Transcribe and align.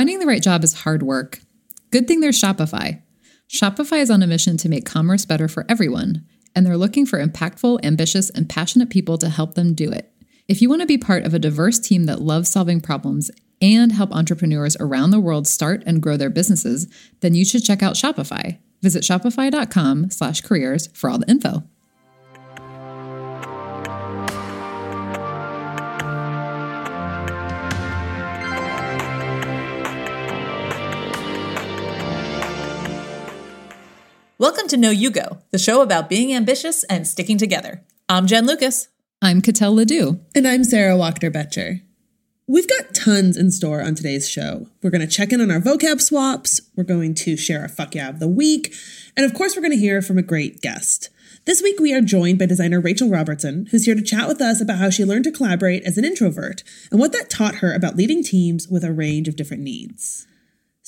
Finding 0.00 0.18
the 0.18 0.24
right 0.24 0.42
job 0.42 0.64
is 0.64 0.72
hard 0.72 1.02
work. 1.02 1.40
Good 1.90 2.08
thing 2.08 2.20
there's 2.20 2.40
Shopify. 2.40 3.02
Shopify 3.50 4.00
is 4.00 4.10
on 4.10 4.22
a 4.22 4.26
mission 4.26 4.56
to 4.56 4.68
make 4.70 4.86
commerce 4.86 5.26
better 5.26 5.46
for 5.46 5.66
everyone, 5.68 6.24
and 6.56 6.64
they're 6.64 6.78
looking 6.78 7.04
for 7.04 7.22
impactful, 7.22 7.84
ambitious, 7.84 8.30
and 8.30 8.48
passionate 8.48 8.88
people 8.88 9.18
to 9.18 9.28
help 9.28 9.56
them 9.56 9.74
do 9.74 9.92
it. 9.92 10.10
If 10.48 10.62
you 10.62 10.70
want 10.70 10.80
to 10.80 10.86
be 10.86 10.96
part 10.96 11.24
of 11.24 11.34
a 11.34 11.38
diverse 11.38 11.78
team 11.78 12.06
that 12.06 12.22
loves 12.22 12.48
solving 12.48 12.80
problems 12.80 13.30
and 13.60 13.92
help 13.92 14.10
entrepreneurs 14.12 14.74
around 14.80 15.10
the 15.10 15.20
world 15.20 15.46
start 15.46 15.82
and 15.84 16.00
grow 16.00 16.16
their 16.16 16.30
businesses, 16.30 16.86
then 17.20 17.34
you 17.34 17.44
should 17.44 17.62
check 17.62 17.82
out 17.82 17.94
Shopify. 17.94 18.56
Visit 18.80 19.02
shopify.com/careers 19.02 20.88
for 20.94 21.10
all 21.10 21.18
the 21.18 21.30
info. 21.30 21.64
Welcome 34.40 34.68
to 34.68 34.78
No, 34.78 34.88
You 34.88 35.10
Go, 35.10 35.42
the 35.50 35.58
show 35.58 35.82
about 35.82 36.08
being 36.08 36.34
ambitious 36.34 36.82
and 36.84 37.06
sticking 37.06 37.36
together. 37.36 37.84
I'm 38.08 38.26
Jenn 38.26 38.46
Lukas. 38.46 38.88
I'm 39.20 39.42
Katel 39.42 39.74
LeDû. 39.74 40.18
And 40.34 40.48
I'm 40.48 40.64
Sara 40.64 40.94
Wachter-Boettcher. 40.94 41.82
We've 42.46 42.66
got 42.66 42.94
tons 42.94 43.36
in 43.36 43.50
store 43.50 43.82
on 43.82 43.96
today's 43.96 44.30
show. 44.30 44.68
We're 44.82 44.88
going 44.88 45.06
to 45.06 45.14
check 45.14 45.34
in 45.34 45.42
on 45.42 45.50
our 45.50 45.60
vocab 45.60 46.00
swaps, 46.00 46.62
we're 46.74 46.84
going 46.84 47.12
to 47.16 47.36
share 47.36 47.66
a 47.66 47.68
fuck 47.68 47.94
yeah 47.94 48.08
of 48.08 48.18
the 48.18 48.28
week, 48.28 48.72
and 49.14 49.26
of 49.26 49.34
course, 49.34 49.54
we're 49.54 49.62
going 49.62 49.72
to 49.72 49.76
hear 49.76 50.00
from 50.00 50.16
a 50.16 50.22
great 50.22 50.62
guest. 50.62 51.10
This 51.44 51.60
week, 51.60 51.78
we 51.78 51.92
are 51.92 52.00
joined 52.00 52.38
by 52.38 52.46
designer 52.46 52.80
Rachel 52.80 53.10
Robertson, 53.10 53.66
who's 53.70 53.84
here 53.84 53.94
to 53.94 54.00
chat 54.00 54.26
with 54.26 54.40
us 54.40 54.62
about 54.62 54.78
how 54.78 54.88
she 54.88 55.04
learned 55.04 55.24
to 55.24 55.32
collaborate 55.32 55.84
as 55.84 55.98
an 55.98 56.06
introvert 56.06 56.64
and 56.90 56.98
what 56.98 57.12
that 57.12 57.28
taught 57.28 57.56
her 57.56 57.74
about 57.74 57.96
leading 57.96 58.24
teams 58.24 58.68
with 58.68 58.84
a 58.84 58.92
range 58.92 59.28
of 59.28 59.36
different 59.36 59.62
needs. 59.62 60.26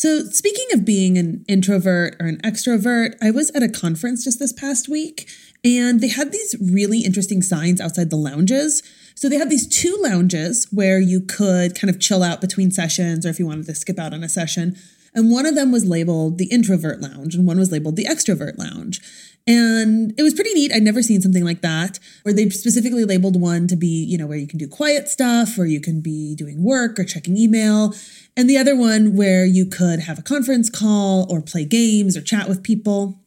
So, 0.03 0.25
speaking 0.25 0.67
of 0.73 0.85
being 0.85 1.17
an 1.17 1.45
introvert 1.47 2.17
or 2.19 2.27
an 2.27 2.39
extrovert, 2.39 3.15
I 3.23 3.31
was 3.31 3.51
at 3.51 3.63
a 3.63 3.69
conference 3.69 4.25
just 4.25 4.41
this 4.41 4.53
past 4.53 4.89
week 4.89 5.31
and 5.63 6.01
they 6.01 6.09
had 6.09 6.33
these 6.33 6.57
really 6.61 7.05
interesting 7.05 7.41
signs 7.41 7.81
outside 7.81 8.11
the 8.11 8.17
lounges. 8.17 8.83
So, 9.15 9.29
they 9.29 9.37
had 9.37 9.49
these 9.49 9.69
two 9.69 9.97
lounges 10.01 10.67
where 10.73 10.99
you 10.99 11.21
could 11.21 11.79
kind 11.79 11.89
of 11.89 12.01
chill 12.01 12.25
out 12.25 12.41
between 12.41 12.73
sessions 12.73 13.25
or 13.25 13.29
if 13.29 13.39
you 13.39 13.47
wanted 13.47 13.67
to 13.67 13.77
skip 13.77 14.01
out 14.01 14.13
on 14.13 14.25
a 14.25 14.29
session. 14.29 14.77
And 15.15 15.31
one 15.31 15.47
of 15.47 15.55
them 15.55 15.71
was 15.71 15.85
labeled 15.85 16.39
the 16.39 16.47
introvert 16.47 17.01
lounge 17.01 17.37
and 17.37 17.47
one 17.47 17.61
was 17.61 17.71
labeled 17.71 17.95
the 17.95 18.07
extrovert 18.07 18.59
lounge. 18.59 19.01
And 19.47 20.15
it 20.17 20.23
was 20.23 20.35
pretty 20.35 20.55
neat. 20.55 20.73
I'd 20.73 20.83
never 20.83 21.03
seen 21.03 21.21
something 21.21 21.45
like 21.45 21.63
that 21.63 21.99
where 22.23 22.33
they 22.33 22.49
specifically 22.51 23.05
labeled 23.05 23.41
one 23.41 23.67
to 23.69 23.77
be, 23.77 24.05
you 24.05 24.17
know, 24.17 24.27
where 24.27 24.39
you 24.39 24.47
can 24.47 24.59
do 24.59 24.69
quiet 24.69 25.09
stuff 25.09 25.59
or 25.59 25.67
you 25.67 25.81
can 25.81 26.01
be 26.01 26.37
doing 26.37 26.63
work 26.63 26.99
or 26.99 27.05
checking 27.05 27.37
email. 27.37 27.93
And 28.37 28.49
the 28.49 28.57
other 28.57 28.77
one 28.77 29.17
where 29.17 29.45
you 29.45 29.67
could 29.67 30.01
have 30.01 30.19
a 30.19 30.23
conference 30.23 30.71
call 30.71 31.27
or 31.29 31.43
play 31.43 31.65
games 31.65 32.17
or 32.17 32.21
chat 32.21 32.49
with 32.49 32.63
people. 32.63 33.21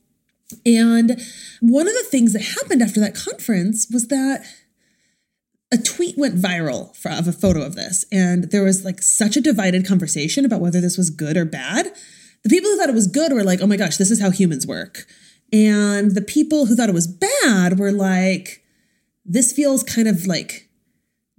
And 0.66 1.22
one 1.60 1.88
of 1.88 1.94
the 1.94 2.08
things 2.10 2.34
that 2.34 2.44
happened 2.44 2.82
after 2.82 3.00
that 3.02 3.16
conference 3.16 3.88
was 3.92 4.08
that 4.08 4.46
a 5.72 5.78
tweet 5.78 6.18
went 6.18 6.36
viral 6.36 6.96
for, 6.96 7.12
of 7.12 7.28
a 7.28 7.34
photo 7.34 7.62
of 7.62 7.76
this. 7.76 8.06
And 8.12 8.52
there 8.52 8.64
was 8.64 8.86
like 8.86 9.02
such 9.02 9.36
a 9.36 9.42
divided 9.42 9.86
conversation 9.86 10.46
about 10.46 10.62
whether 10.62 10.80
this 10.80 10.98
was 10.98 11.10
good 11.10 11.36
or 11.36 11.44
bad. 11.44 11.92
The 12.44 12.50
people 12.50 12.70
who 12.70 12.78
thought 12.78 12.90
it 12.90 12.96
was 12.96 13.08
good 13.08 13.34
were 13.34 13.44
like, 13.44 13.60
oh 13.62 13.68
my 13.68 13.76
gosh, 13.76 13.98
this 13.98 14.12
is 14.12 14.22
how 14.22 14.30
humans 14.30 14.66
work. 14.66 15.06
And 15.56 16.12
the 16.16 16.22
people 16.22 16.66
who 16.66 16.76
thought 16.76 16.90
it 16.90 16.96
was 16.96 17.08
bad 17.08 17.80
were 17.80 17.94
like, 17.94 18.62
this 19.24 19.54
feels 19.54 19.84
kind 19.84 20.06
of 20.06 20.28
like 20.28 20.70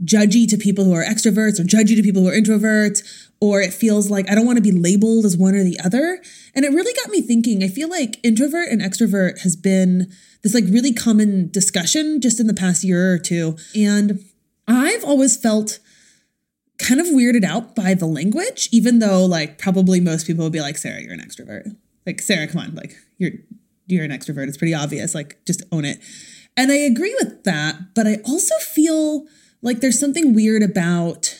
judgy 0.03 0.49
to 0.49 0.57
people 0.57 0.85
who 0.85 0.95
are 0.95 1.05
extroverts 1.05 1.61
or 1.61 1.65
judgy 1.65 1.95
to 1.97 2.03
people 2.03 2.23
who 2.23 2.29
are 2.29 2.33
introverts, 2.33 3.03
or 3.43 3.61
it 3.61 3.75
feels 3.75 4.11
like 4.11 4.31
I 4.31 4.35
don't 4.35 4.47
want 4.47 4.57
to 4.57 4.63
be 4.63 4.73
labeled 4.73 5.27
as 5.27 5.37
one 5.37 5.55
or 5.55 5.63
the 5.63 5.79
other. 5.85 6.23
And 6.55 6.65
it 6.65 6.71
really 6.71 6.95
got 6.95 7.11
me 7.11 7.21
thinking. 7.21 7.63
I 7.63 7.69
feel 7.69 7.91
like 7.91 8.19
introvert 8.25 8.71
and 8.71 8.81
extrovert 8.81 9.41
has 9.41 9.55
been 9.55 10.11
this 10.43 10.55
like 10.55 10.65
really 10.65 10.95
common 10.95 11.51
discussion 11.51 12.23
just 12.23 12.41
in 12.41 12.47
the 12.47 12.55
past 12.55 12.85
year 12.85 13.13
or 13.13 13.19
two. 13.19 13.59
And 13.75 14.25
I've 14.67 15.05
always 15.05 15.37
felt 15.37 15.79
kind 16.79 17.01
of 17.01 17.09
weirded 17.09 17.45
out 17.45 17.77
by 17.77 17.93
the 17.93 18.07
language, 18.07 18.71
even 18.73 18.99
though 18.99 19.27
like 19.27 19.59
probably 19.59 20.01
most 20.01 20.27
people 20.27 20.45
would 20.45 20.55
be 20.55 20.63
like, 20.63 20.79
Sara, 20.79 21.03
you're 21.03 21.13
an 21.13 21.21
extrovert. 21.21 21.77
Like, 22.07 22.23
Sara, 22.23 22.47
come 22.47 22.63
on, 22.63 22.75
like 22.75 22.97
you're 23.19 23.33
you're 23.87 24.05
an 24.05 24.11
extrovert. 24.11 24.49
It's 24.49 24.57
pretty 24.57 24.75
obvious. 24.75 25.15
Like, 25.15 25.39
just 25.47 25.63
own 25.73 25.85
it. 25.85 25.99
And 26.57 26.73
I 26.73 26.77
agree 26.77 27.15
with 27.21 27.45
that, 27.45 27.95
but 27.95 28.07
I 28.07 28.17
also 28.25 28.55
feel 28.57 29.27
like 29.63 29.81
there's 29.81 30.01
something 30.01 30.35
weird 30.35 30.63
about 30.63 31.39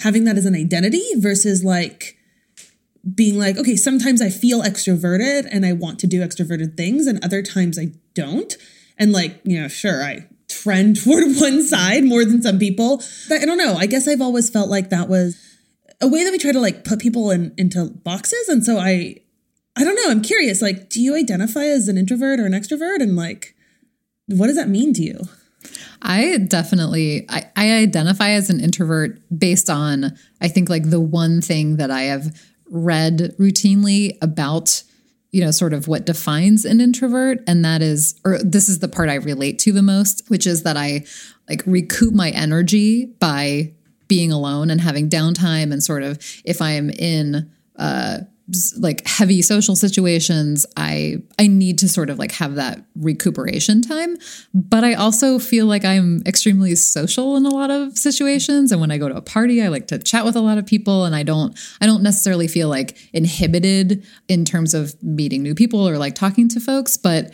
having 0.00 0.24
that 0.24 0.36
as 0.36 0.46
an 0.46 0.54
identity 0.54 1.02
versus 1.16 1.64
like 1.64 2.16
being 3.14 3.38
like, 3.38 3.56
okay, 3.58 3.76
sometimes 3.76 4.22
I 4.22 4.30
feel 4.30 4.62
extroverted 4.62 5.48
and 5.50 5.66
I 5.66 5.72
want 5.72 5.98
to 6.00 6.06
do 6.06 6.20
extroverted 6.20 6.76
things, 6.76 7.06
and 7.06 7.22
other 7.24 7.42
times 7.42 7.78
I 7.78 7.92
don't. 8.14 8.56
And 8.98 9.12
like, 9.12 9.40
you 9.44 9.60
know, 9.60 9.68
sure, 9.68 10.02
I 10.02 10.28
trend 10.48 10.96
toward 11.04 11.24
one 11.36 11.62
side 11.62 12.04
more 12.04 12.24
than 12.24 12.42
some 12.42 12.58
people. 12.58 13.02
But 13.28 13.42
I 13.42 13.44
don't 13.44 13.58
know. 13.58 13.74
I 13.74 13.86
guess 13.86 14.08
I've 14.08 14.22
always 14.22 14.48
felt 14.48 14.70
like 14.70 14.90
that 14.90 15.08
was 15.08 15.36
a 16.00 16.08
way 16.08 16.24
that 16.24 16.32
we 16.32 16.38
try 16.38 16.52
to 16.52 16.60
like 16.60 16.84
put 16.84 17.00
people 17.00 17.30
in 17.30 17.52
into 17.58 17.86
boxes. 17.86 18.48
And 18.48 18.64
so 18.64 18.78
I 18.78 19.16
I 19.76 19.84
don't 19.84 19.96
know. 19.96 20.10
I'm 20.10 20.22
curious. 20.22 20.62
Like, 20.62 20.88
do 20.88 21.00
you 21.00 21.16
identify 21.16 21.64
as 21.64 21.88
an 21.88 21.98
introvert 21.98 22.38
or 22.38 22.46
an 22.46 22.52
extrovert? 22.52 23.00
And 23.00 23.16
like, 23.16 23.54
what 24.26 24.46
does 24.46 24.56
that 24.56 24.68
mean 24.68 24.92
to 24.94 25.02
you? 25.02 25.20
I 26.02 26.38
definitely 26.38 27.26
I, 27.28 27.46
I 27.56 27.72
identify 27.72 28.30
as 28.30 28.50
an 28.50 28.60
introvert 28.60 29.18
based 29.36 29.70
on 29.70 30.16
I 30.40 30.48
think 30.48 30.68
like 30.68 30.90
the 30.90 31.00
one 31.00 31.40
thing 31.40 31.76
that 31.76 31.90
I 31.90 32.02
have 32.02 32.38
read 32.66 33.34
routinely 33.38 34.16
about 34.20 34.82
you 35.32 35.42
know 35.42 35.50
sort 35.50 35.72
of 35.72 35.88
what 35.88 36.04
defines 36.04 36.64
an 36.64 36.80
introvert 36.80 37.38
and 37.46 37.64
that 37.64 37.80
is 37.80 38.20
or 38.24 38.38
this 38.42 38.68
is 38.68 38.80
the 38.80 38.88
part 38.88 39.08
I 39.08 39.14
relate 39.14 39.58
to 39.60 39.72
the 39.72 39.82
most 39.82 40.22
which 40.28 40.46
is 40.46 40.62
that 40.64 40.76
I 40.76 41.04
like 41.48 41.62
recoup 41.66 42.12
my 42.12 42.30
energy 42.30 43.06
by 43.06 43.72
being 44.06 44.30
alone 44.30 44.70
and 44.70 44.80
having 44.80 45.08
downtime 45.08 45.72
and 45.72 45.82
sort 45.82 46.02
of 46.02 46.18
if 46.44 46.60
I 46.60 46.72
am 46.72 46.90
in 46.90 47.50
uh 47.78 48.18
like 48.78 49.06
heavy 49.06 49.40
social 49.40 49.74
situations 49.74 50.66
i 50.76 51.16
i 51.38 51.46
need 51.46 51.78
to 51.78 51.88
sort 51.88 52.10
of 52.10 52.18
like 52.18 52.32
have 52.32 52.56
that 52.56 52.84
recuperation 52.94 53.80
time 53.80 54.16
but 54.52 54.84
i 54.84 54.92
also 54.92 55.38
feel 55.38 55.64
like 55.64 55.84
i'm 55.84 56.22
extremely 56.26 56.74
social 56.74 57.36
in 57.36 57.46
a 57.46 57.48
lot 57.48 57.70
of 57.70 57.96
situations 57.96 58.70
and 58.70 58.80
when 58.80 58.90
i 58.90 58.98
go 58.98 59.08
to 59.08 59.16
a 59.16 59.22
party 59.22 59.62
i 59.62 59.68
like 59.68 59.86
to 59.86 59.98
chat 59.98 60.24
with 60.24 60.36
a 60.36 60.40
lot 60.40 60.58
of 60.58 60.66
people 60.66 61.04
and 61.04 61.14
i 61.14 61.22
don't 61.22 61.58
i 61.80 61.86
don't 61.86 62.02
necessarily 62.02 62.46
feel 62.46 62.68
like 62.68 62.98
inhibited 63.14 64.06
in 64.28 64.44
terms 64.44 64.74
of 64.74 64.94
meeting 65.02 65.42
new 65.42 65.54
people 65.54 65.88
or 65.88 65.96
like 65.96 66.14
talking 66.14 66.48
to 66.48 66.60
folks 66.60 66.96
but 66.96 67.32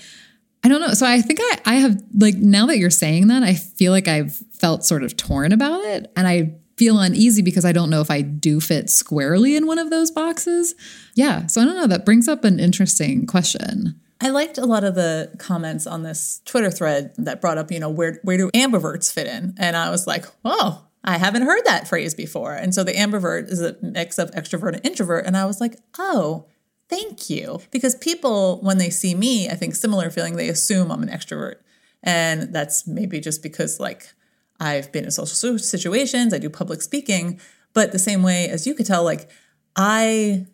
I 0.62 0.68
don't 0.68 0.82
know. 0.82 0.92
So 0.92 1.06
I 1.06 1.22
think 1.22 1.38
I, 1.42 1.58
I 1.64 1.74
have 1.76 2.02
like 2.18 2.34
now 2.34 2.66
that 2.66 2.76
you're 2.76 2.90
saying 2.90 3.28
that, 3.28 3.42
I 3.42 3.54
feel 3.54 3.92
like 3.92 4.08
I've 4.08 4.36
felt 4.52 4.84
sort 4.84 5.02
of 5.02 5.16
torn 5.16 5.52
about 5.52 5.80
it. 5.84 6.12
And 6.16 6.28
I 6.28 6.59
feel 6.80 6.98
uneasy 6.98 7.42
because 7.42 7.66
I 7.66 7.72
don't 7.72 7.90
know 7.90 8.00
if 8.00 8.10
I 8.10 8.22
do 8.22 8.58
fit 8.58 8.88
squarely 8.88 9.54
in 9.54 9.66
one 9.66 9.78
of 9.78 9.90
those 9.90 10.10
boxes. 10.10 10.74
Yeah. 11.14 11.46
So 11.46 11.60
I 11.60 11.66
don't 11.66 11.76
know. 11.76 11.86
That 11.86 12.06
brings 12.06 12.26
up 12.26 12.42
an 12.42 12.58
interesting 12.58 13.26
question. 13.26 14.00
I 14.18 14.30
liked 14.30 14.56
a 14.56 14.64
lot 14.64 14.82
of 14.82 14.94
the 14.94 15.30
comments 15.36 15.86
on 15.86 16.04
this 16.04 16.40
Twitter 16.46 16.70
thread 16.70 17.12
that 17.18 17.42
brought 17.42 17.58
up, 17.58 17.70
you 17.70 17.78
know, 17.78 17.90
where 17.90 18.18
where 18.22 18.38
do 18.38 18.50
ambiverts 18.52 19.12
fit 19.12 19.26
in? 19.26 19.54
And 19.58 19.76
I 19.76 19.90
was 19.90 20.06
like, 20.06 20.24
oh, 20.42 20.86
I 21.04 21.18
haven't 21.18 21.42
heard 21.42 21.66
that 21.66 21.86
phrase 21.86 22.14
before. 22.14 22.54
And 22.54 22.74
so 22.74 22.82
the 22.82 22.94
ambivert 22.94 23.50
is 23.50 23.60
a 23.60 23.76
mix 23.82 24.18
of 24.18 24.30
extrovert 24.30 24.72
and 24.72 24.86
introvert. 24.86 25.26
And 25.26 25.36
I 25.36 25.44
was 25.44 25.60
like, 25.60 25.76
oh, 25.98 26.46
thank 26.88 27.28
you. 27.28 27.60
Because 27.70 27.94
people, 27.94 28.58
when 28.62 28.78
they 28.78 28.88
see 28.88 29.14
me, 29.14 29.50
I 29.50 29.54
think 29.54 29.74
similar 29.74 30.08
feeling, 30.08 30.36
they 30.36 30.48
assume 30.48 30.90
I'm 30.90 31.02
an 31.02 31.10
extrovert. 31.10 31.56
And 32.02 32.54
that's 32.54 32.86
maybe 32.86 33.20
just 33.20 33.42
because 33.42 33.78
like 33.78 34.14
I've 34.60 34.92
been 34.92 35.04
in 35.04 35.10
social 35.10 35.58
situations, 35.58 36.34
I 36.34 36.38
do 36.38 36.50
public 36.50 36.82
speaking, 36.82 37.40
but 37.72 37.92
the 37.92 37.98
same 37.98 38.22
way 38.22 38.48
as 38.48 38.66
you 38.66 38.74
could 38.74 38.86
tell, 38.86 39.02
like 39.04 39.30
I 39.74 40.46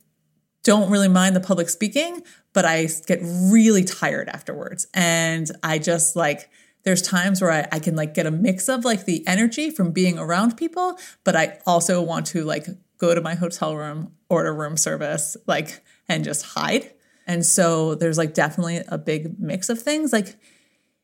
don't 0.63 0.91
really 0.91 1.09
mind 1.09 1.37
the 1.37 1.41
public 1.41 1.69
speaking, 1.69 2.23
but 2.53 2.65
I 2.65 2.89
get 3.07 3.21
really 3.23 3.85
tired 3.85 4.29
afterwards. 4.29 4.87
And 4.95 5.51
I 5.63 5.79
just 5.79 6.17
like, 6.17 6.49
there's 6.83 7.03
times 7.03 7.41
where 7.41 7.53
I, 7.53 7.67
I 7.73 7.79
can 7.79 7.97
like 7.97 8.15
get 8.15 8.27
a 8.27 8.31
mix 8.31 8.69
of 8.69 8.85
like 8.85 9.05
the 9.05 9.27
energy 9.27 9.71
from 9.71 9.93
being 9.93 10.19
around 10.19 10.57
people, 10.57 10.99
but 11.25 11.37
I 11.37 11.59
also 11.67 12.01
want 12.03 12.27
to 12.29 12.45
like 12.45 12.67
go 12.99 13.15
to 13.15 13.21
my 13.21 13.35
hotel 13.35 13.77
room, 13.77 14.13
order 14.29 14.55
room 14.55 14.77
service, 14.77 15.37
like, 15.47 15.83
and 16.09 16.25
just 16.25 16.45
hide. 16.45 16.93
And 17.27 17.45
so 17.45 17.95
there's 17.95 18.19
like 18.19 18.35
definitely 18.35 18.83
a 18.89 18.99
big 18.99 19.39
mix 19.39 19.69
of 19.69 19.83
things. 19.83 20.13
Like, 20.13 20.37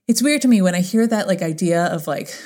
it's 0.09 0.23
weird 0.23 0.43
to 0.43 0.49
me 0.49 0.62
when 0.62 0.75
I 0.75 0.81
hear 0.81 1.06
that 1.06 1.27
like 1.27 1.43
idea 1.43 1.87
of 1.87 2.06
like, 2.06 2.37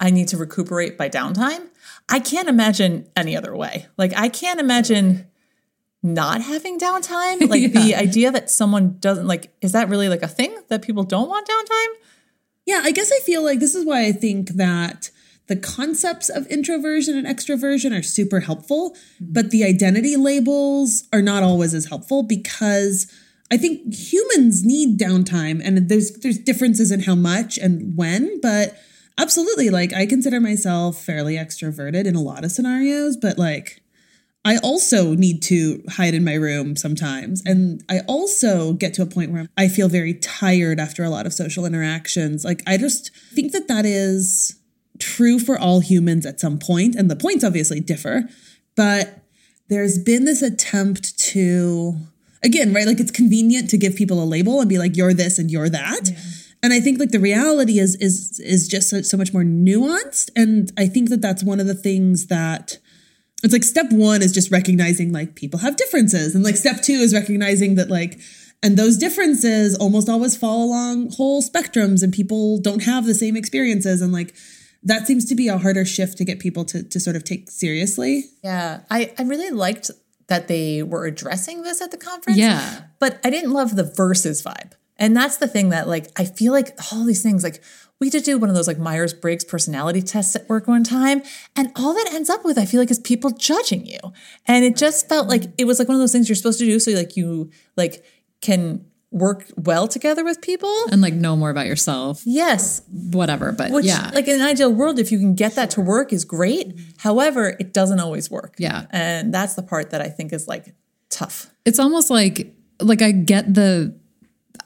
I 0.00 0.10
need 0.10 0.28
to 0.28 0.36
recuperate 0.36 0.96
by 0.96 1.08
downtime. 1.08 1.68
I 2.08 2.20
can't 2.20 2.48
imagine 2.48 3.08
any 3.16 3.36
other 3.36 3.54
way. 3.56 3.86
Like, 3.96 4.12
I 4.16 4.28
can't 4.28 4.60
imagine 4.60 5.26
not 6.02 6.40
having 6.40 6.78
downtime. 6.78 7.48
Like, 7.48 7.62
yeah. 7.74 7.80
the 7.80 7.94
idea 7.94 8.30
that 8.30 8.50
someone 8.50 8.98
doesn't, 9.00 9.26
like, 9.26 9.52
is 9.60 9.72
that 9.72 9.88
really 9.88 10.08
like 10.08 10.22
a 10.22 10.28
thing 10.28 10.56
that 10.68 10.82
people 10.82 11.02
don't 11.02 11.28
want 11.28 11.48
downtime? 11.48 11.94
Yeah, 12.66 12.82
I 12.84 12.92
guess 12.92 13.10
I 13.10 13.18
feel 13.20 13.42
like 13.42 13.60
this 13.60 13.74
is 13.74 13.84
why 13.84 14.04
I 14.04 14.12
think 14.12 14.50
that 14.50 15.10
the 15.48 15.56
concepts 15.56 16.28
of 16.28 16.46
introversion 16.48 17.16
and 17.16 17.26
extroversion 17.26 17.98
are 17.98 18.02
super 18.02 18.40
helpful, 18.40 18.90
mm-hmm. 18.90 19.32
but 19.32 19.50
the 19.50 19.64
identity 19.64 20.16
labels 20.16 21.08
are 21.12 21.22
not 21.22 21.42
always 21.42 21.74
as 21.74 21.86
helpful 21.86 22.22
because 22.22 23.10
I 23.50 23.56
think 23.56 23.94
humans 23.94 24.64
need 24.64 24.98
downtime 24.98 25.62
and 25.64 25.88
there's 25.88 26.12
there's 26.18 26.38
differences 26.38 26.92
in 26.92 27.00
how 27.00 27.14
much 27.14 27.56
and 27.56 27.96
when, 27.96 28.40
but 28.40 28.78
absolutely 29.18 29.70
like 29.70 29.92
I 29.92 30.06
consider 30.06 30.40
myself 30.40 31.02
fairly 31.02 31.34
extroverted 31.34 32.06
in 32.06 32.14
a 32.14 32.22
lot 32.22 32.44
of 32.44 32.52
scenarios, 32.52 33.16
but 33.16 33.36
like 33.36 33.82
I 34.44 34.56
also 34.58 35.14
need 35.14 35.42
to 35.42 35.82
hide 35.90 36.14
in 36.14 36.24
my 36.24 36.34
room 36.34 36.76
sometimes. 36.76 37.42
And 37.44 37.84
I 37.88 38.00
also 38.08 38.72
get 38.72 38.94
to 38.94 39.02
a 39.02 39.06
point 39.06 39.30
where 39.30 39.48
I 39.58 39.68
feel 39.68 39.88
very 39.88 40.14
tired 40.14 40.80
after 40.80 41.04
a 41.04 41.10
lot 41.10 41.26
of 41.26 41.34
social 41.34 41.66
interactions. 41.66 42.44
Like, 42.44 42.62
I 42.66 42.78
just 42.78 43.14
think 43.34 43.52
that 43.52 43.68
that 43.68 43.84
is 43.84 44.58
true 44.98 45.38
for 45.38 45.58
all 45.58 45.80
humans 45.80 46.24
at 46.24 46.40
some 46.40 46.58
point, 46.58 46.94
and 46.94 47.10
the 47.10 47.16
points 47.16 47.44
obviously 47.44 47.80
differ, 47.80 48.22
but 48.74 49.22
there's 49.68 49.98
been 49.98 50.24
this 50.24 50.40
attempt 50.40 51.18
to, 51.18 51.96
again, 52.42 52.72
right? 52.72 52.86
Like, 52.86 53.00
it's 53.00 53.10
convenient 53.10 53.68
to 53.70 53.76
give 53.76 53.96
people 53.96 54.22
a 54.22 54.24
label 54.24 54.60
and 54.60 54.68
be 54.68 54.78
like, 54.78 54.96
you're 54.96 55.12
this 55.12 55.38
and 55.38 55.50
you're 55.50 55.68
that. 55.68 56.08
Yeah. 56.08 56.18
And 56.62 56.72
I 56.72 56.80
think 56.80 56.98
like 56.98 57.10
the 57.10 57.20
reality 57.20 57.78
is 57.78 57.94
is 57.96 58.40
is 58.40 58.66
just 58.68 58.90
so, 58.90 59.02
so 59.02 59.16
much 59.16 59.32
more 59.32 59.44
nuanced, 59.44 60.30
and 60.34 60.72
I 60.76 60.86
think 60.86 61.08
that 61.10 61.20
that's 61.20 61.44
one 61.44 61.60
of 61.60 61.66
the 61.66 61.74
things 61.74 62.26
that 62.26 62.78
it's 63.42 63.52
like 63.52 63.64
step 63.64 63.92
one 63.92 64.22
is 64.22 64.32
just 64.32 64.50
recognizing 64.50 65.12
like 65.12 65.36
people 65.36 65.60
have 65.60 65.76
differences. 65.76 66.34
And 66.34 66.42
like 66.42 66.56
step 66.56 66.82
two 66.82 66.94
is 66.94 67.14
recognizing 67.14 67.76
that 67.76 67.88
like 67.90 68.18
and 68.62 68.76
those 68.76 68.96
differences 68.96 69.76
almost 69.76 70.08
always 70.08 70.36
fall 70.36 70.64
along 70.64 71.12
whole 71.12 71.42
spectrums 71.42 72.02
and 72.02 72.12
people 72.12 72.58
don't 72.58 72.82
have 72.82 73.06
the 73.06 73.14
same 73.14 73.36
experiences. 73.36 74.02
And 74.02 74.12
like 74.12 74.34
that 74.82 75.06
seems 75.06 75.24
to 75.26 75.36
be 75.36 75.48
a 75.48 75.58
harder 75.58 75.84
shift 75.84 76.18
to 76.18 76.24
get 76.24 76.40
people 76.40 76.64
to, 76.66 76.82
to 76.82 76.98
sort 76.98 77.14
of 77.14 77.22
take 77.22 77.50
seriously. 77.50 78.24
Yeah. 78.42 78.80
I, 78.90 79.12
I 79.18 79.22
really 79.22 79.50
liked 79.50 79.90
that 80.26 80.48
they 80.48 80.82
were 80.82 81.06
addressing 81.06 81.62
this 81.62 81.80
at 81.80 81.92
the 81.92 81.96
conference. 81.96 82.38
Yeah. 82.38 82.82
But 82.98 83.20
i 83.24 83.30
didn't 83.30 83.52
love 83.52 83.76
the 83.76 83.84
versus 83.84 84.42
vibe 84.42 84.72
and 84.98 85.16
that's 85.16 85.36
the 85.36 85.48
thing 85.48 85.70
that 85.70 85.88
like 85.88 86.08
i 86.16 86.24
feel 86.24 86.52
like 86.52 86.76
all 86.92 87.04
these 87.04 87.22
things 87.22 87.42
like 87.42 87.62
we 88.00 88.10
did 88.10 88.22
do 88.22 88.38
one 88.38 88.48
of 88.48 88.54
those 88.54 88.68
like 88.68 88.78
Myers 88.78 89.12
Briggs 89.12 89.44
personality 89.44 90.02
tests 90.02 90.36
at 90.36 90.48
work 90.48 90.68
one 90.68 90.84
time. 90.84 91.22
And 91.56 91.72
all 91.74 91.94
that 91.94 92.12
ends 92.12 92.30
up 92.30 92.44
with, 92.44 92.56
I 92.56 92.64
feel 92.64 92.80
like, 92.80 92.90
is 92.90 92.98
people 92.98 93.30
judging 93.30 93.86
you. 93.86 93.98
And 94.46 94.64
it 94.64 94.76
just 94.76 95.08
felt 95.08 95.28
like 95.28 95.44
it 95.58 95.64
was 95.64 95.78
like 95.78 95.88
one 95.88 95.96
of 95.96 96.00
those 96.00 96.12
things 96.12 96.28
you're 96.28 96.36
supposed 96.36 96.60
to 96.60 96.64
do. 96.64 96.78
So 96.78 96.92
like 96.92 97.16
you 97.16 97.50
like 97.76 98.04
can 98.40 98.84
work 99.10 99.46
well 99.56 99.88
together 99.88 100.22
with 100.22 100.40
people 100.42 100.72
and 100.92 101.00
like 101.00 101.14
know 101.14 101.34
more 101.34 101.50
about 101.50 101.66
yourself. 101.66 102.22
Yes. 102.24 102.82
Whatever. 102.90 103.52
But 103.52 103.70
Which, 103.70 103.86
yeah. 103.86 104.10
Like 104.14 104.28
in 104.28 104.40
an 104.40 104.46
ideal 104.46 104.72
world, 104.72 104.98
if 104.98 105.10
you 105.10 105.18
can 105.18 105.34
get 105.34 105.54
that 105.54 105.70
to 105.70 105.80
work 105.80 106.12
is 106.12 106.24
great. 106.24 106.78
However, 106.98 107.56
it 107.58 107.72
doesn't 107.72 108.00
always 108.00 108.30
work. 108.30 108.54
Yeah. 108.58 108.86
And 108.90 109.32
that's 109.32 109.54
the 109.54 109.62
part 109.62 109.90
that 109.90 110.02
I 110.02 110.08
think 110.08 110.32
is 110.32 110.46
like 110.46 110.74
tough. 111.08 111.50
It's 111.64 111.78
almost 111.78 112.10
like 112.10 112.54
like 112.80 113.02
I 113.02 113.10
get 113.10 113.52
the 113.54 113.97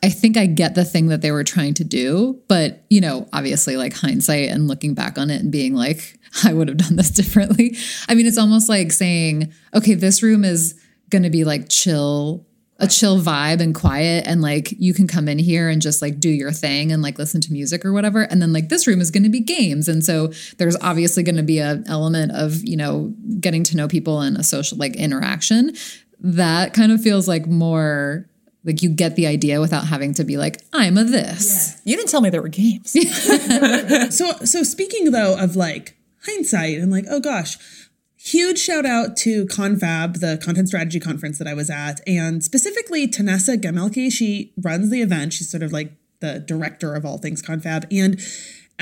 I 0.03 0.11
think 0.11 0.37
I 0.37 0.47
get 0.47 0.75
the 0.75 0.85
thing 0.85 1.09
that 1.09 1.21
they 1.21 1.31
were 1.31 1.45
trying 1.45 1.75
to 1.75 1.85
do, 1.85 2.41
but 2.49 2.85
you 2.91 3.01
know, 3.01 3.29
obviously 3.33 3.77
like 3.77 3.95
hindsight 3.95 4.49
and 4.49 4.67
looking 4.67 4.95
back 4.95 5.17
on 5.17 5.31
it 5.31 5.41
and 5.41 5.53
being 5.53 5.75
like, 5.75 6.19
I 6.45 6.53
would 6.53 6.69
have 6.69 6.79
done 6.79 6.97
this 6.97 7.11
differently. 7.13 7.77
I 8.09 8.15
mean, 8.15 8.27
it's 8.27 8.39
almost 8.39 8.69
like 8.69 8.93
saying, 8.93 9.53
okay, 9.75 9.95
this 9.95 10.23
room 10.23 10.45
is 10.45 10.81
going 11.11 11.23
to 11.23 11.31
be 11.31 11.45
like 11.45 11.69
chill, 11.69 12.47
a 12.79 12.89
chill 12.89 13.21
vibe 13.21 13.61
and 13.61 13.75
quiet. 13.75 14.27
And 14.27 14.43
like 14.43 14.73
you 14.73 14.93
can 14.93 15.07
come 15.07 15.29
in 15.29 15.39
here 15.39 15.69
and 15.69 15.81
just 15.81 16.03
like 16.03 16.19
do 16.19 16.31
your 16.31 16.51
thing 16.51 16.91
and 16.91 17.03
like 17.03 17.19
listen 17.19 17.41
to 17.43 17.53
music 17.53 17.85
or 17.85 17.93
whatever. 17.93 18.23
And 18.23 18.43
then 18.43 18.53
like 18.53 18.71
this 18.71 18.89
room 18.89 19.01
is 19.01 19.13
going 19.13 19.23
to 19.23 19.29
be 19.29 19.41
games. 19.41 19.89
And 19.89 20.05
so 20.05 20.33
there's 20.57 20.77
obviously 20.81 21.23
going 21.23 21.37
to 21.37 21.43
be 21.43 21.61
an 21.61 21.85
element 21.87 22.33
of, 22.33 22.65
you 22.65 22.77
know, 22.77 23.15
getting 23.39 23.63
to 23.65 23.77
know 23.77 23.87
people 23.87 24.21
and 24.21 24.37
a 24.37 24.43
social 24.43 24.79
like 24.79 24.97
interaction. 24.97 25.75
That 26.19 26.73
kind 26.73 26.91
of 26.91 27.01
feels 27.01 27.29
like 27.29 27.47
more 27.47 28.29
like 28.65 28.83
you 28.83 28.91
get 28.91 29.17
the 29.17 29.27
idea 29.27 29.61
without 29.61 29.87
having 29.87 30.15
to 30.15 30.25
be 30.25 30.37
like, 30.37 30.63
I'm 30.73 30.97
a 30.99 31.05
this. 31.05 31.77
Yeah. 31.85 31.93
You 31.93 31.97
didn't 31.97 32.11
tell 32.11 32.21
me 32.21 32.31
there 32.31 32.43
were 32.43 32.49
games. 32.49 32.93
so 34.17 34.33
so 34.45 34.63
speaking 34.63 35.11
though 35.11 35.37
of 35.39 35.57
like 35.57 35.97
hindsight 36.27 36.79
and 36.79 36.91
like, 36.91 37.05
oh 37.11 37.21
gosh, 37.21 37.59
huge 38.17 38.59
shout 38.59 38.87
out 38.87 39.17
to 39.19 39.47
Confab, 39.47 40.21
the 40.21 40.41
content 40.43 40.69
strategy 40.69 41.01
conference 41.01 41.39
that 41.39 41.49
I 41.49 41.55
was 41.55 41.71
at, 41.71 42.01
and 42.07 42.43
specifically 42.43 43.09
Tenessa 43.09 43.57
Gemelke. 43.57 44.13
She 44.13 44.53
runs 44.57 44.91
the 44.91 45.03
event. 45.03 45.33
She's 45.33 45.51
sort 45.51 45.63
of 45.63 45.73
like 45.73 45.93
the 46.21 46.39
director 46.39 46.95
of 46.95 47.05
all 47.05 47.19
things 47.19 47.43
Confab. 47.43 47.87
And 47.91 48.21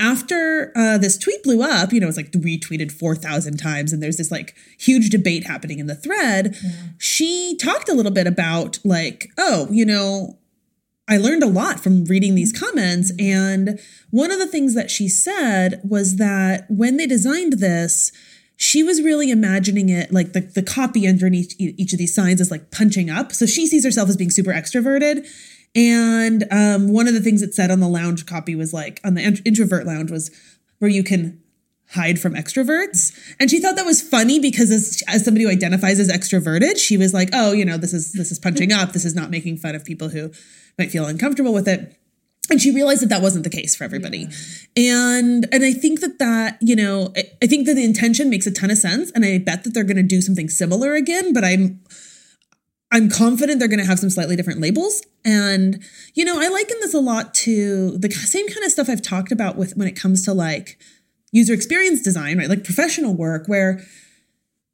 after 0.01 0.73
uh, 0.75 0.97
this 0.97 1.17
tweet 1.17 1.43
blew 1.43 1.61
up, 1.61 1.93
you 1.93 1.99
know, 1.99 2.07
it's 2.07 2.17
like 2.17 2.31
retweeted 2.31 2.91
4,000 2.91 3.57
times, 3.57 3.93
and 3.93 4.01
there's 4.01 4.17
this 4.17 4.31
like 4.31 4.55
huge 4.77 5.09
debate 5.09 5.45
happening 5.45 5.79
in 5.79 5.85
the 5.85 5.95
thread. 5.95 6.57
Yeah. 6.61 6.71
She 6.97 7.55
talked 7.57 7.87
a 7.87 7.93
little 7.93 8.11
bit 8.11 8.25
about, 8.27 8.79
like, 8.83 9.31
oh, 9.37 9.67
you 9.69 9.85
know, 9.85 10.39
I 11.07 11.17
learned 11.17 11.43
a 11.43 11.47
lot 11.47 11.79
from 11.79 12.05
reading 12.05 12.35
these 12.35 12.51
comments. 12.51 13.11
And 13.19 13.79
one 14.09 14.31
of 14.31 14.39
the 14.39 14.47
things 14.47 14.75
that 14.75 14.89
she 14.89 15.07
said 15.07 15.81
was 15.83 16.15
that 16.15 16.65
when 16.69 16.97
they 16.97 17.05
designed 17.05 17.53
this, 17.53 18.11
she 18.55 18.81
was 18.83 19.01
really 19.01 19.29
imagining 19.31 19.89
it 19.89 20.13
like 20.13 20.33
the, 20.33 20.41
the 20.41 20.61
copy 20.61 21.07
underneath 21.07 21.55
each 21.59 21.93
of 21.93 21.99
these 21.99 22.13
signs 22.13 22.39
is 22.39 22.51
like 22.51 22.71
punching 22.71 23.09
up. 23.09 23.33
So 23.33 23.45
she 23.45 23.67
sees 23.67 23.83
herself 23.83 24.07
as 24.07 24.17
being 24.17 24.29
super 24.29 24.51
extroverted. 24.51 25.27
And 25.75 26.45
um, 26.51 26.91
one 26.91 27.07
of 27.07 27.13
the 27.13 27.21
things 27.21 27.41
it 27.41 27.53
said 27.53 27.71
on 27.71 27.79
the 27.79 27.87
lounge 27.87 28.25
copy 28.25 28.55
was 28.55 28.73
like 28.73 28.99
on 29.03 29.13
the 29.13 29.21
introvert 29.45 29.85
lounge 29.85 30.11
was 30.11 30.31
where 30.79 30.89
you 30.89 31.03
can 31.03 31.41
hide 31.91 32.19
from 32.19 32.33
extroverts. 32.33 33.17
And 33.39 33.49
she 33.49 33.59
thought 33.59 33.75
that 33.75 33.85
was 33.85 34.01
funny 34.01 34.39
because 34.39 34.71
as, 34.71 35.03
as 35.07 35.23
somebody 35.23 35.45
who 35.45 35.51
identifies 35.51 35.99
as 35.99 36.09
extroverted, 36.09 36.77
she 36.77 36.97
was 36.97 37.13
like, 37.13 37.29
"Oh, 37.33 37.51
you 37.51 37.65
know, 37.65 37.77
this 37.77 37.93
is 37.93 38.13
this 38.13 38.31
is 38.31 38.39
punching 38.39 38.71
up. 38.71 38.93
This 38.93 39.05
is 39.05 39.15
not 39.15 39.29
making 39.29 39.57
fun 39.57 39.75
of 39.75 39.85
people 39.85 40.09
who 40.09 40.31
might 40.77 40.91
feel 40.91 41.05
uncomfortable 41.05 41.53
with 41.53 41.67
it." 41.67 41.97
And 42.49 42.61
she 42.61 42.71
realized 42.71 43.01
that 43.01 43.09
that 43.09 43.21
wasn't 43.21 43.43
the 43.43 43.49
case 43.49 43.75
for 43.75 43.83
everybody. 43.83 44.27
Yeah. 44.75 45.17
And 45.17 45.47
and 45.53 45.63
I 45.63 45.73
think 45.73 46.01
that 46.01 46.19
that, 46.19 46.57
you 46.61 46.75
know, 46.75 47.13
I, 47.15 47.23
I 47.41 47.47
think 47.47 47.65
that 47.67 47.75
the 47.75 47.83
intention 47.83 48.29
makes 48.29 48.45
a 48.45 48.51
ton 48.51 48.71
of 48.71 48.77
sense 48.77 49.11
and 49.11 49.23
I 49.23 49.37
bet 49.37 49.63
that 49.63 49.73
they're 49.73 49.85
going 49.85 49.97
to 49.97 50.03
do 50.03 50.21
something 50.21 50.49
similar 50.49 50.93
again, 50.95 51.33
but 51.33 51.45
I'm 51.45 51.79
I'm 52.91 53.09
confident 53.09 53.59
they're 53.59 53.69
going 53.69 53.79
to 53.79 53.85
have 53.85 53.99
some 53.99 54.09
slightly 54.09 54.35
different 54.35 54.59
labels. 54.59 55.01
And, 55.23 55.81
you 56.13 56.25
know, 56.25 56.39
I 56.39 56.49
liken 56.49 56.77
this 56.81 56.93
a 56.93 56.99
lot 56.99 57.33
to 57.35 57.97
the 57.97 58.11
same 58.11 58.47
kind 58.47 58.65
of 58.65 58.71
stuff 58.71 58.89
I've 58.89 59.01
talked 59.01 59.31
about 59.31 59.55
with 59.55 59.77
when 59.77 59.87
it 59.87 59.95
comes 59.95 60.23
to 60.25 60.33
like 60.33 60.77
user 61.31 61.53
experience 61.53 62.01
design, 62.01 62.37
right? 62.37 62.49
Like 62.49 62.63
professional 62.63 63.13
work, 63.13 63.47
where 63.47 63.81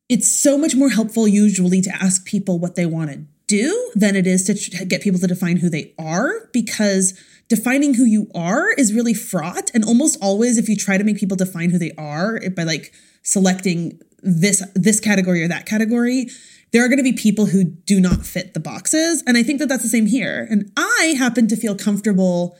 it's 0.09 0.31
so 0.31 0.57
much 0.57 0.75
more 0.75 0.89
helpful 0.89 1.27
usually 1.27 1.81
to 1.81 1.93
ask 1.93 2.25
people 2.25 2.59
what 2.59 2.75
they 2.75 2.85
want 2.85 3.11
to 3.11 3.25
do 3.47 3.91
than 3.95 4.15
it 4.15 4.27
is 4.27 4.45
to 4.45 4.86
get 4.86 5.01
people 5.01 5.19
to 5.19 5.27
define 5.27 5.57
who 5.57 5.69
they 5.69 5.93
are 5.97 6.50
because 6.53 7.13
defining 7.47 7.93
who 7.93 8.03
you 8.03 8.29
are 8.36 8.71
is 8.74 8.93
really 8.93 9.13
fraught. 9.13 9.71
And 9.74 9.86
almost 9.86 10.17
always, 10.21 10.57
if 10.57 10.67
you 10.67 10.75
try 10.75 10.97
to 10.97 11.03
make 11.03 11.17
people 11.17 11.38
define 11.38 11.69
who 11.69 11.77
they 11.77 11.91
are 11.97 12.41
by 12.55 12.63
like 12.63 12.93
selecting 13.24 14.01
this, 14.21 14.63
this 14.74 15.00
category 15.00 15.43
or 15.43 15.47
that 15.47 15.65
category, 15.65 16.27
there 16.71 16.83
are 16.83 16.88
going 16.88 16.97
to 16.97 17.03
be 17.03 17.13
people 17.13 17.47
who 17.47 17.63
do 17.63 18.00
not 18.00 18.25
fit 18.25 18.53
the 18.53 18.59
boxes. 18.59 19.24
And 19.25 19.38
I 19.38 19.43
think 19.43 19.59
that 19.59 19.69
that's 19.69 19.83
the 19.83 19.89
same 19.89 20.05
here. 20.05 20.47
And 20.50 20.71
I 20.77 21.15
happen 21.17 21.47
to 21.47 21.55
feel 21.55 21.75
comfortable 21.75 22.57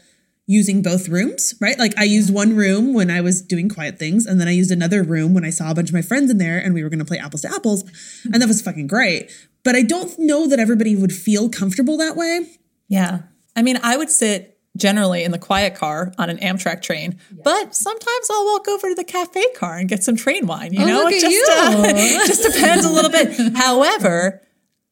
using 0.50 0.82
both 0.82 1.10
rooms, 1.10 1.54
right? 1.60 1.78
Like 1.78 1.98
I 1.98 2.06
used 2.06 2.34
one 2.34 2.56
room 2.56 2.94
when 2.94 3.12
I 3.12 3.20
was 3.20 3.42
doing 3.42 3.68
quiet 3.68 4.00
things, 4.00 4.26
and 4.26 4.40
then 4.40 4.48
I 4.48 4.52
used 4.52 4.72
another 4.72 5.04
room 5.04 5.34
when 5.34 5.44
I 5.44 5.50
saw 5.50 5.72
a 5.72 5.76
bunch 5.76 5.90
of 5.90 5.94
my 5.94 6.02
friends 6.02 6.32
in 6.32 6.38
there 6.38 6.58
and 6.58 6.74
we 6.74 6.84
were 6.84 6.90
going 6.90 7.00
to 7.00 7.06
play 7.06 7.18
apples 7.18 7.42
to 7.42 7.54
apples. 7.54 7.84
And 8.24 8.42
that 8.42 8.48
was 8.48 8.62
fucking 8.62 8.88
great. 8.88 9.30
But 9.64 9.76
I 9.76 9.82
don't 9.82 10.18
know 10.18 10.48
that 10.48 10.60
everybody 10.60 10.96
would 10.96 11.12
feel 11.12 11.50
comfortable 11.50 11.98
that 11.98 12.16
way. 12.16 12.48
Yeah. 12.88 13.24
I 13.58 13.62
mean, 13.62 13.78
I 13.84 13.98
would 13.98 14.10
sit 14.10 14.57
generally 14.78 15.24
in 15.24 15.32
the 15.32 15.40
quiet 15.40 15.76
car 15.76 16.14
on 16.18 16.30
an 16.30 16.38
Amtrak 16.38 16.82
train. 16.82 17.18
Yeah. 17.36 17.42
But 17.44 17.76
sometimes 17.76 18.28
I'll 18.32 18.46
walk 18.46 18.68
over 18.68 18.90
to 18.90 18.96
the 18.96 19.04
cafe 19.04 19.44
car 19.56 19.78
and 19.78 19.90
get 19.90 20.04
some 20.04 20.16
train 20.16 20.48
wine. 20.48 20.74
You 20.74 20.84
oh, 20.84 20.88
know, 20.88 21.08
it 21.08 21.20
just 21.20 21.36
you. 21.36 21.46
Uh, 21.50 21.94
just 22.28 22.44
depends 22.44 22.86
a 22.86 22.90
little 22.90 23.12
bit. 23.12 23.56
However, 23.56 24.42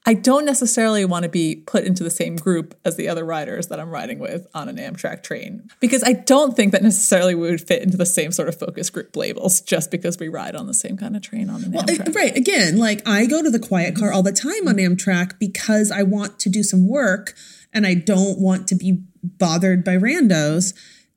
I 0.08 0.14
don't 0.14 0.46
necessarily 0.46 1.04
want 1.04 1.24
to 1.24 1.30
be 1.30 1.64
put 1.66 1.84
into 1.84 2.04
the 2.04 2.12
same 2.12 2.36
group 2.36 2.76
as 2.86 2.96
the 2.96 3.10
other 3.10 3.26
riders 3.26 3.68
that 3.68 3.80
I'm 3.80 3.90
riding 3.90 4.20
with 4.20 4.46
on 4.54 4.70
an 4.70 4.78
Amtrak 4.78 5.24
train 5.24 5.68
because 5.80 6.04
I 6.04 6.14
don't 6.14 6.56
think 6.56 6.74
that 6.74 6.84
necessarily 6.84 7.34
we 7.34 7.50
would 7.50 7.68
fit 7.68 7.82
into 7.82 7.98
the 7.98 8.06
same 8.06 8.32
sort 8.32 8.48
of 8.48 8.58
focus 8.60 8.92
group 8.92 9.16
labels 9.16 9.62
just 9.62 9.90
because 9.90 10.20
we 10.20 10.28
ride 10.28 10.56
on 10.56 10.68
the 10.68 10.76
same 10.76 10.96
kind 10.96 11.16
of 11.16 11.24
train 11.24 11.50
on 11.50 11.64
an 11.64 11.72
well, 11.72 11.84
Amtrak. 11.84 12.14
Right. 12.14 12.38
Again, 12.38 12.78
like 12.78 13.02
I 13.08 13.26
go 13.26 13.42
to 13.42 13.50
the 13.50 13.60
quiet 13.60 13.96
car 13.96 14.14
all 14.14 14.22
the 14.22 14.32
time 14.32 14.68
on 14.68 14.76
Amtrak 14.76 15.40
because 15.40 15.90
I 15.92 16.04
want 16.04 16.38
to 16.40 16.50
do 16.50 16.62
some 16.62 16.88
work 16.88 17.34
and 17.74 17.88
I 17.88 17.96
don't 17.96 18.40
want 18.40 18.68
to 18.68 18.76
be 18.76 19.04
bothered 19.38 19.84
by 19.84 19.98
randos. 19.98 20.74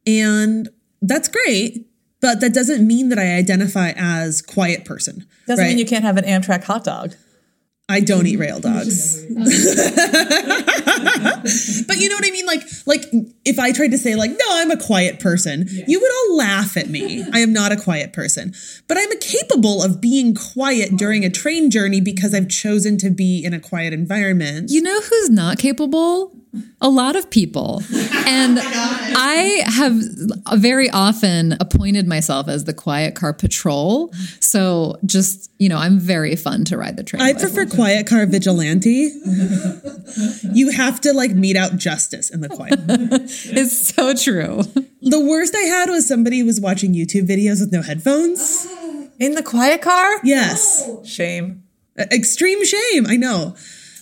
And 0.06 0.68
that's 1.02 1.28
great. 1.28 1.86
But 2.20 2.40
that 2.40 2.52
doesn't 2.52 2.84
mean 2.84 3.10
that 3.10 3.18
I 3.18 3.36
identify 3.36 3.92
as 3.96 4.42
quiet 4.42 4.84
person. 4.84 5.24
Doesn't 5.46 5.64
right? 5.64 5.68
mean 5.68 5.78
you 5.78 5.86
can't 5.86 6.04
have 6.04 6.16
an 6.16 6.24
Amtrak 6.24 6.64
hot 6.64 6.82
dog. 6.82 7.14
I 7.90 8.00
don't 8.00 8.26
eat 8.26 8.36
rail 8.36 8.60
dogs. 8.60 9.24
but 9.24 9.34
but 11.86 11.96
you 11.96 12.08
know 12.10 12.16
what 12.16 12.26
I 12.26 12.30
mean? 12.30 12.44
Like, 12.44 12.62
like 12.84 13.04
if 13.46 13.58
I 13.58 13.72
tried 13.72 13.92
to 13.92 13.98
say 13.98 14.14
like, 14.14 14.30
no, 14.32 14.44
I'm 14.50 14.70
a 14.70 14.76
quiet 14.76 15.20
person, 15.20 15.66
you 15.86 15.98
would 15.98 16.10
all 16.12 16.36
laugh 16.36 16.76
at 16.76 16.90
me. 16.90 17.24
I 17.32 17.38
am 17.38 17.54
not 17.54 17.72
a 17.72 17.76
quiet 17.76 18.12
person, 18.12 18.52
but 18.88 18.98
I'm 18.98 19.18
capable 19.20 19.82
of 19.82 20.02
being 20.02 20.34
quiet 20.34 20.96
during 20.98 21.24
a 21.24 21.30
train 21.30 21.70
journey 21.70 22.02
because 22.02 22.34
I've 22.34 22.48
chosen 22.48 22.98
to 22.98 23.08
be 23.10 23.42
in 23.42 23.54
a 23.54 23.60
quiet 23.60 23.94
environment. 23.94 24.70
You 24.70 24.82
know 24.82 25.00
who's 25.00 25.30
not 25.30 25.58
capable? 25.58 26.37
A 26.80 26.88
lot 26.88 27.16
of 27.16 27.28
people. 27.30 27.82
And 28.26 28.58
oh 28.62 29.12
I 29.16 29.62
have 29.66 29.94
very 30.60 30.88
often 30.90 31.56
appointed 31.60 32.06
myself 32.06 32.48
as 32.48 32.64
the 32.64 32.74
quiet 32.74 33.14
car 33.14 33.32
patrol. 33.32 34.12
So 34.40 34.96
just, 35.04 35.50
you 35.58 35.68
know, 35.68 35.76
I'm 35.76 35.98
very 35.98 36.36
fun 36.36 36.64
to 36.66 36.76
ride 36.76 36.96
the 36.96 37.02
train. 37.02 37.22
I 37.22 37.32
with. 37.32 37.40
prefer 37.40 37.66
quiet 37.66 38.06
car 38.06 38.26
vigilante. 38.26 39.10
you 40.52 40.70
have 40.70 41.00
to 41.02 41.12
like 41.12 41.32
mete 41.32 41.56
out 41.56 41.76
justice 41.76 42.30
in 42.30 42.40
the 42.40 42.48
quiet. 42.48 42.78
It's 43.50 43.94
so 43.94 44.14
true. 44.14 44.62
the 45.02 45.20
worst 45.20 45.54
I 45.54 45.62
had 45.62 45.90
was 45.90 46.06
somebody 46.06 46.42
was 46.42 46.60
watching 46.60 46.94
YouTube 46.94 47.26
videos 47.28 47.60
with 47.60 47.72
no 47.72 47.82
headphones. 47.82 48.66
In 49.18 49.34
the 49.34 49.42
quiet 49.42 49.82
car? 49.82 50.20
Yes. 50.22 50.88
Shame. 51.04 51.64
Extreme 51.98 52.64
shame. 52.64 53.06
I 53.06 53.16
know. 53.16 53.56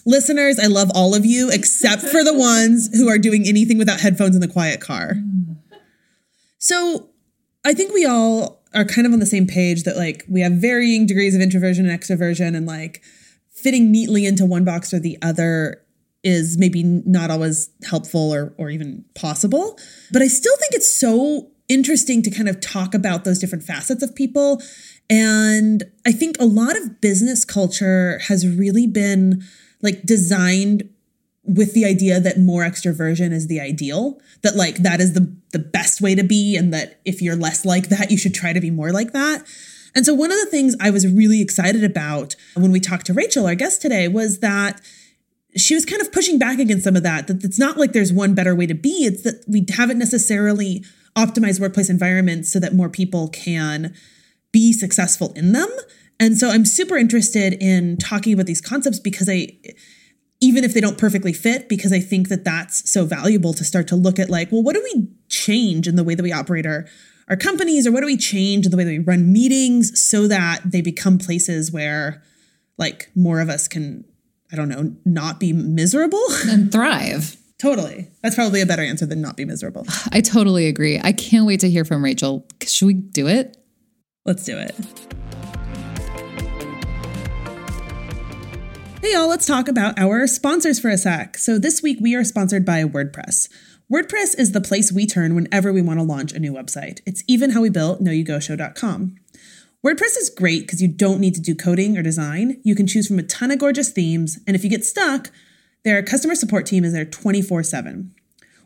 Listeners, 0.07 0.59
I 0.61 0.67
love 0.67 0.91
all 0.95 1.15
of 1.17 1.27
you 1.27 1.51
except 1.51 2.03
for 2.03 2.23
the 2.23 2.33
ones 2.33 2.97
who 2.97 3.09
are 3.09 3.19
doing 3.19 3.47
anything 3.47 3.77
without 3.77 4.01
headphones 4.01 4.37
in 4.37 4.41
the 4.41 4.49
quiet 4.49 4.81
car. 4.81 5.17
So 6.59 7.11
I 7.65 7.75
think 7.75 7.93
we 7.93 8.07
all 8.07 8.63
are 8.73 8.85
kind 8.85 9.07
of 9.07 9.13
on 9.13 9.19
the 9.19 9.27
same 9.27 9.47
page 9.47 9.83
that 9.83 9.97
like 9.97 10.25
we 10.29 10.41
have 10.43 10.53
varying 10.53 11.07
degrees 11.07 11.35
of 11.35 11.41
introversion 11.41 11.89
and 11.89 12.01
extroversion 12.01 12.57
and 12.57 12.67
like 12.67 13.03
fitting 13.51 13.91
neatly 13.91 14.27
into 14.27 14.47
one 14.47 14.65
box 14.65 14.95
or 14.95 15.01
the 15.01 15.19
other 15.23 15.83
is 16.23 16.57
maybe 16.57 16.83
not 16.83 17.31
always 17.31 17.71
helpful 17.89 18.33
or 18.33 18.55
or 18.59 18.71
even 18.71 19.05
possible. 19.15 19.77
But 20.13 20.23
I 20.23 20.29
still 20.29 20.57
think 20.57 20.73
it's 20.73 20.93
so 20.93 21.51
interesting 21.69 22.23
to 22.23 22.31
kind 22.31 22.49
of 22.49 22.61
talk 22.61 22.95
about 22.95 23.25
those 23.25 23.41
different 23.41 23.65
facets 23.65 24.03
of 24.03 24.15
people. 24.15 24.63
And 25.11 25.85
I 26.07 26.13
think 26.13 26.37
a 26.39 26.45
lot 26.45 26.77
of 26.77 27.01
business 27.01 27.45
culture 27.45 28.21
has 28.29 28.47
really 28.47 28.87
been 28.87 29.43
like 29.83 30.03
designed 30.03 30.89
with 31.47 31.75
the 31.75 31.85
idea 31.85 32.19
that 32.19 32.39
more 32.39 32.63
extroversion 32.63 33.33
is 33.33 33.47
the 33.47 33.61
ideal 33.61 34.21
that 34.43 34.57
like 34.57 34.79
that 34.79 35.01
is 35.01 35.13
the 35.13 35.33
the 35.53 35.59
best 35.59 36.01
way 36.01 36.15
to 36.15 36.25
be 36.25 36.57
and 36.57 36.73
that 36.75 37.01
if 37.05 37.23
you're 37.23 37.37
less 37.37 37.65
like 37.65 37.89
that 37.89 38.11
you 38.11 38.19
should 38.19 38.35
try 38.35 38.53
to 38.53 38.61
be 38.61 38.71
more 38.71 38.91
like 38.93 39.13
that. 39.13 39.45
And 39.95 40.05
so 40.05 40.13
one 40.13 40.31
of 40.31 40.39
the 40.39 40.47
things 40.47 40.75
i 40.81 40.91
was 40.91 41.07
really 41.07 41.41
excited 41.41 41.85
about 41.85 42.37
when 42.55 42.73
we 42.73 42.81
talked 42.81 43.07
to 43.07 43.15
rachel 43.15 43.47
our 43.47 43.55
guest 43.55 43.81
today 43.81 44.09
was 44.09 44.41
that 44.41 44.81
she 45.57 45.75
was 45.75 45.87
kind 45.87 46.03
of 46.03 46.13
pushing 46.13 46.39
back 46.39 46.59
against 46.59 46.85
some 46.85 46.97
of 46.97 47.03
that 47.03 47.29
that 47.29 47.43
it's 47.43 47.59
not 47.59 47.79
like 47.79 47.93
there's 47.93 48.13
one 48.13 48.35
better 48.35 48.55
way 48.55 48.67
to 48.67 48.75
be 48.75 49.07
it's 49.07 49.23
that 49.23 49.43
we 49.49 49.65
haven't 49.75 49.99
necessarily 49.99 50.85
optimized 51.17 51.61
workplace 51.61 51.89
environments 51.89 52.53
so 52.53 52.61
that 52.61 52.75
more 52.75 52.91
people 52.91 53.29
can 53.29 53.95
be 54.53 54.73
successful 54.73 55.33
in 55.35 55.53
them 55.53 55.69
and 56.21 56.37
so 56.39 56.49
i'm 56.49 56.65
super 56.65 56.97
interested 56.97 57.55
in 57.61 57.97
talking 57.97 58.33
about 58.33 58.47
these 58.47 58.61
concepts 58.61 58.99
because 58.99 59.29
i 59.29 59.49
even 60.41 60.65
if 60.65 60.75
they 60.75 60.81
don't 60.81 60.99
perfectly 60.99 61.33
fit 61.33 61.69
because 61.69 61.93
i 61.93 62.01
think 62.01 62.29
that 62.29 62.45
that's 62.45 62.91
so 62.91 63.05
valuable 63.05 63.53
to 63.55 63.65
start 63.65 63.87
to 63.89 63.97
look 63.97 64.19
at 64.19 64.29
like 64.31 64.51
well 64.53 64.63
what 64.63 64.75
do 64.75 64.83
we 64.95 65.09
change 65.29 65.87
in 65.89 65.97
the 65.97 66.05
way 66.05 66.15
that 66.15 66.23
we 66.23 66.33
operate 66.33 66.67
our 66.67 66.87
our 67.29 67.37
companies 67.37 67.87
or 67.87 67.93
what 67.93 68.01
do 68.01 68.07
we 68.07 68.17
change 68.17 68.65
in 68.67 68.71
the 68.71 68.77
way 68.77 68.85
that 68.85 68.91
we 68.91 68.99
run 68.99 69.33
meetings 69.33 70.01
so 70.01 70.29
that 70.29 70.61
they 70.65 70.81
become 70.81 71.19
places 71.19 71.73
where 71.73 72.23
like 72.79 73.11
more 73.15 73.41
of 73.41 73.49
us 73.49 73.67
can 73.69 74.05
i 74.53 74.57
don't 74.57 74.69
know 74.69 74.95
not 75.05 75.41
be 75.41 75.53
miserable 75.53 76.23
And 76.47 76.71
thrive. 76.71 77.37
totally 77.59 78.09
that's 78.23 78.35
probably 78.37 78.61
a 78.61 78.67
better 78.67 78.83
answer 78.83 79.07
than 79.07 79.21
not 79.21 79.37
be 79.37 79.45
miserable 79.45 79.87
I 80.13 80.21
totally 80.21 80.67
agree. 80.69 81.01
I 81.03 81.13
can't 81.13 81.47
wait 81.47 81.61
to 81.61 81.71
hear 81.71 81.85
from 81.85 82.05
Rachel. 82.05 82.47
Should 82.67 82.87
we 82.87 82.95
do 82.95 83.27
it? 83.27 83.57
let's 84.25 84.45
do 84.45 84.57
it 84.59 84.75
Hey, 89.07 89.13
y'all, 89.13 89.29
let's 89.29 89.47
talk 89.47 89.69
about 89.69 89.97
our 90.01 90.27
sponsors 90.27 90.81
for 90.81 90.91
a 90.91 90.99
sec. 90.99 91.39
So, 91.39 91.61
this 91.61 91.81
week 91.81 91.99
we 92.01 92.17
are 92.17 92.25
sponsored 92.25 92.65
by 92.65 92.83
WordPress. 92.83 93.49
WordPress 93.89 94.37
is 94.37 94.51
the 94.51 94.61
place 94.61 94.91
we 94.91 95.07
turn 95.07 95.37
whenever 95.37 95.73
we 95.73 95.81
want 95.81 96.01
to 96.01 96.03
launch 96.03 96.33
a 96.33 96.41
new 96.41 96.53
website. 96.53 97.03
It's 97.07 97.23
even 97.29 97.51
how 97.51 97.63
we 97.63 97.71
built 97.71 98.03
noyougoshow.com. 98.03 99.15
WordPress 99.87 100.19
is 100.19 100.35
great 100.37 100.63
because 100.63 100.83
you 100.83 100.89
don't 100.89 101.21
need 101.21 101.37
to 101.37 101.41
do 101.41 101.55
coding 101.55 101.97
or 101.97 102.03
design. 102.03 102.61
You 102.65 102.75
can 102.75 102.89
choose 102.89 103.07
from 103.07 103.21
a 103.21 103.23
ton 103.23 103.53
of 103.53 103.61
gorgeous 103.61 103.93
themes, 103.93 104.41
and 104.45 104.57
if 104.57 104.65
you 104.65 104.71
get 104.71 104.85
stuck, 104.85 105.31
their 105.85 106.03
customer 106.03 106.35
support 106.35 106.67
team 106.67 106.83
is 106.83 106.93
there 106.93 107.05
24 107.05 107.63
7. 107.63 108.13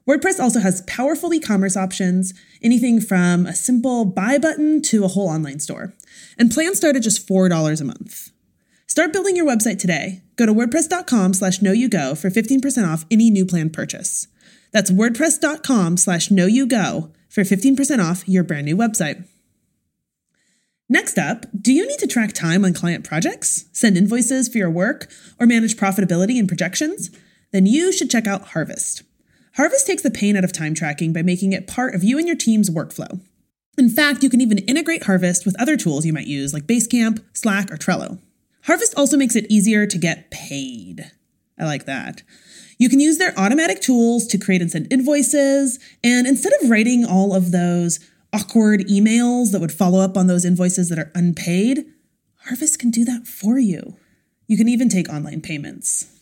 WordPress 0.08 0.40
also 0.40 0.60
has 0.60 0.80
powerful 0.86 1.34
e 1.34 1.38
commerce 1.38 1.76
options, 1.76 2.32
anything 2.62 3.02
from 3.02 3.44
a 3.44 3.54
simple 3.54 4.06
buy 4.06 4.38
button 4.38 4.80
to 4.84 5.04
a 5.04 5.08
whole 5.08 5.28
online 5.28 5.60
store. 5.60 5.92
And 6.38 6.50
plans 6.50 6.78
start 6.78 6.96
at 6.96 7.02
just 7.02 7.28
$4 7.28 7.78
a 7.78 7.84
month. 7.84 8.30
Start 8.90 9.12
building 9.12 9.36
your 9.36 9.46
website 9.46 9.78
today. 9.78 10.20
Go 10.34 10.46
to 10.46 10.52
wordpress.com 10.52 11.34
slash 11.34 11.60
noyougo 11.60 12.18
for 12.18 12.28
15% 12.28 12.88
off 12.92 13.06
any 13.08 13.30
new 13.30 13.46
plan 13.46 13.70
purchase. 13.70 14.26
That's 14.72 14.90
wordpress.com 14.90 15.96
slash 15.96 16.28
noyougo 16.28 17.12
for 17.28 17.44
15% 17.44 18.04
off 18.04 18.28
your 18.28 18.42
brand 18.42 18.66
new 18.66 18.76
website. 18.76 19.28
Next 20.88 21.18
up, 21.18 21.46
do 21.56 21.72
you 21.72 21.86
need 21.86 22.00
to 22.00 22.08
track 22.08 22.32
time 22.32 22.64
on 22.64 22.74
client 22.74 23.04
projects, 23.04 23.66
send 23.70 23.96
invoices 23.96 24.48
for 24.48 24.58
your 24.58 24.70
work, 24.70 25.08
or 25.38 25.46
manage 25.46 25.76
profitability 25.76 26.36
and 26.36 26.48
projections? 26.48 27.10
Then 27.52 27.66
you 27.66 27.92
should 27.92 28.10
check 28.10 28.26
out 28.26 28.48
Harvest. 28.48 29.04
Harvest 29.54 29.86
takes 29.86 30.02
the 30.02 30.10
pain 30.10 30.36
out 30.36 30.42
of 30.42 30.52
time 30.52 30.74
tracking 30.74 31.12
by 31.12 31.22
making 31.22 31.52
it 31.52 31.68
part 31.68 31.94
of 31.94 32.02
you 32.02 32.18
and 32.18 32.26
your 32.26 32.36
team's 32.36 32.68
workflow. 32.68 33.20
In 33.78 33.88
fact, 33.88 34.24
you 34.24 34.28
can 34.28 34.40
even 34.40 34.58
integrate 34.58 35.04
Harvest 35.04 35.46
with 35.46 35.60
other 35.60 35.76
tools 35.76 36.04
you 36.04 36.12
might 36.12 36.26
use 36.26 36.52
like 36.52 36.66
Basecamp, 36.66 37.22
Slack, 37.34 37.70
or 37.70 37.76
Trello. 37.76 38.18
Harvest 38.62 38.94
also 38.96 39.16
makes 39.16 39.36
it 39.36 39.46
easier 39.48 39.86
to 39.86 39.98
get 39.98 40.30
paid. 40.30 41.10
I 41.58 41.64
like 41.64 41.86
that. 41.86 42.22
You 42.78 42.88
can 42.88 43.00
use 43.00 43.18
their 43.18 43.38
automatic 43.38 43.80
tools 43.80 44.26
to 44.28 44.38
create 44.38 44.62
and 44.62 44.70
send 44.70 44.92
invoices, 44.92 45.78
and 46.02 46.26
instead 46.26 46.52
of 46.60 46.70
writing 46.70 47.04
all 47.04 47.34
of 47.34 47.52
those 47.52 48.00
awkward 48.32 48.80
emails 48.88 49.52
that 49.52 49.60
would 49.60 49.72
follow 49.72 50.00
up 50.00 50.16
on 50.16 50.26
those 50.26 50.44
invoices 50.44 50.88
that 50.88 50.98
are 50.98 51.12
unpaid, 51.14 51.84
Harvest 52.46 52.78
can 52.78 52.90
do 52.90 53.04
that 53.04 53.26
for 53.26 53.58
you. 53.58 53.96
You 54.46 54.56
can 54.56 54.68
even 54.68 54.88
take 54.88 55.08
online 55.08 55.42
payments. 55.42 56.20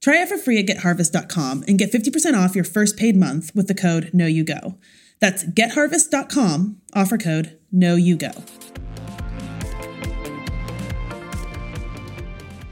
Try 0.00 0.22
it 0.22 0.28
for 0.28 0.38
free 0.38 0.58
at 0.58 0.66
getharvest.com 0.66 1.64
and 1.66 1.78
get 1.78 1.90
50% 1.92 2.34
off 2.34 2.54
your 2.54 2.64
first 2.64 2.96
paid 2.96 3.16
month 3.16 3.52
with 3.54 3.66
the 3.66 3.74
code 3.74 4.10
NOYOUGO. 4.14 4.78
That's 5.20 5.44
getharvest.com, 5.44 6.80
offer 6.94 7.18
code 7.18 7.58
NOYOUGO. 7.74 8.65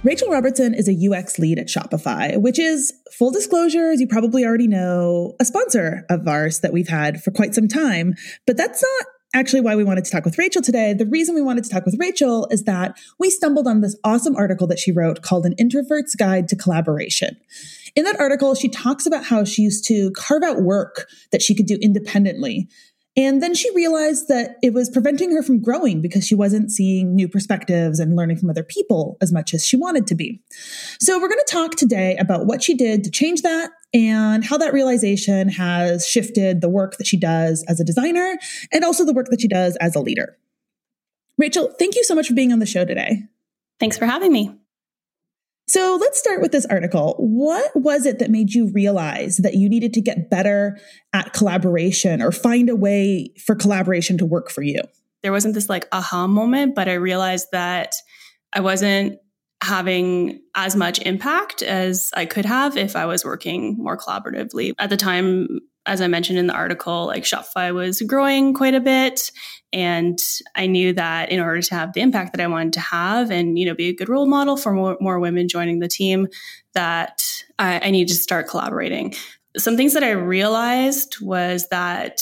Rachel 0.05 0.29
Robertson 0.29 0.75
is 0.75 0.87
a 0.87 1.11
UX 1.11 1.39
lead 1.39 1.59
at 1.59 1.67
Shopify, 1.67 2.37
which 2.37 2.59
is, 2.59 2.93
full 3.11 3.31
disclosure, 3.31 3.91
as 3.91 4.03
you 4.03 4.07
probably 4.07 4.45
already 4.45 4.69
know, 4.69 5.35
a 5.41 5.47
sponsor 5.47 6.05
of 6.11 6.29
ours 6.29 6.61
that 6.61 6.75
we've 6.75 6.89
had 6.89 7.23
for 7.23 7.31
quite 7.31 7.55
some 7.55 7.69
time. 7.69 8.15
But 8.47 8.59
that's 8.59 8.83
not 8.83 9.07
actually 9.33 9.63
why 9.63 9.75
we 9.77 9.83
wanted 9.83 10.05
to 10.05 10.11
talk 10.11 10.27
with 10.27 10.37
Rachel 10.37 10.61
today. 10.61 10.93
The 10.93 11.07
reason 11.07 11.35
we 11.35 11.41
wanted 11.41 11.65
to 11.65 11.71
talk 11.71 11.87
with 11.87 11.97
Rachel 11.99 12.47
is 12.51 12.65
that 12.65 12.99
we 13.19 13.31
stumbled 13.31 13.67
on 13.67 13.81
this 13.81 13.97
awesome 14.05 14.37
article 14.37 14.67
that 14.67 14.79
she 14.79 14.93
wrote 14.93 15.23
called 15.23 15.47
An 15.47 15.55
Introvert's 15.55 16.15
Guide 16.15 16.49
to 16.49 16.57
Collaboration. 16.57 17.39
In 17.97 18.05
that 18.05 18.21
article, 18.21 18.55
she 18.55 18.69
talks 18.69 19.07
about 19.07 19.25
how 19.25 19.43
she 19.45 19.63
used 19.63 19.87
to 19.89 20.11
carve 20.11 20.43
out 20.43 20.61
work 20.61 21.09
that 21.33 21.41
she 21.41 21.55
could 21.55 21.67
do 21.67 21.79
independently. 21.81 22.69
And 23.17 23.41
then 23.41 23.55
she 23.55 23.73
realized 23.75 24.27
that 24.29 24.57
it 24.61 24.75
was 24.75 24.91
preventing 24.91 25.31
her 25.33 25.43
from 25.43 25.63
growing 25.63 26.03
because 26.03 26.27
she 26.27 26.35
wasn't 26.35 26.73
seeing 26.73 27.15
new 27.15 27.29
perspectives 27.29 28.01
and 28.01 28.17
learning 28.17 28.39
from 28.39 28.51
other 28.51 28.65
people 28.65 29.17
as 29.21 29.33
much 29.33 29.55
as 29.55 29.65
she 29.65 29.77
wanted 29.77 30.07
to 30.09 30.17
be. 30.17 30.41
So, 31.01 31.21
we're 31.21 31.29
going 31.29 31.41
to 31.45 31.53
talk 31.53 31.77
today 31.77 32.17
about 32.17 32.47
what 32.47 32.63
she 32.63 32.75
did 32.75 33.05
to 33.05 33.11
change 33.11 33.43
that 33.43 33.71
and 33.93 34.45
how 34.45 34.59
that 34.59 34.73
realization 34.73 35.49
has 35.49 36.07
shifted 36.07 36.61
the 36.61 36.69
work 36.69 36.97
that 36.97 37.07
she 37.07 37.17
does 37.17 37.65
as 37.69 37.79
a 37.79 37.85
designer 37.85 38.37
and 38.73 38.85
also 38.85 39.05
the 39.05 39.13
work 39.13 39.29
that 39.31 39.41
she 39.41 39.49
does 39.49 39.77
as 39.77 39.95
a 39.95 40.01
leader. 40.01 40.37
Rachel, 41.39 41.73
thank 41.79 41.95
you 41.95 42.05
so 42.05 42.15
much 42.15 42.29
for 42.29 42.35
being 42.35 42.53
on 42.53 42.59
the 42.59 42.67
show 42.67 42.85
today. 42.85 43.23
Thanks 43.79 43.99
for 43.99 44.07
having 44.07 44.33
me. 44.33 44.53
So 45.67 45.97
let's 46.01 46.19
start 46.19 46.43
with 46.43 46.53
this 46.53 46.67
article. 46.67 47.17
What 47.19 47.71
was 47.75 48.05
it 48.05 48.19
that 48.19 48.31
made 48.31 48.53
you 48.53 48.71
realize 48.73 49.39
that 49.39 49.55
you 49.55 49.69
needed 49.69 49.95
to 49.95 50.01
get 50.01 50.29
better 50.29 50.79
at 51.13 51.33
collaboration 51.33 52.21
or 52.21 52.33
find 52.33 52.69
a 52.69 52.77
way 52.77 53.31
for 53.45 53.55
collaboration 53.55 54.19
to 54.19 54.27
work 54.27 54.51
for 54.51 54.63
you? 54.63 54.81
There 55.23 55.33
wasn't 55.33 55.55
this 55.55 55.71
like 55.71 55.89
aha 55.91 56.27
moment, 56.27 56.75
but 56.75 56.89
I 56.89 56.95
realized 56.95 57.49
that 57.53 57.95
I 58.53 58.61
wasn't 58.61 59.19
having 59.63 60.43
as 60.55 60.77
much 60.77 61.01
impact 61.01 61.63
as 61.63 62.11
I 62.15 62.27
could 62.27 62.45
have 62.45 62.77
if 62.77 62.95
I 62.95 63.07
was 63.07 63.25
working 63.25 63.77
more 63.79 63.97
collaboratively. 63.97 64.75
At 64.79 64.91
the 64.91 64.99
time, 64.99 65.61
as 65.87 66.01
I 66.01 66.07
mentioned 66.07 66.39
in 66.39 66.47
the 66.47 66.55
article, 66.55 67.07
like 67.07 67.25
Shopify 67.25 67.75
was 67.75 68.01
growing 68.03 68.55
quite 68.55 68.75
a 68.75 68.81
bit. 68.81 69.31
And 69.73 70.19
I 70.55 70.67
knew 70.67 70.93
that 70.95 71.31
in 71.31 71.41
order 71.41 71.61
to 71.61 71.75
have 71.75 71.93
the 71.93 72.01
impact 72.01 72.33
that 72.33 72.43
I 72.43 72.47
wanted 72.47 72.73
to 72.75 72.81
have 72.81 73.31
and, 73.31 73.59
you 73.59 73.67
know, 73.67 73.75
be 73.75 73.89
a 73.89 73.95
good 73.95 74.09
role 74.09 74.27
model 74.27 74.57
for 74.57 74.73
more, 74.73 74.97
more 75.01 75.19
women 75.19 75.49
joining 75.49 75.81
the 75.81 75.89
team, 75.89 76.29
that 76.73 77.23
I, 77.59 77.81
I 77.81 77.91
needed 77.91 78.15
to 78.15 78.21
start 78.21 78.49
collaborating. 78.49 79.15
some 79.57 79.77
things 79.77 79.95
that 79.95 80.03
I 80.03 80.11
realized 80.11 81.21
was 81.21 81.69
that 81.69 82.21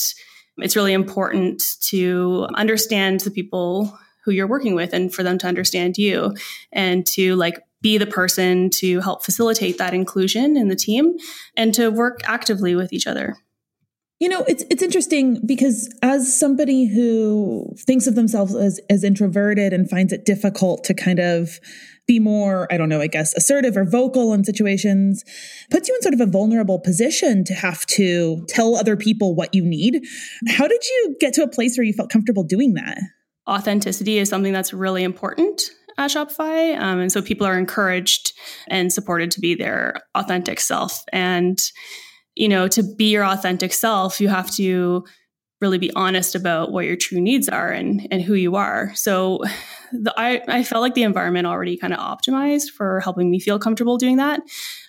it's 0.58 0.76
really 0.76 0.92
important 0.92 1.62
to 1.88 2.46
understand 2.54 3.20
the 3.20 3.30
people 3.30 3.98
who 4.24 4.32
you're 4.32 4.46
working 4.46 4.74
with 4.74 4.92
and 4.92 5.12
for 5.12 5.22
them 5.22 5.38
to 5.38 5.46
understand 5.46 5.98
you 5.98 6.34
and 6.72 7.06
to 7.06 7.34
like 7.36 7.62
be 7.80 7.98
the 7.98 8.06
person 8.06 8.70
to 8.70 9.00
help 9.00 9.24
facilitate 9.24 9.78
that 9.78 9.94
inclusion 9.94 10.56
in 10.56 10.68
the 10.68 10.76
team 10.76 11.16
and 11.56 11.74
to 11.74 11.90
work 11.90 12.20
actively 12.24 12.74
with 12.74 12.92
each 12.92 13.06
other. 13.06 13.36
You 14.22 14.28
know, 14.28 14.44
it's 14.46 14.62
it's 14.70 14.84
interesting 14.84 15.40
because 15.44 15.92
as 16.00 16.32
somebody 16.38 16.86
who 16.86 17.74
thinks 17.76 18.06
of 18.06 18.14
themselves 18.14 18.54
as 18.54 18.78
as 18.88 19.02
introverted 19.02 19.72
and 19.72 19.90
finds 19.90 20.12
it 20.12 20.24
difficult 20.24 20.84
to 20.84 20.94
kind 20.94 21.18
of 21.18 21.58
be 22.06 22.20
more, 22.20 22.68
I 22.72 22.76
don't 22.76 22.88
know, 22.88 23.00
I 23.00 23.08
guess 23.08 23.34
assertive 23.34 23.76
or 23.76 23.84
vocal 23.84 24.32
in 24.32 24.44
situations, 24.44 25.24
puts 25.72 25.88
you 25.88 25.96
in 25.96 26.02
sort 26.02 26.14
of 26.14 26.20
a 26.20 26.26
vulnerable 26.26 26.78
position 26.78 27.42
to 27.46 27.54
have 27.54 27.84
to 27.86 28.46
tell 28.48 28.76
other 28.76 28.96
people 28.96 29.34
what 29.34 29.56
you 29.56 29.64
need. 29.64 30.04
How 30.46 30.68
did 30.68 30.84
you 30.84 31.16
get 31.18 31.34
to 31.34 31.42
a 31.42 31.48
place 31.48 31.76
where 31.76 31.84
you 31.84 31.92
felt 31.92 32.08
comfortable 32.08 32.44
doing 32.44 32.74
that? 32.74 32.98
Authenticity 33.50 34.18
is 34.18 34.28
something 34.28 34.52
that's 34.52 34.72
really 34.72 35.02
important 35.02 35.62
at 35.98 36.12
Shopify. 36.12 36.78
Um, 36.78 37.00
and 37.00 37.10
so 37.10 37.22
people 37.22 37.44
are 37.44 37.58
encouraged 37.58 38.34
and 38.68 38.92
supported 38.92 39.32
to 39.32 39.40
be 39.40 39.56
their 39.56 39.96
authentic 40.14 40.60
self. 40.60 41.02
And, 41.12 41.58
you 42.34 42.48
know, 42.48 42.68
to 42.68 42.82
be 42.82 43.10
your 43.10 43.24
authentic 43.24 43.72
self, 43.72 44.20
you 44.20 44.28
have 44.28 44.50
to 44.56 45.04
really 45.60 45.78
be 45.78 45.92
honest 45.94 46.34
about 46.34 46.72
what 46.72 46.84
your 46.84 46.96
true 46.96 47.20
needs 47.20 47.48
are 47.48 47.70
and, 47.70 48.06
and 48.10 48.20
who 48.20 48.34
you 48.34 48.56
are. 48.56 48.92
So 48.94 49.42
the, 49.92 50.12
I, 50.16 50.42
I 50.48 50.64
felt 50.64 50.82
like 50.82 50.94
the 50.94 51.04
environment 51.04 51.46
already 51.46 51.76
kind 51.76 51.94
of 51.94 52.00
optimized 52.00 52.70
for 52.70 53.00
helping 53.00 53.30
me 53.30 53.38
feel 53.38 53.58
comfortable 53.58 53.96
doing 53.96 54.16
that. 54.16 54.40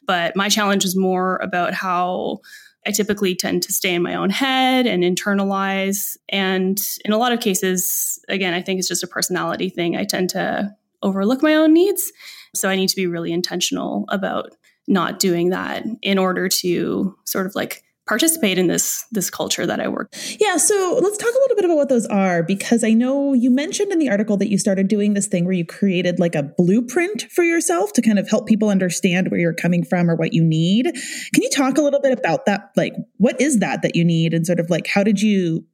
But 0.07 0.35
my 0.35 0.49
challenge 0.49 0.83
is 0.83 0.95
more 0.95 1.37
about 1.43 1.73
how 1.73 2.39
I 2.85 2.91
typically 2.91 3.35
tend 3.35 3.63
to 3.63 3.71
stay 3.71 3.93
in 3.93 4.01
my 4.01 4.15
own 4.15 4.29
head 4.29 4.87
and 4.87 5.03
internalize. 5.03 6.17
And 6.29 6.81
in 7.05 7.13
a 7.13 7.17
lot 7.17 7.31
of 7.31 7.39
cases, 7.39 8.19
again, 8.27 8.53
I 8.53 8.61
think 8.61 8.79
it's 8.79 8.87
just 8.87 9.03
a 9.03 9.07
personality 9.07 9.69
thing. 9.69 9.95
I 9.95 10.03
tend 10.03 10.31
to 10.31 10.73
overlook 11.01 11.41
my 11.41 11.55
own 11.55 11.73
needs. 11.73 12.11
So 12.55 12.69
I 12.69 12.75
need 12.75 12.89
to 12.89 12.95
be 12.95 13.07
really 13.07 13.31
intentional 13.31 14.05
about 14.09 14.55
not 14.87 15.19
doing 15.19 15.49
that 15.49 15.83
in 16.01 16.17
order 16.17 16.49
to 16.49 17.15
sort 17.25 17.45
of 17.45 17.55
like 17.55 17.83
participate 18.05 18.57
in 18.57 18.67
this 18.67 19.05
this 19.11 19.29
culture 19.29 19.65
that 19.65 19.79
I 19.79 19.87
work. 19.87 20.13
Yeah, 20.39 20.57
so 20.57 20.99
let's 21.01 21.17
talk 21.17 21.29
a 21.29 21.39
little 21.39 21.55
bit 21.55 21.65
about 21.65 21.77
what 21.77 21.89
those 21.89 22.05
are 22.07 22.43
because 22.43 22.83
I 22.83 22.91
know 22.91 23.33
you 23.33 23.49
mentioned 23.49 23.91
in 23.93 23.99
the 23.99 24.09
article 24.09 24.35
that 24.37 24.49
you 24.49 24.57
started 24.57 24.89
doing 24.89 25.13
this 25.13 25.27
thing 25.27 25.45
where 25.45 25.53
you 25.53 25.65
created 25.65 26.19
like 26.19 26.35
a 26.35 26.43
blueprint 26.43 27.23
for 27.31 27.43
yourself 27.43 27.93
to 27.93 28.01
kind 28.01 28.19
of 28.19 28.29
help 28.29 28.45
people 28.45 28.69
understand 28.69 29.29
where 29.29 29.39
you're 29.39 29.53
coming 29.53 29.85
from 29.85 30.09
or 30.09 30.15
what 30.15 30.33
you 30.33 30.43
need. 30.43 30.85
Can 30.85 31.43
you 31.43 31.49
talk 31.49 31.77
a 31.77 31.81
little 31.81 32.01
bit 32.01 32.17
about 32.17 32.45
that 32.45 32.71
like 32.75 32.93
what 33.17 33.39
is 33.39 33.59
that 33.59 33.81
that 33.83 33.95
you 33.95 34.03
need 34.03 34.33
and 34.33 34.45
sort 34.45 34.59
of 34.59 34.69
like 34.69 34.87
how 34.87 35.03
did 35.03 35.21
you 35.21 35.65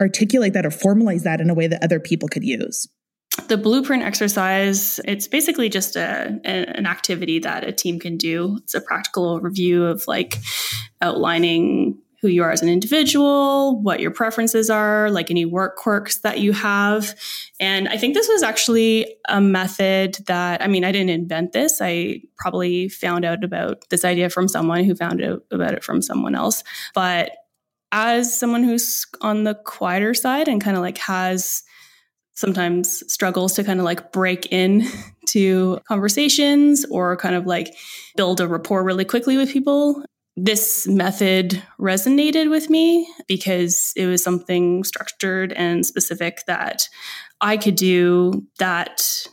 articulate 0.00 0.54
that 0.54 0.66
or 0.66 0.70
formalize 0.70 1.22
that 1.22 1.40
in 1.40 1.50
a 1.50 1.54
way 1.54 1.68
that 1.68 1.84
other 1.84 2.00
people 2.00 2.28
could 2.28 2.42
use? 2.42 2.88
The 3.48 3.56
blueprint 3.56 4.02
exercise 4.02 5.00
it's 5.04 5.28
basically 5.28 5.68
just 5.68 5.96
a, 5.96 6.40
an 6.44 6.86
activity 6.86 7.38
that 7.40 7.64
a 7.64 7.72
team 7.72 7.98
can 7.98 8.16
do. 8.16 8.58
It's 8.62 8.74
a 8.74 8.80
practical 8.80 9.40
review 9.40 9.84
of 9.84 10.06
like 10.06 10.38
outlining 11.00 11.98
who 12.22 12.28
you 12.28 12.42
are 12.42 12.50
as 12.50 12.62
an 12.62 12.70
individual 12.70 13.82
what 13.82 14.00
your 14.00 14.10
preferences 14.10 14.70
are 14.70 15.10
like 15.10 15.30
any 15.30 15.44
work 15.44 15.76
quirks 15.76 16.20
that 16.20 16.40
you 16.40 16.52
have. 16.52 17.14
And 17.60 17.88
i 17.88 17.98
think 17.98 18.14
this 18.14 18.28
was 18.28 18.42
actually 18.42 19.16
a 19.28 19.40
method 19.40 20.14
that 20.26 20.62
i 20.62 20.66
mean 20.66 20.84
i 20.84 20.92
didn't 20.92 21.10
invent 21.10 21.52
this. 21.52 21.80
I 21.82 22.22
probably 22.36 22.88
found 22.88 23.26
out 23.26 23.44
about 23.44 23.84
this 23.90 24.04
idea 24.04 24.30
from 24.30 24.48
someone 24.48 24.84
who 24.84 24.94
found 24.94 25.22
out 25.22 25.42
about 25.50 25.74
it 25.74 25.84
from 25.84 26.00
someone 26.00 26.34
else. 26.34 26.64
But 26.94 27.32
as 27.92 28.36
someone 28.36 28.64
who's 28.64 29.06
on 29.20 29.44
the 29.44 29.54
quieter 29.54 30.14
side 30.14 30.48
and 30.48 30.62
kind 30.62 30.76
of 30.76 30.82
like 30.82 30.98
has 30.98 31.62
sometimes 32.34 33.02
struggles 33.12 33.54
to 33.54 33.64
kind 33.64 33.80
of 33.80 33.84
like 33.84 34.12
break 34.12 34.52
in 34.52 34.86
to 35.28 35.80
conversations 35.86 36.84
or 36.90 37.16
kind 37.16 37.34
of 37.34 37.46
like 37.46 37.74
build 38.16 38.40
a 38.40 38.48
rapport 38.48 38.84
really 38.84 39.04
quickly 39.04 39.36
with 39.36 39.52
people. 39.52 40.04
This 40.36 40.86
method 40.88 41.62
resonated 41.80 42.50
with 42.50 42.68
me 42.68 43.08
because 43.28 43.92
it 43.96 44.06
was 44.06 44.22
something 44.22 44.82
structured 44.82 45.52
and 45.52 45.86
specific 45.86 46.42
that 46.48 46.88
I 47.40 47.56
could 47.56 47.76
do 47.76 48.44
that 48.58 49.26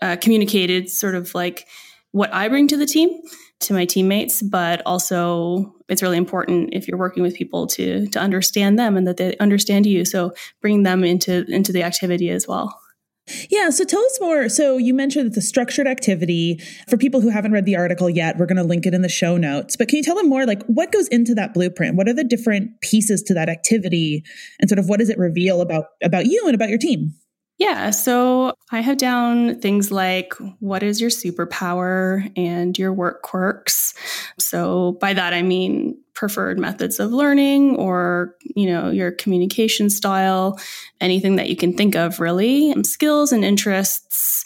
uh, 0.00 0.16
communicated 0.20 0.90
sort 0.90 1.16
of 1.16 1.34
like 1.34 1.66
what 2.14 2.32
I 2.32 2.48
bring 2.48 2.68
to 2.68 2.76
the 2.76 2.86
team 2.86 3.10
to 3.58 3.74
my 3.74 3.84
teammates, 3.84 4.40
but 4.40 4.80
also 4.86 5.74
it's 5.88 6.00
really 6.00 6.16
important 6.16 6.70
if 6.72 6.86
you're 6.86 6.96
working 6.98 7.24
with 7.24 7.34
people 7.34 7.66
to 7.66 8.06
to 8.06 8.20
understand 8.20 8.78
them 8.78 8.96
and 8.96 9.06
that 9.08 9.16
they 9.16 9.36
understand 9.38 9.84
you. 9.84 10.04
So 10.04 10.32
bring 10.62 10.84
them 10.84 11.02
into 11.02 11.44
into 11.48 11.72
the 11.72 11.82
activity 11.82 12.30
as 12.30 12.46
well. 12.46 12.78
Yeah, 13.50 13.70
so 13.70 13.84
tell 13.84 14.04
us 14.04 14.18
more. 14.20 14.48
So 14.48 14.76
you 14.76 14.94
mentioned 14.94 15.26
it's 15.26 15.36
a 15.38 15.42
structured 15.42 15.88
activity. 15.88 16.60
For 16.88 16.96
people 16.96 17.20
who 17.20 17.30
haven't 17.30 17.52
read 17.52 17.64
the 17.64 17.74
article 17.74 18.08
yet, 18.08 18.36
we're 18.36 18.46
going 18.46 18.58
to 18.58 18.62
link 18.62 18.86
it 18.86 18.92
in 18.92 19.00
the 19.00 19.08
show 19.08 19.36
notes. 19.36 19.76
But 19.76 19.88
can 19.88 19.96
you 19.96 20.02
tell 20.02 20.14
them 20.14 20.28
more 20.28 20.44
like 20.46 20.62
what 20.66 20.92
goes 20.92 21.08
into 21.08 21.34
that 21.34 21.54
blueprint? 21.54 21.96
What 21.96 22.06
are 22.06 22.12
the 22.12 22.22
different 22.22 22.80
pieces 22.80 23.22
to 23.24 23.34
that 23.34 23.48
activity 23.48 24.22
and 24.60 24.68
sort 24.68 24.78
of 24.78 24.88
what 24.88 25.00
does 25.00 25.08
it 25.08 25.18
reveal 25.18 25.60
about 25.60 25.86
about 26.02 26.26
you 26.26 26.44
and 26.46 26.54
about 26.54 26.68
your 26.68 26.78
team? 26.78 27.14
Yeah, 27.58 27.90
so 27.90 28.54
I 28.72 28.80
have 28.80 28.96
down 28.98 29.60
things 29.60 29.92
like 29.92 30.34
what 30.58 30.82
is 30.82 31.00
your 31.00 31.10
superpower 31.10 32.30
and 32.36 32.76
your 32.76 32.92
work 32.92 33.22
quirks. 33.22 33.94
So 34.40 34.92
by 35.00 35.14
that 35.14 35.32
I 35.32 35.42
mean 35.42 35.96
preferred 36.14 36.58
methods 36.58 36.98
of 36.98 37.12
learning 37.12 37.76
or, 37.76 38.34
you 38.56 38.66
know, 38.66 38.90
your 38.90 39.12
communication 39.12 39.88
style, 39.88 40.58
anything 41.00 41.36
that 41.36 41.48
you 41.48 41.56
can 41.56 41.74
think 41.76 41.94
of 41.94 42.18
really, 42.18 42.72
um, 42.72 42.82
skills 42.82 43.30
and 43.30 43.44
interests, 43.44 44.44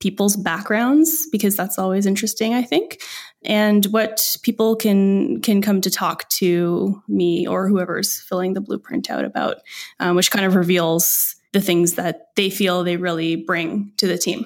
people's 0.00 0.36
backgrounds 0.36 1.26
because 1.30 1.56
that's 1.56 1.78
always 1.78 2.06
interesting, 2.06 2.54
I 2.54 2.62
think. 2.62 3.02
And 3.44 3.84
what 3.86 4.36
people 4.42 4.76
can 4.76 5.40
can 5.42 5.62
come 5.62 5.80
to 5.82 5.90
talk 5.90 6.28
to 6.30 7.02
me 7.08 7.46
or 7.46 7.68
whoever's 7.68 8.20
filling 8.20 8.54
the 8.54 8.60
blueprint 8.60 9.10
out 9.10 9.24
about, 9.24 9.58
um, 10.00 10.16
which 10.16 10.30
kind 10.30 10.44
of 10.44 10.54
reveals 10.54 11.35
the 11.56 11.60
things 11.62 11.94
that 11.94 12.34
they 12.36 12.50
feel 12.50 12.84
they 12.84 12.98
really 12.98 13.34
bring 13.34 13.90
to 13.96 14.06
the 14.06 14.18
team. 14.18 14.44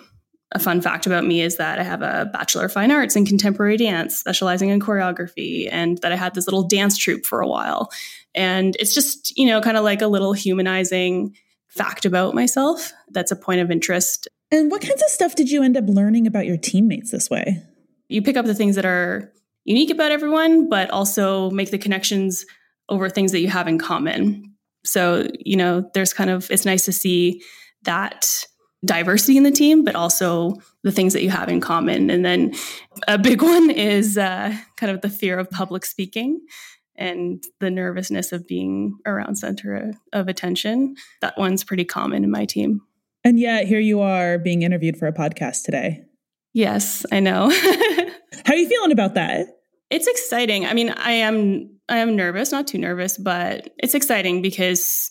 A 0.53 0.61
fun 0.61 0.81
fact 0.81 1.07
about 1.07 1.27
me 1.27 1.43
is 1.43 1.57
that 1.57 1.81
I 1.81 1.83
have 1.83 2.03
a 2.03 2.31
Bachelor 2.33 2.67
of 2.67 2.73
Fine 2.73 2.93
Arts 2.93 3.17
in 3.17 3.27
Contemporary 3.27 3.77
Dance, 3.77 4.17
specializing 4.17 4.69
in 4.69 4.79
choreography, 4.79 5.69
and 5.73 5.99
that 5.99 6.13
I 6.13 6.17
had 6.17 6.37
this 6.37 6.47
little 6.47 6.69
dance 6.69 6.97
troupe 6.97 7.27
for 7.27 7.41
a 7.41 7.49
while. 7.49 7.91
And 8.33 8.77
it's 8.79 8.95
just, 8.95 9.37
you 9.37 9.47
know, 9.47 9.61
kind 9.61 9.77
of 9.77 9.83
like 9.83 10.03
a 10.03 10.07
little 10.07 10.33
humanizing 10.33 11.35
fact 11.67 12.05
about 12.05 12.37
myself 12.37 12.93
that's 13.11 13.33
a 13.33 13.37
point 13.37 13.61
of 13.61 13.73
interest. 13.73 14.29
And 14.53 14.71
what 14.71 14.81
kinds 14.81 15.03
of 15.03 15.09
stuff 15.09 15.35
did 15.35 15.51
you 15.51 15.65
end 15.65 15.77
up 15.77 15.89
learning 15.89 16.29
about 16.29 16.47
your 16.47 16.59
teammates 16.59 17.11
this 17.11 17.29
way? 17.29 17.61
You 18.09 18.23
pick 18.23 18.37
up 18.37 18.47
the 18.47 18.55
things 18.55 18.77
that 18.77 18.87
are 18.87 19.33
unique 19.65 19.91
about 19.91 20.13
everyone, 20.13 20.69
but 20.69 20.91
also 20.91 21.51
make 21.51 21.73
the 21.73 21.79
connections 21.79 22.47
over 22.89 23.09
things 23.09 23.33
that 23.33 23.41
you 23.41 23.49
have 23.49 23.67
in 23.67 23.79
common. 23.79 24.50
So, 24.85 25.29
you 25.39 25.57
know, 25.57 25.89
there's 25.95 26.13
kind 26.13 26.31
of, 26.31 26.51
it's 26.51 26.65
nice 26.65 26.85
to 26.87 26.93
see 26.93 27.43
that 27.83 28.45
diversity 28.85 29.37
in 29.37 29.43
the 29.43 29.51
team, 29.51 29.85
but 29.85 29.95
also 29.95 30.57
the 30.83 30.93
things 30.93 31.13
that 31.13 31.23
you 31.23 31.31
have 31.31 31.49
in 31.49 31.61
common. 31.61 32.11
And 32.11 32.25
then 32.25 32.55
a 33.07 33.19
big 33.19 33.43
one 33.55 33.71
is 33.71 34.17
uh, 34.17 34.57
kind 34.77 34.93
of 34.93 35.01
the 35.03 35.11
fear 35.11 35.39
of 35.39 35.51
public 35.51 35.85
speaking 35.85 36.41
and 36.97 37.43
the 37.61 37.71
nervousness 37.71 38.33
of 38.33 38.47
being 38.47 38.99
around 39.07 39.37
center 39.37 39.93
of 40.13 40.29
attention. 40.29 40.95
That 41.21 41.39
one's 41.39 41.65
pretty 41.65 41.85
common 41.85 42.25
in 42.25 42.31
my 42.31 42.45
team. 42.45 42.83
And 43.25 43.39
yet, 43.39 43.67
here 43.67 43.81
you 43.81 44.01
are 44.01 44.39
being 44.39 44.63
interviewed 44.63 44.97
for 44.97 45.07
a 45.07 45.13
podcast 45.13 45.65
today. 45.65 46.05
Yes, 46.55 47.05
I 47.13 47.21
know. 47.21 47.51
How 48.45 48.55
are 48.55 48.57
you 48.57 48.69
feeling 48.69 48.93
about 48.93 49.15
that? 49.15 49.47
It's 49.91 50.07
exciting. 50.07 50.65
I 50.65 50.73
mean, 50.73 50.91
I 50.91 51.13
am 51.13 51.80
I 51.91 51.99
am 51.99 52.17
nervous, 52.17 52.53
not 52.53 52.69
too 52.69 52.79
nervous, 52.79 53.19
but 53.19 53.75
it's 53.79 53.95
exciting 53.95 54.41
because 54.41 55.11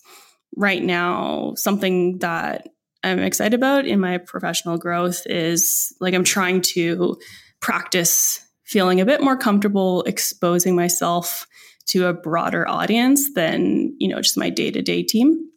right 0.56 0.82
now 0.82 1.54
something 1.56 2.20
that 2.20 2.70
I'm 3.04 3.20
excited 3.20 3.54
about 3.54 3.86
in 3.86 4.00
my 4.00 4.18
professional 4.18 4.78
growth 4.78 5.22
is 5.26 5.94
like 6.00 6.14
I'm 6.14 6.24
trying 6.24 6.62
to 6.62 7.18
practice 7.60 8.46
feeling 8.64 9.02
a 9.02 9.06
bit 9.06 9.22
more 9.22 9.38
comfortable 9.38 10.04
exposing 10.04 10.76
myself 10.76 11.46
to 11.88 12.08
a 12.08 12.14
broader 12.14 12.68
audience 12.68 13.34
than, 13.34 13.96
you 14.00 14.08
know, 14.08 14.22
just 14.22 14.38
my 14.38 14.50
day-to-day 14.50 15.04
team. 15.04 15.50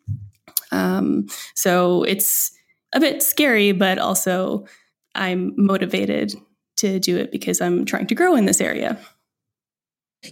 Um, 0.73 1.27
so 1.55 2.03
it's 2.05 2.51
a 2.95 3.01
bit 3.01 3.23
scary, 3.23 3.73
but 3.73 3.99
also 3.99 4.67
I'm 5.15 5.53
motivated 5.57 6.35
to 6.79 6.99
do 6.99 7.19
it 7.19 7.31
because 7.31 7.61
I'm 7.61 7.85
trying 7.85 8.07
to 8.07 8.15
grow 8.15 8.35
in 8.35 8.47
this 8.47 8.61
area. 8.61 8.99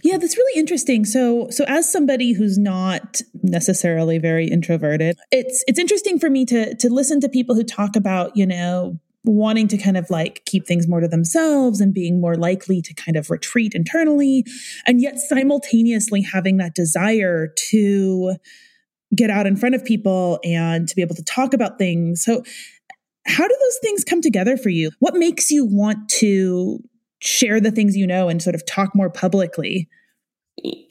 Yeah, 0.03 0.17
that's 0.17 0.37
really 0.37 0.59
interesting. 0.59 1.03
So, 1.03 1.49
so 1.49 1.65
as 1.67 1.91
somebody 1.91 2.31
who's 2.31 2.57
not 2.57 3.21
necessarily 3.43 4.19
very 4.19 4.47
introverted, 4.47 5.17
it's 5.31 5.63
it's 5.67 5.79
interesting 5.79 6.17
for 6.17 6.29
me 6.29 6.45
to 6.45 6.75
to 6.75 6.89
listen 6.89 7.19
to 7.21 7.29
people 7.29 7.55
who 7.55 7.63
talk 7.63 7.95
about, 7.97 8.35
you 8.35 8.45
know, 8.45 8.99
wanting 9.25 9.67
to 9.67 9.77
kind 9.77 9.97
of 9.97 10.09
like 10.09 10.43
keep 10.45 10.65
things 10.65 10.87
more 10.87 11.01
to 11.01 11.07
themselves 11.09 11.81
and 11.81 11.93
being 11.93 12.21
more 12.21 12.35
likely 12.35 12.81
to 12.81 12.93
kind 12.93 13.17
of 13.17 13.29
retreat 13.29 13.73
internally, 13.75 14.45
and 14.87 15.01
yet 15.01 15.19
simultaneously 15.19 16.21
having 16.21 16.57
that 16.57 16.73
desire 16.73 17.49
to 17.69 18.35
get 19.13 19.29
out 19.29 19.45
in 19.45 19.57
front 19.57 19.75
of 19.75 19.83
people 19.83 20.39
and 20.45 20.87
to 20.87 20.95
be 20.95 21.01
able 21.01 21.15
to 21.15 21.23
talk 21.23 21.53
about 21.53 21.77
things. 21.77 22.23
So, 22.23 22.43
how 23.27 23.45
do 23.45 23.57
those 23.59 23.77
things 23.81 24.05
come 24.05 24.21
together 24.21 24.55
for 24.55 24.69
you? 24.69 24.91
What 24.99 25.15
makes 25.15 25.51
you 25.51 25.65
want 25.65 26.07
to 26.19 26.81
share 27.21 27.59
the 27.59 27.71
things 27.71 27.95
you 27.95 28.07
know 28.07 28.29
and 28.29 28.41
sort 28.41 28.55
of 28.55 28.65
talk 28.65 28.95
more 28.95 29.09
publicly? 29.09 29.87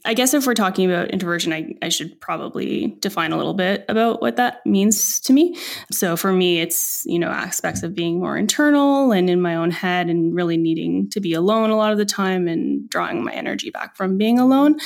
I 0.04 0.14
guess 0.14 0.32
if 0.32 0.46
we're 0.46 0.54
talking 0.54 0.90
about 0.90 1.10
introversion, 1.10 1.52
I, 1.52 1.74
I 1.82 1.90
should 1.90 2.18
probably 2.20 2.96
define 3.00 3.32
a 3.32 3.36
little 3.36 3.54
bit 3.54 3.84
about 3.88 4.20
what 4.20 4.36
that 4.36 4.64
means 4.64 5.20
to 5.20 5.32
me. 5.32 5.56
So 5.92 6.16
for 6.16 6.32
me, 6.32 6.60
it's, 6.60 7.02
you 7.04 7.18
know, 7.18 7.28
aspects 7.28 7.82
of 7.82 7.94
being 7.94 8.18
more 8.18 8.36
internal 8.36 9.12
and 9.12 9.28
in 9.28 9.42
my 9.42 9.54
own 9.54 9.70
head 9.70 10.08
and 10.08 10.34
really 10.34 10.56
needing 10.56 11.10
to 11.10 11.20
be 11.20 11.34
alone 11.34 11.70
a 11.70 11.76
lot 11.76 11.92
of 11.92 11.98
the 11.98 12.06
time 12.06 12.48
and 12.48 12.88
drawing 12.88 13.22
my 13.22 13.32
energy 13.32 13.70
back 13.70 13.96
from 13.96 14.16
being 14.16 14.38
alone. 14.38 14.78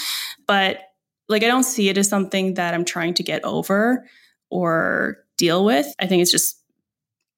But 0.46 0.80
like, 1.28 1.44
I 1.44 1.46
don't 1.46 1.62
see 1.62 1.88
it 1.88 1.96
as 1.96 2.08
something 2.08 2.54
that 2.54 2.74
I'm 2.74 2.84
trying 2.84 3.14
to 3.14 3.22
get 3.22 3.44
over 3.44 4.04
or 4.50 5.18
deal 5.38 5.64
with. 5.64 5.86
I 5.98 6.06
think 6.06 6.20
it's 6.20 6.32
just, 6.32 6.60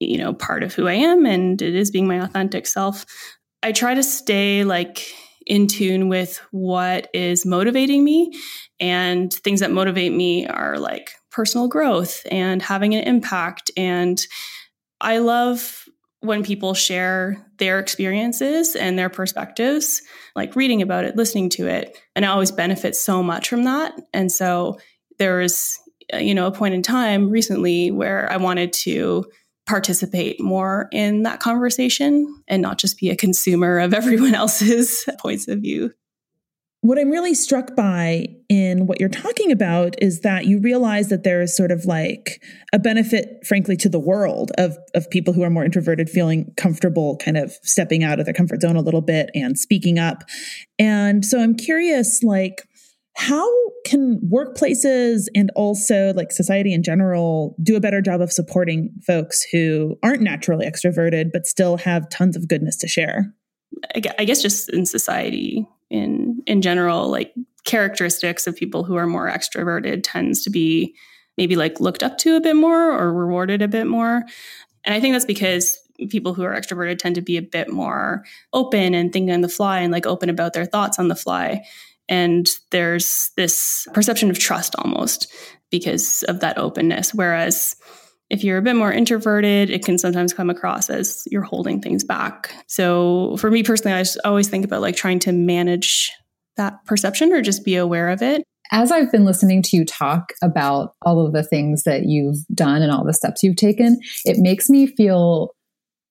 you 0.01 0.19
know, 0.19 0.33
part 0.33 0.63
of 0.63 0.75
who 0.75 0.89
I 0.89 0.95
am 0.95 1.27
and 1.27 1.61
it 1.61 1.75
is 1.75 1.91
being 1.91 2.09
my 2.09 2.17
authentic 2.17 2.67
self. 2.67 3.05
I 3.67 3.73
try 3.73 3.95
to 3.95 4.03
stay 4.03 4.65
like, 4.65 5.07
in 5.47 5.69
tune 5.69 6.09
with 6.09 6.41
what 6.51 7.09
is 7.15 7.47
motivating 7.47 8.03
me. 8.05 8.33
And 8.81 9.33
things 9.33 9.61
that 9.61 9.71
motivate 9.71 10.13
me 10.13 10.47
are 10.47 10.79
like 10.79 11.13
personal 11.31 11.69
growth 11.69 12.27
and 12.31 12.61
having 12.61 12.95
an 12.95 13.05
impact. 13.05 13.71
And 13.77 14.21
I 15.01 15.19
love 15.19 15.85
when 16.21 16.43
people 16.43 16.75
share 16.75 17.47
their 17.59 17.79
experiences 17.79 18.75
and 18.75 18.99
their 18.99 19.09
perspectives, 19.09 20.03
like 20.35 20.57
reading 20.57 20.83
about 20.83 21.05
it, 21.05 21.17
listening 21.17 21.51
to 21.51 21.69
it. 21.69 21.97
And 22.17 22.25
I 22.25 22.29
always 22.29 22.51
benefit 22.51 22.97
so 22.97 23.23
much 23.23 23.49
from 23.49 23.65
that. 23.65 23.95
And 24.13 24.33
so 24.33 24.79
there 25.19 25.39
was, 25.39 25.79
you 26.13 26.35
know, 26.35 26.49
a 26.49 26.53
point 26.53 26.75
in 26.75 26.83
time 26.83 27.31
recently 27.31 27.91
where 27.91 28.31
I 28.31 28.39
wanted 28.39 28.73
to 28.73 29.27
participate 29.67 30.41
more 30.41 30.89
in 30.93 31.23
that 31.25 31.41
conversation 31.41 32.43
and 32.49 32.63
not 32.63 32.79
just 32.79 32.99
be 32.99 33.11
a 33.11 33.17
consumer 33.17 33.79
of 33.79 33.93
everyone 33.95 34.35
else's 34.35 35.05
points 35.19 35.49
of 35.49 35.61
view. 35.61 35.93
What 36.83 36.99
I'm 36.99 37.11
really 37.11 37.35
struck 37.35 37.75
by 37.75 38.29
in 38.49 38.87
what 38.87 39.01
you're 39.01 39.09
talking 39.09 39.51
about 39.51 40.01
is 40.01 40.21
that 40.21 40.45
you 40.45 40.61
realize 40.61 41.09
that 41.09 41.25
there 41.25 41.41
is 41.43 41.57
sort 41.57 41.73
of 41.73 41.85
like 41.85 42.41
a 42.73 42.79
benefit, 42.79 43.45
frankly, 43.45 43.77
to 43.79 43.89
the 43.89 43.99
world 43.99 44.53
of, 44.57 44.79
of 44.95 45.11
people 45.11 45.35
who 45.35 45.43
are 45.43 45.51
more 45.51 45.65
introverted 45.65 46.09
feeling 46.09 46.53
comfortable 46.57 47.17
kind 47.17 47.37
of 47.37 47.53
stepping 47.63 48.05
out 48.05 48.21
of 48.21 48.27
their 48.27 48.35
comfort 48.35 48.61
zone 48.61 48.77
a 48.77 48.83
little 48.83 49.01
bit 49.01 49.31
and 49.35 49.59
speaking 49.59 49.99
up. 49.99 50.23
And 50.79 51.25
so 51.25 51.41
I'm 51.41 51.57
curious, 51.57 52.23
like, 52.23 52.69
how 53.17 53.49
can 53.87 54.21
workplaces 54.31 55.27
and 55.35 55.51
also 55.57 56.13
like 56.15 56.31
society 56.31 56.75
in 56.75 56.83
general 56.83 57.57
do 57.63 57.75
a 57.75 57.81
better 57.81 58.03
job 58.03 58.21
of 58.21 58.31
supporting 58.31 58.93
folks 59.07 59.43
who 59.51 59.99
aren't 60.03 60.21
naturally 60.21 60.67
extroverted 60.67 61.31
but 61.33 61.47
still 61.47 61.79
have 61.79 62.09
tons 62.11 62.37
of 62.37 62.47
goodness 62.47 62.77
to 62.77 62.87
share? 62.87 63.33
I 63.95 64.25
guess 64.25 64.43
just 64.43 64.69
in 64.71 64.85
society 64.87 65.67
in 65.91 66.43
in 66.47 66.61
general, 66.63 67.09
like 67.09 67.33
characteristics 67.65 68.47
of 68.47 68.55
people 68.55 68.85
who 68.85 68.97
are 68.97 69.07
more 69.07 69.29
extroverted 69.29 70.03
tends 70.03 70.43
to 70.45 70.51
be 70.51 70.95
maybe 71.39 71.57
like 71.57 71.81
looked 71.81 72.03
up 72.03 72.19
to 72.19 72.37
a 72.37 72.41
bit 72.41 72.57
more 72.57 72.93
or 72.93 73.13
rewarded 73.13 73.63
a 73.63 73.69
bit 73.69 73.87
more. 73.87 74.25
And 74.85 74.95
I 74.95 75.01
think 75.01 75.15
that's 75.15 75.25
because 75.25 75.79
people 76.11 76.35
who 76.35 76.45
are 76.45 76.55
extroverted 76.55 76.99
tend 76.99 77.15
to 77.15 77.23
be 77.23 77.39
a 77.39 77.43
bit 77.43 77.71
more 77.71 78.25
open 78.53 78.95
and 78.95 79.13
thinking 79.13 79.33
on 79.33 79.41
the 79.41 79.49
fly 79.49 79.81
and 79.81 79.93
like 79.93 80.07
open 80.07 80.29
about 80.29 80.53
their 80.53 80.67
thoughts 80.67 80.99
on 80.99 81.09
the 81.09 81.17
fly. 81.17 81.65
And 82.09 82.49
there's 82.71 83.31
this 83.37 83.87
perception 83.93 84.31
of 84.31 84.39
trust 84.39 84.75
almost 84.79 85.33
because 85.71 86.23
of 86.25 86.41
that 86.41 86.59
openness. 86.59 87.13
Whereas 87.13 87.75
if 88.31 88.43
you're 88.43 88.59
a 88.59 88.63
bit 88.63 88.77
more 88.77 88.93
introverted, 88.93 89.71
it 89.71 89.85
can 89.85 89.99
sometimes 89.99 90.33
come 90.33 90.51
across 90.51 90.91
as 90.91 91.23
you're 91.31 91.43
holding 91.43 91.81
things 91.81 92.05
back. 92.05 92.53
So 92.67 93.37
for 93.37 93.51
me 93.51 93.63
personally, 93.63 93.97
I 93.97 94.05
always 94.25 94.49
think 94.49 94.65
about 94.65 94.81
like 94.81 94.97
trying 94.97 95.21
to 95.21 95.33
manage 95.33 96.13
that 96.57 96.85
perception 96.87 97.33
or 97.33 97.43
just 97.43 97.65
be 97.65 97.77
aware 97.77 98.09
of 98.09 98.23
it. 98.23 98.43
As 98.73 98.91
I've 98.91 99.13
been 99.13 99.25
listening 99.25 99.63
to 99.63 99.77
you 99.77 99.85
talk 99.85 100.33
about 100.43 100.95
all 101.03 101.25
of 101.25 101.33
the 101.33 101.45
things 101.45 101.85
that 101.85 102.07
you've 102.07 102.39
done 102.53 102.83
and 102.83 102.91
all 102.91 103.05
the 103.05 103.15
steps 103.15 103.45
you've 103.45 103.57
taken, 103.57 104.01
it 104.25 104.39
makes 104.39 104.69
me 104.69 104.89
feel 104.89 105.51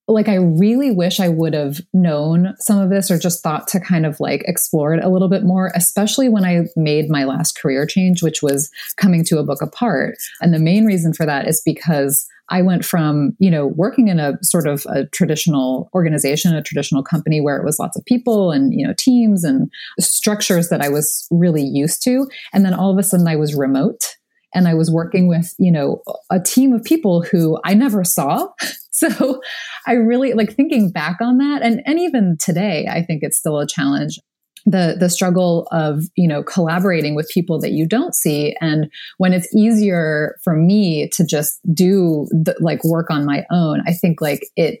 like 0.08 0.28
I 0.28 0.36
really 0.36 0.92
wish 0.92 1.18
I 1.18 1.28
would 1.28 1.54
have 1.54 1.80
known 1.92 2.54
some 2.60 2.78
of 2.78 2.90
this 2.90 3.10
or 3.10 3.18
just 3.18 3.42
thought 3.42 3.66
to 3.68 3.80
kind 3.80 4.06
of 4.06 4.20
like 4.20 4.42
explore 4.46 4.94
it 4.94 5.04
a 5.04 5.08
little 5.08 5.28
bit 5.28 5.42
more, 5.42 5.72
especially 5.74 6.28
when 6.28 6.44
I 6.44 6.66
made 6.76 7.10
my 7.10 7.24
last 7.24 7.58
career 7.58 7.86
change, 7.86 8.22
which 8.22 8.42
was 8.42 8.70
coming 8.96 9.24
to 9.24 9.38
A 9.38 9.44
Book 9.44 9.62
Apart. 9.62 10.16
And 10.40 10.54
the 10.54 10.60
main 10.60 10.84
reason 10.84 11.12
for 11.12 11.26
that 11.26 11.48
is 11.48 11.60
because 11.64 12.26
I 12.48 12.62
went 12.62 12.84
from, 12.84 13.36
you 13.40 13.50
know, 13.50 13.66
working 13.66 14.06
in 14.06 14.20
a 14.20 14.38
sort 14.42 14.68
of 14.68 14.86
a 14.88 15.06
traditional 15.06 15.90
organization, 15.92 16.54
a 16.54 16.62
traditional 16.62 17.02
company 17.02 17.40
where 17.40 17.56
it 17.56 17.64
was 17.64 17.80
lots 17.80 17.98
of 17.98 18.04
people 18.04 18.52
and, 18.52 18.72
you 18.72 18.86
know, 18.86 18.94
teams 18.96 19.42
and 19.42 19.68
structures 19.98 20.68
that 20.68 20.80
I 20.80 20.88
was 20.88 21.26
really 21.32 21.64
used 21.64 22.04
to. 22.04 22.28
And 22.52 22.64
then 22.64 22.74
all 22.74 22.92
of 22.92 22.98
a 22.98 23.02
sudden 23.02 23.26
I 23.26 23.34
was 23.34 23.56
remote 23.56 24.16
and 24.54 24.68
I 24.68 24.74
was 24.74 24.90
working 24.90 25.26
with, 25.26 25.54
you 25.58 25.72
know, 25.72 26.02
a 26.30 26.40
team 26.40 26.72
of 26.72 26.84
people 26.84 27.22
who 27.22 27.58
I 27.64 27.74
never 27.74 28.04
saw. 28.04 28.48
So 28.96 29.42
I 29.86 29.92
really 29.92 30.32
like 30.32 30.54
thinking 30.54 30.90
back 30.90 31.18
on 31.20 31.36
that. 31.38 31.60
And, 31.62 31.82
and 31.84 31.98
even 31.98 32.36
today, 32.38 32.88
I 32.90 33.02
think 33.02 33.22
it's 33.22 33.36
still 33.36 33.58
a 33.58 33.66
challenge 33.66 34.18
the 34.66 34.96
the 34.98 35.08
struggle 35.08 35.68
of 35.70 36.02
you 36.16 36.26
know 36.26 36.42
collaborating 36.42 37.14
with 37.14 37.30
people 37.32 37.58
that 37.60 37.70
you 37.70 37.86
don't 37.86 38.14
see 38.14 38.56
and 38.60 38.90
when 39.18 39.32
it's 39.32 39.54
easier 39.54 40.36
for 40.42 40.56
me 40.56 41.08
to 41.10 41.24
just 41.24 41.60
do 41.72 42.26
the, 42.32 42.56
like 42.58 42.82
work 42.82 43.08
on 43.08 43.24
my 43.24 43.46
own 43.52 43.80
i 43.86 43.92
think 43.92 44.20
like 44.20 44.44
it 44.56 44.80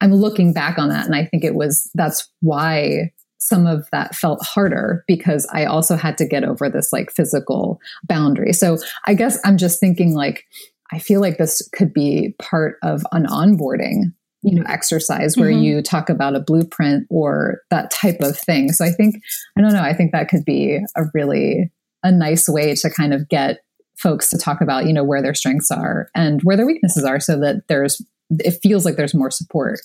i'm 0.00 0.14
looking 0.14 0.52
back 0.52 0.78
on 0.78 0.88
that 0.88 1.04
and 1.04 1.16
i 1.16 1.24
think 1.24 1.42
it 1.42 1.56
was 1.56 1.90
that's 1.94 2.30
why 2.40 3.10
some 3.38 3.66
of 3.66 3.88
that 3.92 4.14
felt 4.14 4.44
harder 4.44 5.04
because 5.06 5.46
I 5.52 5.64
also 5.64 5.96
had 5.96 6.18
to 6.18 6.26
get 6.26 6.44
over 6.44 6.68
this 6.68 6.92
like 6.92 7.12
physical 7.12 7.80
boundary. 8.04 8.52
So 8.52 8.78
I 9.06 9.14
guess 9.14 9.38
I'm 9.44 9.56
just 9.56 9.80
thinking 9.80 10.12
like, 10.12 10.44
I 10.92 10.98
feel 10.98 11.20
like 11.20 11.38
this 11.38 11.68
could 11.74 11.92
be 11.92 12.34
part 12.38 12.76
of 12.82 13.04
an 13.12 13.26
onboarding 13.26 14.12
you 14.42 14.54
know 14.54 14.62
exercise 14.68 15.36
where 15.36 15.50
mm-hmm. 15.50 15.62
you 15.62 15.82
talk 15.82 16.08
about 16.08 16.36
a 16.36 16.40
blueprint 16.40 17.06
or 17.10 17.60
that 17.70 17.90
type 17.90 18.20
of 18.20 18.38
thing. 18.38 18.72
So 18.72 18.84
i 18.84 18.90
think 18.90 19.16
i 19.56 19.60
don't 19.60 19.72
know 19.72 19.82
i 19.82 19.92
think 19.92 20.12
that 20.12 20.28
could 20.28 20.44
be 20.44 20.78
a 20.96 21.02
really 21.14 21.72
a 22.02 22.12
nice 22.12 22.48
way 22.48 22.74
to 22.76 22.90
kind 22.90 23.12
of 23.12 23.28
get 23.28 23.58
folks 23.96 24.30
to 24.30 24.38
talk 24.38 24.60
about 24.60 24.86
you 24.86 24.92
know 24.92 25.04
where 25.04 25.22
their 25.22 25.34
strengths 25.34 25.70
are 25.70 26.08
and 26.14 26.40
where 26.42 26.56
their 26.56 26.66
weaknesses 26.66 27.04
are 27.04 27.18
so 27.20 27.38
that 27.40 27.62
there's 27.68 28.00
it 28.30 28.58
feels 28.62 28.84
like 28.84 28.96
there's 28.96 29.14
more 29.14 29.30
support. 29.30 29.80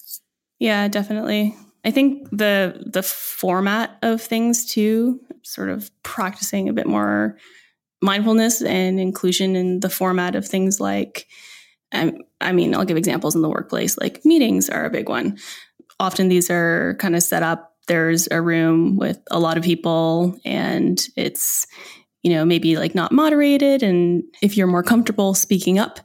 Yeah 0.59 0.87
definitely. 0.87 1.55
I 1.85 1.91
think 1.91 2.29
the 2.31 2.83
the 2.85 3.03
format 3.03 3.97
of 4.01 4.21
things 4.21 4.65
too, 4.65 5.19
sort 5.43 5.69
of 5.69 5.91
practicing 6.03 6.69
a 6.69 6.73
bit 6.73 6.87
more 6.87 7.37
mindfulness 8.03 8.61
and 8.61 8.99
inclusion 8.99 9.55
in 9.55 9.79
the 9.79 9.89
format 9.89 10.35
of 10.35 10.45
things 10.45 10.79
like 10.79 11.27
um, 11.93 12.17
I 12.41 12.51
mean, 12.51 12.75
I'll 12.75 12.85
give 12.85 12.97
examples 12.97 13.35
in 13.35 13.41
the 13.41 13.49
workplace, 13.49 13.97
like 13.97 14.25
meetings 14.25 14.69
are 14.69 14.85
a 14.85 14.89
big 14.89 15.07
one. 15.07 15.37
Often 15.99 16.27
these 16.27 16.49
are 16.49 16.95
kind 16.99 17.15
of 17.15 17.23
set 17.23 17.43
up. 17.43 17.75
There's 17.87 18.27
a 18.31 18.41
room 18.41 18.97
with 18.97 19.19
a 19.29 19.39
lot 19.39 19.57
of 19.57 19.63
people, 19.63 20.37
and 20.43 21.05
it's, 21.15 21.67
you 22.23 22.31
know, 22.31 22.45
maybe 22.45 22.77
like 22.77 22.95
not 22.95 23.11
moderated. 23.11 23.83
And 23.83 24.23
if 24.41 24.57
you're 24.57 24.67
more 24.67 24.83
comfortable 24.83 25.33
speaking 25.33 25.77
up 25.77 25.99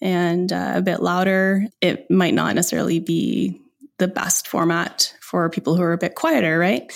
and 0.00 0.52
uh, 0.52 0.72
a 0.76 0.82
bit 0.82 1.02
louder, 1.02 1.66
it 1.80 2.10
might 2.10 2.34
not 2.34 2.54
necessarily 2.54 2.98
be 2.98 3.60
the 3.98 4.08
best 4.08 4.48
format 4.48 5.14
for 5.20 5.48
people 5.50 5.76
who 5.76 5.82
are 5.82 5.92
a 5.92 5.98
bit 5.98 6.14
quieter, 6.14 6.58
right? 6.58 6.92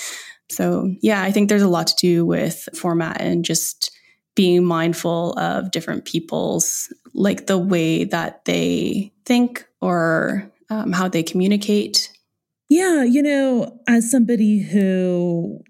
So, 0.50 0.94
yeah, 1.00 1.22
I 1.22 1.30
think 1.30 1.48
there's 1.48 1.62
a 1.62 1.68
lot 1.68 1.86
to 1.88 1.96
do 1.96 2.26
with 2.26 2.68
format 2.74 3.20
and 3.20 3.44
just 3.44 3.90
being 4.34 4.64
mindful 4.64 5.32
of 5.38 5.70
different 5.70 6.04
people's, 6.04 6.92
like 7.14 7.46
the 7.46 7.58
way 7.58 8.04
that 8.04 8.44
they 8.44 9.12
think 9.24 9.66
or 9.80 10.50
um, 10.70 10.92
how 10.92 11.08
they 11.08 11.22
communicate. 11.22 12.10
Yeah, 12.68 13.02
you 13.02 13.22
know, 13.22 13.80
as 13.86 14.10
somebody 14.10 14.60
who 14.60 15.62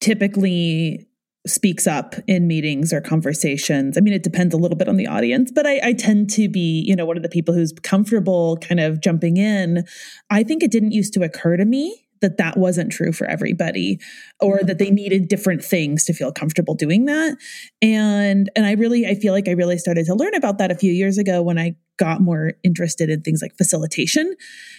typically 0.00 1.06
speaks 1.46 1.86
up 1.86 2.14
in 2.26 2.46
meetings 2.46 2.92
or 2.92 3.00
conversations. 3.00 3.96
I 3.96 4.00
mean, 4.00 4.14
it 4.14 4.22
depends 4.22 4.52
a 4.52 4.56
little 4.56 4.76
bit 4.76 4.88
on 4.88 4.96
the 4.96 5.06
audience, 5.06 5.52
but 5.52 5.66
I, 5.66 5.80
I, 5.82 5.92
tend 5.92 6.28
to 6.30 6.48
be, 6.48 6.82
you 6.86 6.96
know, 6.96 7.06
one 7.06 7.16
of 7.16 7.22
the 7.22 7.28
people 7.28 7.54
who's 7.54 7.72
comfortable 7.84 8.56
kind 8.56 8.80
of 8.80 9.00
jumping 9.00 9.36
in. 9.36 9.84
I 10.28 10.42
think 10.42 10.62
it 10.62 10.72
didn't 10.72 10.92
used 10.92 11.14
to 11.14 11.22
occur 11.22 11.56
to 11.56 11.64
me 11.64 12.05
that 12.20 12.38
that 12.38 12.56
wasn't 12.56 12.92
true 12.92 13.12
for 13.12 13.26
everybody 13.26 13.98
or 14.40 14.58
mm-hmm. 14.58 14.66
that 14.66 14.78
they 14.78 14.90
needed 14.90 15.28
different 15.28 15.64
things 15.64 16.04
to 16.04 16.12
feel 16.12 16.32
comfortable 16.32 16.74
doing 16.74 17.06
that. 17.06 17.36
And 17.82 18.50
and 18.56 18.66
i 18.66 18.72
really 18.72 19.06
i 19.06 19.14
feel 19.14 19.32
like 19.32 19.48
i 19.48 19.52
really 19.52 19.78
started 19.78 20.06
to 20.06 20.14
learn 20.14 20.34
about 20.34 20.58
that 20.58 20.70
a 20.70 20.76
few 20.76 20.92
years 20.92 21.18
ago 21.18 21.42
when 21.42 21.58
i 21.58 21.74
got 21.98 22.20
more 22.20 22.52
interested 22.62 23.08
in 23.08 23.22
things 23.22 23.40
like 23.40 23.56
facilitation. 23.56 24.34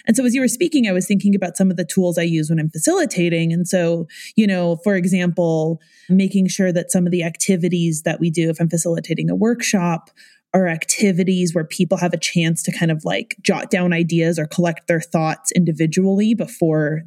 And 0.05 0.15
so 0.15 0.23
as 0.23 0.35
you 0.35 0.41
were 0.41 0.47
speaking 0.47 0.87
i 0.87 0.91
was 0.91 1.07
thinking 1.07 1.35
about 1.35 1.57
some 1.57 1.71
of 1.71 1.77
the 1.77 1.85
tools 1.85 2.17
i 2.17 2.23
use 2.23 2.49
when 2.49 2.59
i'm 2.59 2.69
facilitating. 2.69 3.53
And 3.53 3.67
so 3.67 4.07
you 4.35 4.47
know 4.47 4.77
for 4.83 4.95
example 4.95 5.81
making 6.09 6.47
sure 6.47 6.71
that 6.71 6.91
some 6.91 7.05
of 7.05 7.11
the 7.11 7.23
activities 7.23 8.03
that 8.03 8.19
we 8.19 8.29
do 8.29 8.49
if 8.49 8.59
i'm 8.59 8.69
facilitating 8.69 9.29
a 9.29 9.35
workshop 9.35 10.09
are 10.53 10.67
activities 10.67 11.53
where 11.53 11.65
people 11.65 11.97
have 11.97 12.13
a 12.13 12.17
chance 12.17 12.63
to 12.63 12.71
kind 12.71 12.91
of 12.91 13.03
like 13.03 13.35
jot 13.41 13.69
down 13.69 13.93
ideas 13.93 14.39
or 14.39 14.47
collect 14.47 14.87
their 14.87 15.01
thoughts 15.01 15.51
individually 15.51 16.33
before 16.33 17.03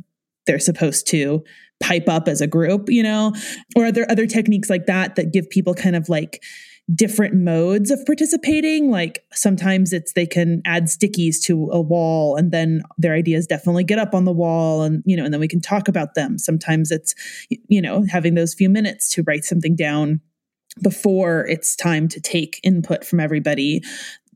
they're 0.51 0.59
supposed 0.59 1.07
to 1.07 1.45
pipe 1.79 2.09
up 2.09 2.27
as 2.27 2.41
a 2.41 2.47
group, 2.49 2.91
you 2.91 3.05
know? 3.05 3.33
Or 3.77 3.87
are 3.87 3.93
there 3.93 4.11
other 4.11 4.27
techniques 4.27 4.69
like 4.69 4.87
that 4.87 5.15
that 5.15 5.33
give 5.33 5.49
people 5.49 5.75
kind 5.75 5.95
of 5.95 6.09
like 6.09 6.43
different 6.93 7.35
modes 7.35 7.93
of 7.93 8.05
participating? 8.05 8.91
Like 8.91 9.23
sometimes 9.33 9.93
it's 9.93 10.13
they 10.15 10.27
can 10.27 10.61
add 10.65 10.87
stickies 10.87 11.41
to 11.45 11.71
a 11.71 11.81
wall 11.81 12.35
and 12.35 12.51
then 12.51 12.83
their 12.99 13.15
ideas 13.15 13.47
definitely 13.47 13.85
get 13.85 14.01
up 14.01 14.13
on 14.13 14.25
the 14.25 14.33
wall 14.33 14.83
and, 14.83 15.05
you 15.07 15.17
know, 15.17 15.25
and 15.25 15.33
then 15.33 15.41
we 15.41 15.47
can 15.47 15.61
talk 15.61 15.87
about 15.87 16.15
them. 16.15 16.37
Sometimes 16.37 16.91
it's, 16.91 17.15
you 17.69 17.81
know, 17.81 18.05
having 18.11 18.35
those 18.35 18.53
few 18.53 18.69
minutes 18.69 19.09
to 19.15 19.23
write 19.23 19.45
something 19.45 19.77
down 19.77 20.21
before 20.83 21.47
it's 21.47 21.77
time 21.77 22.09
to 22.09 22.21
take 22.21 22.59
input 22.65 23.05
from 23.05 23.21
everybody. 23.21 23.83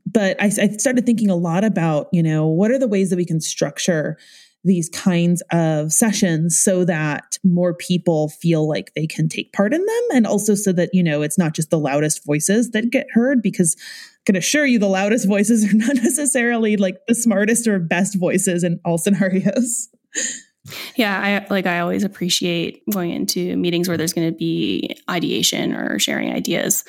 But 0.05 0.41
I, 0.41 0.45
I 0.45 0.69
started 0.77 1.05
thinking 1.05 1.29
a 1.29 1.35
lot 1.35 1.65
about, 1.65 2.07
you 2.13 2.23
know, 2.23 2.47
what 2.47 2.71
are 2.71 2.79
the 2.79 2.87
ways 2.87 3.09
that 3.09 3.17
we 3.17 3.25
can 3.25 3.41
structure 3.41 4.17
these 4.65 4.89
kinds 4.89 5.41
of 5.51 5.93
sessions 5.93 6.57
so 6.57 6.83
that 6.85 7.37
more 7.43 7.73
people 7.73 8.29
feel 8.29 8.67
like 8.67 8.93
they 8.95 9.07
can 9.07 9.29
take 9.29 9.53
part 9.53 9.73
in 9.73 9.85
them. 9.85 10.03
And 10.13 10.27
also 10.27 10.55
so 10.55 10.71
that 10.73 10.89
you 10.93 11.03
know 11.03 11.21
it's 11.21 11.37
not 11.37 11.53
just 11.53 11.69
the 11.69 11.79
loudest 11.79 12.25
voices 12.25 12.71
that 12.71 12.89
get 12.89 13.07
heard 13.11 13.41
because 13.41 13.75
I 13.79 14.21
can 14.25 14.35
assure 14.35 14.65
you 14.65 14.79
the 14.79 14.87
loudest 14.87 15.27
voices 15.27 15.65
are 15.65 15.73
not 15.77 15.95
necessarily 15.95 16.77
like 16.77 16.97
the 17.07 17.15
smartest 17.15 17.67
or 17.67 17.79
best 17.79 18.19
voices 18.19 18.63
in 18.63 18.79
all 18.83 18.97
scenarios. 18.97 19.89
Yeah 20.95 21.45
i 21.47 21.53
like 21.53 21.67
i 21.67 21.79
always 21.79 22.03
appreciate 22.03 22.81
going 22.91 23.11
into 23.11 23.55
meetings 23.55 23.87
where 23.87 23.97
there's 23.97 24.13
going 24.13 24.31
to 24.31 24.35
be 24.35 24.97
ideation 25.07 25.75
or 25.75 25.99
sharing 25.99 26.33
ideas 26.33 26.83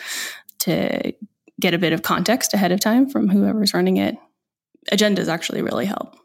to 0.60 1.12
get 1.60 1.74
a 1.74 1.78
bit 1.78 1.92
of 1.92 2.02
context 2.02 2.54
ahead 2.54 2.72
of 2.72 2.80
time 2.80 3.08
from 3.08 3.28
whoever's 3.28 3.74
running 3.74 3.96
it. 3.96 4.16
Agendas 4.92 5.28
actually 5.28 5.62
really 5.62 5.86
help 5.86 6.16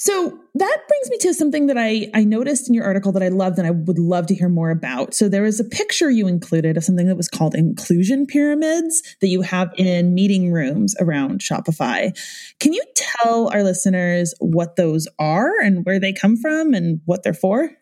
so 0.00 0.38
that 0.54 0.78
brings 0.86 1.10
me 1.10 1.18
to 1.18 1.34
something 1.34 1.66
that 1.66 1.76
I, 1.76 2.08
I 2.14 2.22
noticed 2.22 2.68
in 2.68 2.74
your 2.74 2.84
article 2.84 3.10
that 3.12 3.22
I 3.22 3.28
loved 3.28 3.58
and 3.58 3.66
I 3.66 3.72
would 3.72 3.98
love 3.98 4.28
to 4.28 4.34
hear 4.34 4.48
more 4.48 4.70
about. 4.70 5.12
So 5.12 5.28
there 5.28 5.42
was 5.42 5.58
a 5.58 5.64
picture 5.64 6.08
you 6.08 6.28
included 6.28 6.76
of 6.76 6.84
something 6.84 7.08
that 7.08 7.16
was 7.16 7.28
called 7.28 7.56
inclusion 7.56 8.24
pyramids 8.24 9.02
that 9.20 9.26
you 9.26 9.42
have 9.42 9.72
in 9.76 10.14
meeting 10.14 10.52
rooms 10.52 10.94
around 11.00 11.40
Shopify. 11.40 12.16
Can 12.60 12.72
you 12.72 12.84
tell 12.94 13.48
our 13.48 13.64
listeners 13.64 14.34
what 14.38 14.76
those 14.76 15.08
are 15.18 15.58
and 15.60 15.84
where 15.84 15.98
they 15.98 16.12
come 16.12 16.36
from 16.36 16.74
and 16.74 17.00
what 17.04 17.24
they're 17.24 17.34
for? 17.34 17.72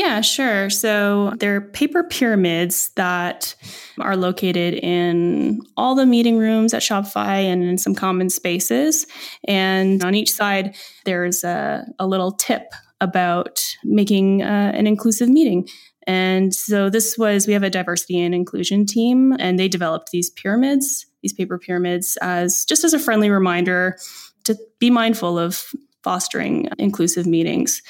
Yeah, 0.00 0.22
sure. 0.22 0.70
So 0.70 1.34
they're 1.40 1.60
paper 1.60 2.02
pyramids 2.02 2.90
that 2.96 3.54
are 3.98 4.16
located 4.16 4.72
in 4.72 5.60
all 5.76 5.94
the 5.94 6.06
meeting 6.06 6.38
rooms 6.38 6.72
at 6.72 6.80
Shopify 6.80 7.44
and 7.44 7.62
in 7.62 7.76
some 7.76 7.94
common 7.94 8.30
spaces. 8.30 9.06
And 9.44 10.02
on 10.02 10.14
each 10.14 10.30
side, 10.30 10.74
there's 11.04 11.44
a, 11.44 11.84
a 11.98 12.06
little 12.06 12.32
tip 12.32 12.72
about 13.02 13.62
making 13.84 14.40
uh, 14.40 14.72
an 14.74 14.86
inclusive 14.86 15.28
meeting. 15.28 15.68
And 16.06 16.54
so 16.54 16.88
this 16.88 17.18
was, 17.18 17.46
we 17.46 17.52
have 17.52 17.62
a 17.62 17.68
diversity 17.68 18.18
and 18.20 18.34
inclusion 18.34 18.86
team, 18.86 19.34
and 19.38 19.58
they 19.58 19.68
developed 19.68 20.12
these 20.12 20.30
pyramids, 20.30 21.04
these 21.20 21.34
paper 21.34 21.58
pyramids, 21.58 22.16
as 22.22 22.64
just 22.64 22.84
as 22.84 22.94
a 22.94 22.98
friendly 22.98 23.28
reminder 23.28 23.98
to 24.44 24.56
be 24.78 24.88
mindful 24.88 25.38
of 25.38 25.62
fostering 26.02 26.70
inclusive 26.78 27.26
meetings 27.26 27.82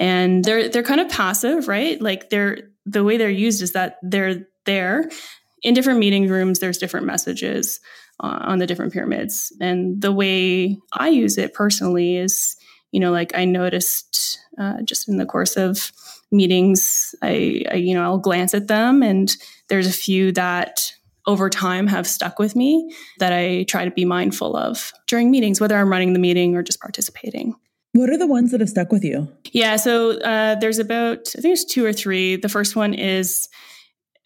and 0.00 0.42
they're 0.44 0.68
they're 0.68 0.82
kind 0.82 1.00
of 1.00 1.10
passive, 1.10 1.68
right? 1.68 2.00
Like 2.00 2.30
they're 2.30 2.58
the 2.86 3.04
way 3.04 3.18
they're 3.18 3.30
used 3.30 3.62
is 3.62 3.72
that 3.72 3.98
they're 4.02 4.46
there 4.64 5.08
in 5.62 5.74
different 5.74 6.00
meeting 6.00 6.28
rooms. 6.28 6.58
There's 6.58 6.78
different 6.78 7.06
messages 7.06 7.78
uh, 8.18 8.38
on 8.40 8.58
the 8.58 8.66
different 8.66 8.92
pyramids, 8.92 9.52
and 9.60 10.00
the 10.00 10.10
way 10.10 10.78
I 10.94 11.08
use 11.10 11.38
it 11.38 11.54
personally 11.54 12.16
is, 12.16 12.56
you 12.90 12.98
know, 12.98 13.12
like 13.12 13.36
I 13.36 13.44
noticed 13.44 14.40
uh, 14.58 14.82
just 14.82 15.08
in 15.08 15.18
the 15.18 15.26
course 15.26 15.56
of 15.56 15.92
meetings, 16.32 17.14
I, 17.22 17.64
I 17.70 17.74
you 17.74 17.94
know 17.94 18.02
I'll 18.02 18.18
glance 18.18 18.54
at 18.54 18.68
them, 18.68 19.02
and 19.02 19.36
there's 19.68 19.86
a 19.86 19.92
few 19.92 20.32
that 20.32 20.92
over 21.26 21.50
time 21.50 21.86
have 21.86 22.06
stuck 22.06 22.38
with 22.38 22.56
me 22.56 22.90
that 23.18 23.34
I 23.34 23.64
try 23.64 23.84
to 23.84 23.90
be 23.90 24.06
mindful 24.06 24.56
of 24.56 24.92
during 25.06 25.30
meetings, 25.30 25.60
whether 25.60 25.76
I'm 25.76 25.90
running 25.90 26.14
the 26.14 26.18
meeting 26.18 26.56
or 26.56 26.62
just 26.62 26.80
participating. 26.80 27.54
What 27.92 28.08
are 28.10 28.18
the 28.18 28.26
ones 28.26 28.52
that 28.52 28.60
have 28.60 28.68
stuck 28.68 28.92
with 28.92 29.04
you? 29.04 29.28
Yeah, 29.52 29.76
so 29.76 30.20
uh, 30.20 30.54
there's 30.56 30.78
about 30.78 31.18
I 31.18 31.40
think 31.40 31.42
there's 31.42 31.64
two 31.64 31.84
or 31.84 31.92
three. 31.92 32.36
The 32.36 32.48
first 32.48 32.76
one 32.76 32.94
is 32.94 33.48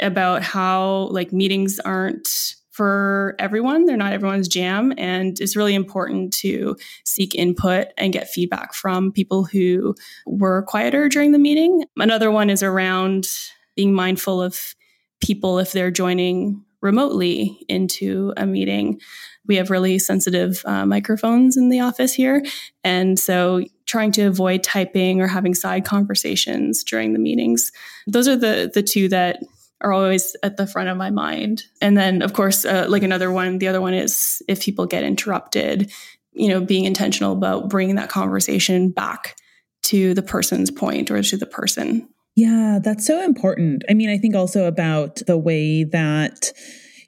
about 0.00 0.42
how 0.42 1.08
like 1.10 1.32
meetings 1.32 1.78
aren't 1.80 2.28
for 2.70 3.36
everyone. 3.38 3.84
They're 3.84 3.96
not 3.96 4.12
everyone's 4.12 4.48
jam, 4.48 4.92
and 4.98 5.40
it's 5.40 5.56
really 5.56 5.74
important 5.74 6.34
to 6.38 6.76
seek 7.04 7.34
input 7.34 7.88
and 7.96 8.12
get 8.12 8.28
feedback 8.28 8.74
from 8.74 9.12
people 9.12 9.44
who 9.44 9.94
were 10.26 10.64
quieter 10.64 11.08
during 11.08 11.32
the 11.32 11.38
meeting. 11.38 11.84
Another 11.96 12.30
one 12.30 12.50
is 12.50 12.62
around 12.62 13.28
being 13.76 13.94
mindful 13.94 14.42
of 14.42 14.74
people 15.22 15.58
if 15.58 15.72
they're 15.72 15.90
joining 15.90 16.64
remotely 16.84 17.58
into 17.68 18.32
a 18.36 18.46
meeting 18.46 19.00
we 19.46 19.56
have 19.56 19.70
really 19.70 19.98
sensitive 19.98 20.62
uh, 20.64 20.86
microphones 20.86 21.56
in 21.56 21.68
the 21.68 21.80
office 21.80 22.14
here. 22.14 22.42
And 22.82 23.18
so 23.18 23.64
trying 23.86 24.12
to 24.12 24.22
avoid 24.22 24.62
typing 24.62 25.20
or 25.20 25.26
having 25.26 25.54
side 25.54 25.84
conversations 25.84 26.82
during 26.82 27.12
the 27.12 27.18
meetings. 27.18 27.70
Those 28.06 28.28
are 28.28 28.36
the, 28.36 28.70
the 28.72 28.82
two 28.82 29.08
that 29.08 29.40
are 29.80 29.92
always 29.92 30.34
at 30.42 30.56
the 30.56 30.66
front 30.66 30.88
of 30.88 30.96
my 30.96 31.10
mind. 31.10 31.64
And 31.82 31.96
then, 31.96 32.22
of 32.22 32.32
course, 32.32 32.64
uh, 32.64 32.86
like 32.88 33.02
another 33.02 33.30
one, 33.30 33.58
the 33.58 33.68
other 33.68 33.80
one 33.80 33.92
is 33.92 34.42
if 34.48 34.62
people 34.62 34.86
get 34.86 35.04
interrupted, 35.04 35.92
you 36.32 36.48
know, 36.48 36.60
being 36.60 36.84
intentional 36.84 37.32
about 37.32 37.68
bringing 37.68 37.96
that 37.96 38.08
conversation 38.08 38.90
back 38.90 39.36
to 39.82 40.14
the 40.14 40.22
person's 40.22 40.70
point 40.70 41.10
or 41.10 41.22
to 41.22 41.36
the 41.36 41.46
person. 41.46 42.08
Yeah, 42.36 42.78
that's 42.82 43.06
so 43.06 43.22
important. 43.22 43.84
I 43.88 43.94
mean, 43.94 44.10
I 44.10 44.18
think 44.18 44.34
also 44.34 44.66
about 44.66 45.22
the 45.26 45.38
way 45.38 45.84
that 45.84 46.52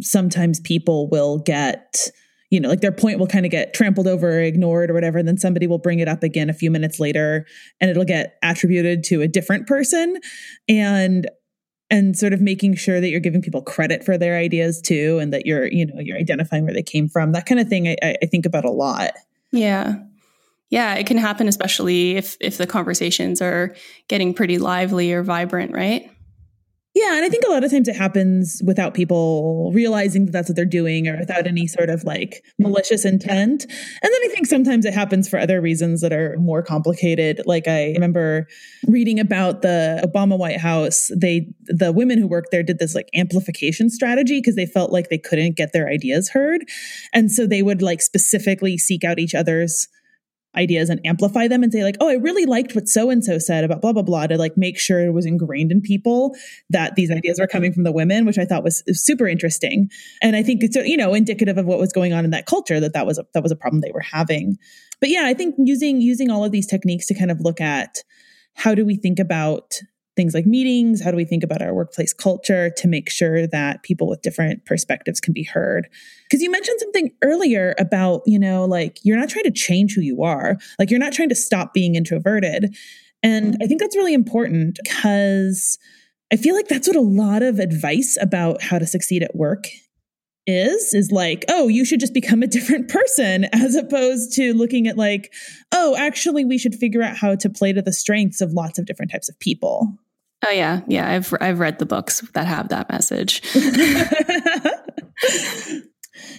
sometimes 0.00 0.60
people 0.60 1.08
will 1.08 1.38
get 1.38 2.10
you 2.50 2.60
know, 2.60 2.68
like 2.68 2.80
their 2.80 2.92
point 2.92 3.18
will 3.18 3.26
kind 3.26 3.44
of 3.44 3.50
get 3.50 3.74
trampled 3.74 4.06
over 4.06 4.38
or 4.38 4.40
ignored 4.40 4.88
or 4.88 4.94
whatever. 4.94 5.18
And 5.18 5.26
then 5.26 5.36
somebody 5.36 5.66
will 5.66 5.78
bring 5.78 5.98
it 5.98 6.06
up 6.06 6.22
again 6.22 6.48
a 6.48 6.54
few 6.54 6.70
minutes 6.70 7.00
later 7.00 7.44
and 7.80 7.90
it'll 7.90 8.04
get 8.04 8.38
attributed 8.40 9.02
to 9.04 9.20
a 9.20 9.26
different 9.26 9.66
person. 9.66 10.20
And 10.68 11.28
and 11.90 12.16
sort 12.16 12.32
of 12.32 12.40
making 12.40 12.74
sure 12.74 13.00
that 13.00 13.08
you're 13.08 13.20
giving 13.20 13.42
people 13.42 13.62
credit 13.62 14.04
for 14.04 14.18
their 14.18 14.36
ideas 14.36 14.80
too 14.80 15.18
and 15.20 15.32
that 15.32 15.46
you're 15.46 15.66
you 15.66 15.86
know 15.86 16.00
you're 16.00 16.18
identifying 16.18 16.64
where 16.64 16.74
they 16.74 16.82
came 16.82 17.08
from 17.08 17.32
that 17.32 17.46
kind 17.46 17.60
of 17.60 17.68
thing 17.68 17.86
i, 17.86 17.96
I 18.02 18.26
think 18.26 18.44
about 18.44 18.64
a 18.64 18.70
lot 18.70 19.12
yeah 19.52 19.94
yeah 20.70 20.94
it 20.94 21.06
can 21.06 21.16
happen 21.16 21.48
especially 21.48 22.16
if 22.16 22.36
if 22.40 22.58
the 22.58 22.66
conversations 22.66 23.40
are 23.40 23.74
getting 24.08 24.34
pretty 24.34 24.58
lively 24.58 25.12
or 25.12 25.22
vibrant 25.22 25.72
right 25.72 26.10
yeah, 26.96 27.14
and 27.14 27.26
I 27.26 27.28
think 27.28 27.44
a 27.46 27.50
lot 27.50 27.62
of 27.62 27.70
times 27.70 27.88
it 27.88 27.94
happens 27.94 28.62
without 28.64 28.94
people 28.94 29.70
realizing 29.74 30.24
that 30.24 30.32
that's 30.32 30.48
what 30.48 30.56
they're 30.56 30.64
doing 30.64 31.06
or 31.06 31.18
without 31.18 31.46
any 31.46 31.66
sort 31.66 31.90
of 31.90 32.04
like 32.04 32.42
malicious 32.58 33.04
intent. 33.04 33.64
And 33.64 33.70
then 34.02 34.20
I 34.24 34.28
think 34.32 34.46
sometimes 34.46 34.86
it 34.86 34.94
happens 34.94 35.28
for 35.28 35.38
other 35.38 35.60
reasons 35.60 36.00
that 36.00 36.14
are 36.14 36.36
more 36.38 36.62
complicated. 36.62 37.42
Like 37.44 37.68
I 37.68 37.88
remember 37.88 38.46
reading 38.86 39.20
about 39.20 39.60
the 39.60 40.00
Obama 40.10 40.38
White 40.38 40.58
House, 40.58 41.10
they 41.14 41.52
the 41.66 41.92
women 41.92 42.18
who 42.18 42.26
worked 42.26 42.50
there 42.50 42.62
did 42.62 42.78
this 42.78 42.94
like 42.94 43.10
amplification 43.14 43.90
strategy 43.90 44.38
because 44.38 44.56
they 44.56 44.64
felt 44.64 44.90
like 44.90 45.10
they 45.10 45.18
couldn't 45.18 45.54
get 45.54 45.74
their 45.74 45.90
ideas 45.90 46.30
heard. 46.30 46.64
And 47.12 47.30
so 47.30 47.46
they 47.46 47.60
would 47.60 47.82
like 47.82 48.00
specifically 48.00 48.78
seek 48.78 49.04
out 49.04 49.18
each 49.18 49.34
other's 49.34 49.86
ideas 50.56 50.88
and 50.88 51.00
amplify 51.04 51.48
them 51.48 51.62
and 51.62 51.72
say 51.72 51.84
like, 51.84 51.96
oh, 52.00 52.08
I 52.08 52.14
really 52.14 52.46
liked 52.46 52.74
what 52.74 52.88
so 52.88 53.10
and 53.10 53.24
so 53.24 53.38
said 53.38 53.64
about 53.64 53.80
blah 53.80 53.92
blah 53.92 54.02
blah 54.02 54.26
to 54.26 54.38
like 54.38 54.56
make 54.56 54.78
sure 54.78 55.04
it 55.04 55.12
was 55.12 55.26
ingrained 55.26 55.72
in 55.72 55.80
people 55.80 56.34
that 56.70 56.94
these 56.94 57.10
ideas 57.10 57.38
were 57.38 57.46
coming 57.46 57.72
from 57.72 57.84
the 57.84 57.92
women, 57.92 58.26
which 58.26 58.38
I 58.38 58.44
thought 58.44 58.64
was 58.64 58.82
super 58.92 59.26
interesting. 59.26 59.88
And 60.22 60.36
I 60.36 60.42
think 60.42 60.62
it's 60.62 60.76
uh, 60.76 60.80
you 60.80 60.96
know 60.96 61.14
indicative 61.14 61.58
of 61.58 61.66
what 61.66 61.78
was 61.78 61.92
going 61.92 62.12
on 62.12 62.24
in 62.24 62.30
that 62.30 62.46
culture 62.46 62.80
that 62.80 62.92
that 62.94 63.06
was 63.06 63.18
a, 63.18 63.24
that 63.34 63.42
was 63.42 63.52
a 63.52 63.56
problem 63.56 63.80
they 63.80 63.92
were 63.92 64.00
having. 64.00 64.56
But 65.00 65.10
yeah, 65.10 65.24
I 65.26 65.34
think 65.34 65.54
using 65.58 66.00
using 66.00 66.30
all 66.30 66.44
of 66.44 66.52
these 66.52 66.66
techniques 66.66 67.06
to 67.06 67.14
kind 67.14 67.30
of 67.30 67.40
look 67.40 67.60
at 67.60 68.02
how 68.54 68.74
do 68.74 68.84
we 68.84 68.96
think 68.96 69.18
about 69.18 69.80
things 70.16 70.34
like 70.34 70.46
meetings? 70.46 71.02
How 71.02 71.10
do 71.10 71.16
we 71.16 71.24
think 71.24 71.44
about 71.44 71.62
our 71.62 71.74
workplace 71.74 72.12
culture 72.12 72.70
to 72.70 72.88
make 72.88 73.10
sure 73.10 73.46
that 73.46 73.82
people 73.82 74.08
with 74.08 74.22
different 74.22 74.64
perspectives 74.64 75.20
can 75.20 75.32
be 75.32 75.44
heard? 75.44 75.88
Because 76.24 76.42
you 76.42 76.50
mentioned 76.50 76.80
something 76.80 77.10
earlier 77.22 77.74
about, 77.78 78.22
you 78.26 78.38
know, 78.38 78.64
like 78.64 78.98
you're 79.02 79.18
not 79.18 79.28
trying 79.28 79.44
to 79.44 79.50
change 79.50 79.94
who 79.94 80.00
you 80.00 80.22
are, 80.22 80.56
like 80.78 80.90
you're 80.90 80.98
not 80.98 81.12
trying 81.12 81.28
to 81.28 81.34
stop 81.34 81.74
being 81.74 81.94
introverted. 81.94 82.74
And 83.22 83.56
I 83.62 83.66
think 83.66 83.80
that's 83.80 83.96
really 83.96 84.14
important 84.14 84.78
because 84.82 85.78
I 86.32 86.36
feel 86.36 86.54
like 86.54 86.68
that's 86.68 86.88
what 86.88 86.96
a 86.96 87.00
lot 87.00 87.42
of 87.42 87.58
advice 87.58 88.16
about 88.20 88.62
how 88.62 88.78
to 88.78 88.86
succeed 88.86 89.22
at 89.22 89.36
work 89.36 89.66
is 90.46 90.94
is 90.94 91.10
like 91.10 91.44
oh 91.48 91.66
you 91.66 91.84
should 91.84 91.98
just 91.98 92.14
become 92.14 92.42
a 92.42 92.46
different 92.46 92.88
person 92.92 93.46
as 93.52 93.74
opposed 93.74 94.32
to 94.32 94.54
looking 94.54 94.86
at 94.86 94.96
like 94.96 95.32
oh 95.72 95.96
actually 95.98 96.44
we 96.44 96.56
should 96.56 96.74
figure 96.74 97.02
out 97.02 97.16
how 97.16 97.34
to 97.34 97.50
play 97.50 97.72
to 97.72 97.82
the 97.82 97.92
strengths 97.92 98.40
of 98.40 98.52
lots 98.52 98.78
of 98.78 98.86
different 98.86 99.10
types 99.10 99.28
of 99.28 99.38
people 99.40 99.98
oh 100.46 100.50
yeah. 100.50 100.80
Yeah 100.86 101.10
i've 101.10 101.32
i've 101.40 101.58
read 101.58 101.78
the 101.78 101.86
books 101.86 102.20
that 102.34 102.46
have 102.46 102.68
that 102.68 102.90
message. 102.90 103.42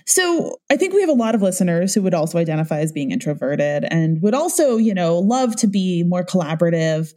So 0.06 0.60
i 0.72 0.76
think 0.76 0.93
we 0.93 1.02
have 1.02 1.10
a 1.10 1.13
lot 1.13 1.36
of 1.36 1.41
listeners 1.41 1.93
who 1.93 2.02
would 2.02 2.13
also 2.13 2.39
identify 2.39 2.80
as 2.80 2.91
being 2.91 3.12
introverted 3.12 3.84
and 3.86 4.22
would 4.22 4.34
also 4.34 4.78
you 4.78 4.93
know 4.93 5.20
love 5.20 5.56
to 5.58 5.67
be 5.67 6.04
more 6.04 6.24
collaborative 6.24 7.13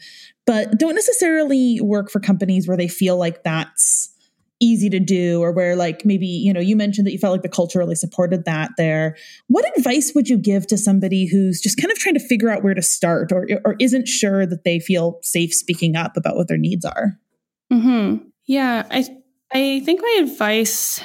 but 0.46 0.78
don't 0.78 0.94
necessarily 0.94 1.80
work 1.80 2.10
for 2.10 2.20
companies 2.20 2.68
where 2.68 2.76
they 2.76 2.88
feel 2.88 3.16
like 3.16 3.42
that's 3.44 4.14
easy 4.60 4.90
to 4.90 5.00
do 5.00 5.40
or 5.40 5.52
where 5.52 5.74
like 5.74 6.04
maybe 6.04 6.26
you 6.26 6.52
know 6.52 6.60
you 6.60 6.76
mentioned 6.76 7.06
that 7.06 7.12
you 7.12 7.18
felt 7.18 7.32
like 7.32 7.42
the 7.42 7.48
culture 7.48 7.78
really 7.78 7.94
supported 7.94 8.44
that 8.44 8.70
there. 8.76 9.16
What 9.48 9.64
advice 9.76 10.12
would 10.14 10.28
you 10.28 10.38
give 10.38 10.66
to 10.68 10.76
somebody 10.76 11.26
who's 11.26 11.60
just 11.60 11.78
kind 11.78 11.90
of 11.90 11.98
trying 11.98 12.14
to 12.14 12.20
figure 12.20 12.50
out 12.50 12.62
where 12.62 12.74
to 12.74 12.82
start 12.82 13.32
or 13.32 13.48
or 13.64 13.76
isn't 13.80 14.08
sure 14.08 14.46
that 14.46 14.64
they 14.64 14.78
feel 14.80 15.18
safe 15.22 15.54
speaking 15.54 15.96
up 15.96 16.16
about 16.16 16.36
what 16.36 16.48
their 16.48 16.58
needs 16.58 16.84
are? 16.84 17.18
Hmm 17.70 18.16
yeah 18.50 18.84
i 18.90 19.06
i 19.52 19.80
think 19.84 20.02
my 20.02 20.18
advice 20.22 21.00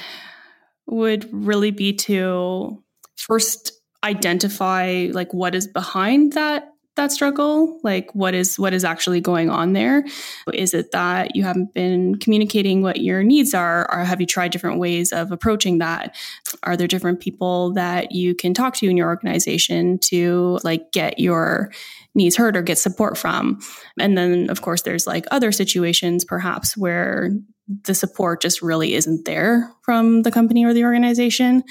would 0.88 1.30
really 1.32 1.70
be 1.70 1.94
to 1.94 2.84
first 3.16 3.72
identify 4.04 5.08
like 5.12 5.32
what 5.32 5.54
is 5.54 5.68
behind 5.68 6.34
that 6.34 6.70
that 6.96 7.12
struggle? 7.12 7.80
Like 7.84 8.14
what 8.14 8.34
is 8.34 8.58
what 8.58 8.74
is 8.74 8.84
actually 8.84 9.22
going 9.22 9.50
on 9.50 9.74
there? 9.74 10.06
Is 10.54 10.74
it 10.74 10.92
that 10.92 11.36
you 11.36 11.44
haven't 11.44 11.74
been 11.74 12.16
communicating 12.16 12.82
what 12.82 13.02
your 13.02 13.24
needs 13.24 13.54
are 13.54 13.92
or 13.94 14.04
have 14.04 14.20
you 14.22 14.28
tried 14.28 14.52
different 14.52 14.80
ways 14.80 15.12
of 15.12 15.32
approaching 15.32 15.80
that? 15.80 16.16
Are 16.64 16.78
there 16.78 16.88
different 16.88 17.20
people 17.20 17.74
that 17.74 18.12
you 18.12 18.36
can 18.36 18.54
talk 18.54 18.76
to 18.78 18.90
in 18.90 18.98
your 18.98 19.08
organization 19.08 20.00
to 20.06 20.60
like 20.64 20.92
get 20.92 21.20
your 21.20 21.72
needs 22.14 22.36
heard 22.36 22.56
or 22.56 22.62
get 22.62 22.78
support 22.78 23.18
from? 23.18 23.60
And 24.00 24.18
then 24.18 24.50
of 24.50 24.62
course 24.62 24.84
there's 24.84 25.08
like 25.08 25.26
other 25.32 25.52
situations 25.52 26.26
perhaps 26.26 26.76
where 26.78 27.32
the 27.68 27.96
support 27.96 28.42
just 28.42 28.62
really 28.62 28.94
isn't 28.94 29.26
there 29.26 29.72
from 29.82 30.22
the 30.22 30.32
company 30.32 30.66
or 30.66 30.74
the 30.74 30.84
organization. 30.84 31.64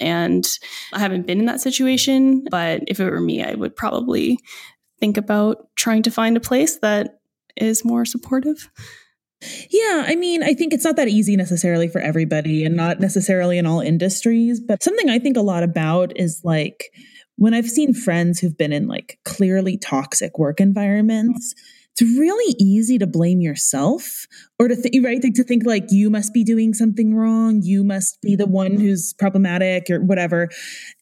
And 0.00 0.46
I 0.92 0.98
haven't 0.98 1.26
been 1.26 1.40
in 1.40 1.46
that 1.46 1.60
situation, 1.60 2.44
but 2.50 2.82
if 2.86 3.00
it 3.00 3.10
were 3.10 3.20
me, 3.20 3.42
I 3.42 3.54
would 3.54 3.76
probably 3.76 4.38
think 4.98 5.16
about 5.16 5.68
trying 5.76 6.02
to 6.04 6.10
find 6.10 6.36
a 6.36 6.40
place 6.40 6.78
that 6.78 7.20
is 7.56 7.84
more 7.84 8.04
supportive. 8.04 8.70
Yeah, 9.70 10.04
I 10.06 10.14
mean, 10.14 10.42
I 10.42 10.54
think 10.54 10.72
it's 10.72 10.84
not 10.84 10.96
that 10.96 11.08
easy 11.08 11.36
necessarily 11.36 11.88
for 11.88 12.00
everybody 12.00 12.64
and 12.64 12.76
not 12.76 13.00
necessarily 13.00 13.58
in 13.58 13.66
all 13.66 13.80
industries, 13.80 14.60
but 14.60 14.82
something 14.82 15.10
I 15.10 15.18
think 15.18 15.36
a 15.36 15.42
lot 15.42 15.64
about 15.64 16.16
is 16.16 16.40
like 16.44 16.94
when 17.36 17.52
I've 17.52 17.68
seen 17.68 17.92
friends 17.92 18.38
who've 18.38 18.56
been 18.56 18.72
in 18.72 18.86
like 18.86 19.18
clearly 19.24 19.76
toxic 19.76 20.38
work 20.38 20.60
environments. 20.60 21.54
Mm-hmm 21.54 21.81
it's 21.92 22.18
really 22.18 22.54
easy 22.58 22.98
to 22.98 23.06
blame 23.06 23.40
yourself 23.40 24.26
or 24.58 24.68
to 24.68 24.74
think, 24.74 25.04
right? 25.04 25.20
To 25.20 25.44
think 25.44 25.66
like 25.66 25.84
you 25.90 26.08
must 26.08 26.32
be 26.32 26.42
doing 26.42 26.72
something 26.72 27.14
wrong. 27.14 27.60
You 27.62 27.84
must 27.84 28.20
be 28.22 28.34
the 28.34 28.46
one 28.46 28.78
who's 28.78 29.12
problematic 29.12 29.90
or 29.90 30.00
whatever. 30.00 30.48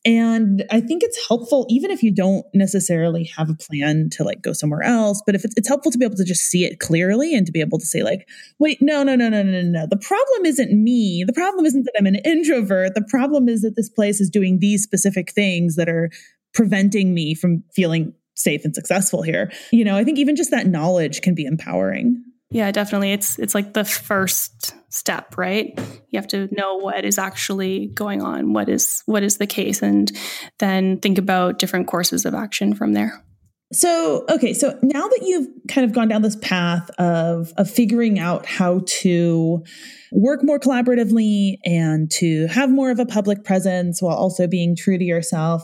And 0.05 0.64
I 0.70 0.81
think 0.81 1.05
it's 1.05 1.29
helpful, 1.29 1.66
even 1.68 1.92
if 1.92 2.03
you 2.03 2.12
don't 2.12 2.44
necessarily 2.55 3.31
have 3.37 3.48
a 3.50 3.55
plan 3.55 4.09
to 4.12 4.24
like 4.24 4.42
go 4.42 4.53
somewhere 4.53 4.83
else, 4.83 5.22
but 5.24 5.37
if 5.37 5.44
it's, 5.44 5.55
it's 5.57 5.68
helpful 5.68 5.92
to 5.92 5.98
be 5.98 6.05
able 6.05 6.16
to 6.16 6.24
just 6.24 6.42
see 6.42 6.64
it 6.64 6.81
clearly 6.81 7.37
and 7.37 7.46
to 7.46 7.53
be 7.53 7.61
able 7.61 7.79
to 7.79 7.87
say 7.87 8.03
like, 8.03 8.29
wait, 8.59 8.79
no, 8.81 9.05
no, 9.05 9.14
no, 9.14 9.29
no, 9.29 9.44
no, 9.44 9.62
no. 9.62 9.87
The 9.88 9.96
problem 9.96 10.44
isn't 10.44 10.72
me. 10.72 11.22
The 11.24 11.33
problem 11.33 11.66
isn't 11.66 11.85
that 11.85 11.94
I'm 11.98 12.07
an 12.07 12.16
introvert. 12.24 12.94
The 12.96 13.07
problem 13.09 13.48
is 13.48 13.62
that 13.62 13.76
this 13.76 13.88
place 13.88 14.20
is 14.20 14.29
doing 14.29 14.59
these 14.59 14.83
specific 14.83 15.31
things 15.33 15.76
that 15.76 15.88
are 15.88 16.11
preventing 16.53 17.14
me 17.14 17.35
from 17.35 17.62
feeling 17.72 18.12
safe 18.42 18.64
and 18.64 18.74
successful 18.74 19.22
here. 19.22 19.50
You 19.70 19.85
know, 19.85 19.96
I 19.96 20.05
think 20.05 20.18
even 20.18 20.37
just 20.37 20.50
that 20.50 20.66
knowledge 20.66 21.22
can 21.22 21.35
be 21.35 21.44
empowering. 21.44 22.22
Yeah, 22.53 22.72
definitely. 22.72 23.12
It's 23.12 23.38
it's 23.38 23.55
like 23.55 23.74
the 23.74 23.85
first 23.85 24.74
step, 24.92 25.38
right? 25.38 25.72
You 26.11 26.18
have 26.18 26.26
to 26.29 26.48
know 26.50 26.76
what 26.76 27.05
is 27.05 27.16
actually 27.16 27.87
going 27.87 28.22
on, 28.22 28.53
what 28.53 28.68
is 28.68 29.03
what 29.07 29.22
is 29.22 29.37
the 29.37 29.46
case 29.46 29.83
and 29.83 30.11
then 30.59 30.98
think 30.98 31.18
about 31.18 31.61
different 31.61 31.87
courses 31.87 32.24
of 32.24 32.35
action 32.35 32.74
from 32.74 32.92
there. 32.92 33.24
So, 33.72 34.24
okay, 34.29 34.53
so 34.53 34.76
now 34.83 35.07
that 35.07 35.20
you've 35.22 35.46
kind 35.68 35.85
of 35.85 35.92
gone 35.92 36.09
down 36.09 36.22
this 36.22 36.35
path 36.35 36.90
of 36.98 37.53
of 37.57 37.70
figuring 37.70 38.18
out 38.18 38.46
how 38.46 38.83
to 39.00 39.62
work 40.11 40.40
more 40.42 40.59
collaboratively 40.59 41.59
and 41.64 42.11
to 42.12 42.48
have 42.48 42.68
more 42.68 42.90
of 42.90 42.98
a 42.98 43.07
public 43.07 43.44
presence 43.44 44.03
while 44.03 44.16
also 44.16 44.48
being 44.48 44.74
true 44.74 44.98
to 44.98 45.05
yourself, 45.05 45.62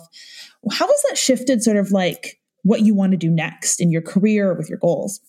how 0.71 0.87
has 0.87 1.03
that 1.09 1.19
shifted 1.19 1.65
sort 1.65 1.79
of 1.79 1.91
like 1.91 2.39
what 2.66 2.81
you 2.81 2.94
want 2.94 3.12
to 3.12 3.16
do 3.16 3.31
next 3.31 3.81
in 3.81 3.90
your 3.90 4.02
career 4.02 4.52
with 4.55 4.68
your 4.68 4.79
goals? 4.79 5.20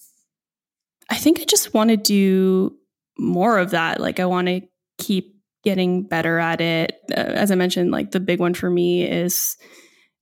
I 1.09 1.15
think 1.15 1.39
I 1.39 1.45
just 1.45 1.73
want 1.73 1.91
to 1.91 1.97
do 1.97 2.75
more 3.17 3.59
of 3.59 3.71
that. 3.71 3.99
Like, 3.99 4.19
I 4.19 4.25
want 4.25 4.47
to 4.47 4.61
keep 4.97 5.35
getting 5.63 6.03
better 6.03 6.39
at 6.39 6.61
it. 6.61 6.93
Uh, 7.11 7.19
as 7.19 7.51
I 7.51 7.55
mentioned, 7.55 7.91
like, 7.91 8.11
the 8.11 8.19
big 8.19 8.39
one 8.39 8.53
for 8.53 8.69
me 8.69 9.03
is 9.03 9.55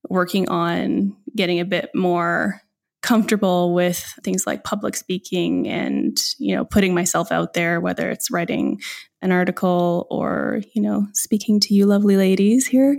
working 0.09 0.49
on 0.49 1.15
getting 1.35 1.59
a 1.59 1.65
bit 1.65 1.89
more 1.95 2.61
comfortable 3.01 3.73
with 3.73 4.03
things 4.23 4.47
like 4.47 4.63
public 4.63 4.95
speaking 4.95 5.67
and 5.67 6.17
you 6.39 6.55
know 6.55 6.65
putting 6.65 6.95
myself 6.95 7.31
out 7.31 7.53
there 7.53 7.79
whether 7.79 8.09
it's 8.09 8.31
writing 8.31 8.81
an 9.21 9.31
article 9.31 10.07
or 10.09 10.63
you 10.73 10.81
know 10.81 11.05
speaking 11.13 11.59
to 11.59 11.75
you 11.75 11.85
lovely 11.85 12.17
ladies 12.17 12.65
here 12.65 12.97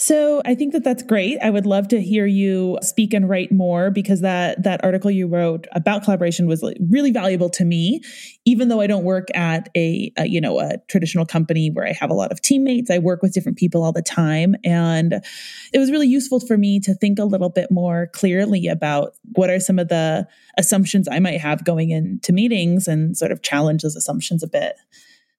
so 0.00 0.40
I 0.44 0.54
think 0.54 0.74
that 0.74 0.84
that's 0.84 1.02
great. 1.02 1.38
I 1.42 1.50
would 1.50 1.66
love 1.66 1.88
to 1.88 2.00
hear 2.00 2.24
you 2.24 2.78
speak 2.82 3.12
and 3.12 3.28
write 3.28 3.50
more 3.50 3.90
because 3.90 4.20
that 4.20 4.62
that 4.62 4.84
article 4.84 5.10
you 5.10 5.26
wrote 5.26 5.66
about 5.72 6.04
collaboration 6.04 6.46
was 6.46 6.62
really 6.88 7.10
valuable 7.10 7.50
to 7.50 7.64
me. 7.64 8.00
Even 8.44 8.68
though 8.68 8.80
I 8.80 8.86
don't 8.86 9.02
work 9.02 9.26
at 9.34 9.68
a, 9.76 10.12
a 10.16 10.26
you 10.26 10.40
know 10.40 10.60
a 10.60 10.76
traditional 10.86 11.26
company 11.26 11.68
where 11.68 11.84
I 11.84 11.92
have 11.94 12.10
a 12.10 12.14
lot 12.14 12.30
of 12.30 12.40
teammates, 12.40 12.92
I 12.92 12.98
work 12.98 13.22
with 13.22 13.34
different 13.34 13.58
people 13.58 13.82
all 13.82 13.92
the 13.92 14.00
time, 14.00 14.54
and 14.62 15.14
it 15.72 15.78
was 15.78 15.90
really 15.90 16.06
useful 16.06 16.38
for 16.38 16.56
me 16.56 16.78
to 16.80 16.94
think 16.94 17.18
a 17.18 17.24
little 17.24 17.50
bit 17.50 17.72
more 17.72 18.06
clearly 18.12 18.68
about 18.68 19.16
what 19.32 19.50
are 19.50 19.58
some 19.58 19.80
of 19.80 19.88
the 19.88 20.28
assumptions 20.56 21.08
I 21.10 21.18
might 21.18 21.40
have 21.40 21.64
going 21.64 21.90
into 21.90 22.32
meetings 22.32 22.86
and 22.86 23.16
sort 23.16 23.32
of 23.32 23.42
challenge 23.42 23.82
those 23.82 23.96
assumptions 23.96 24.44
a 24.44 24.48
bit. 24.48 24.76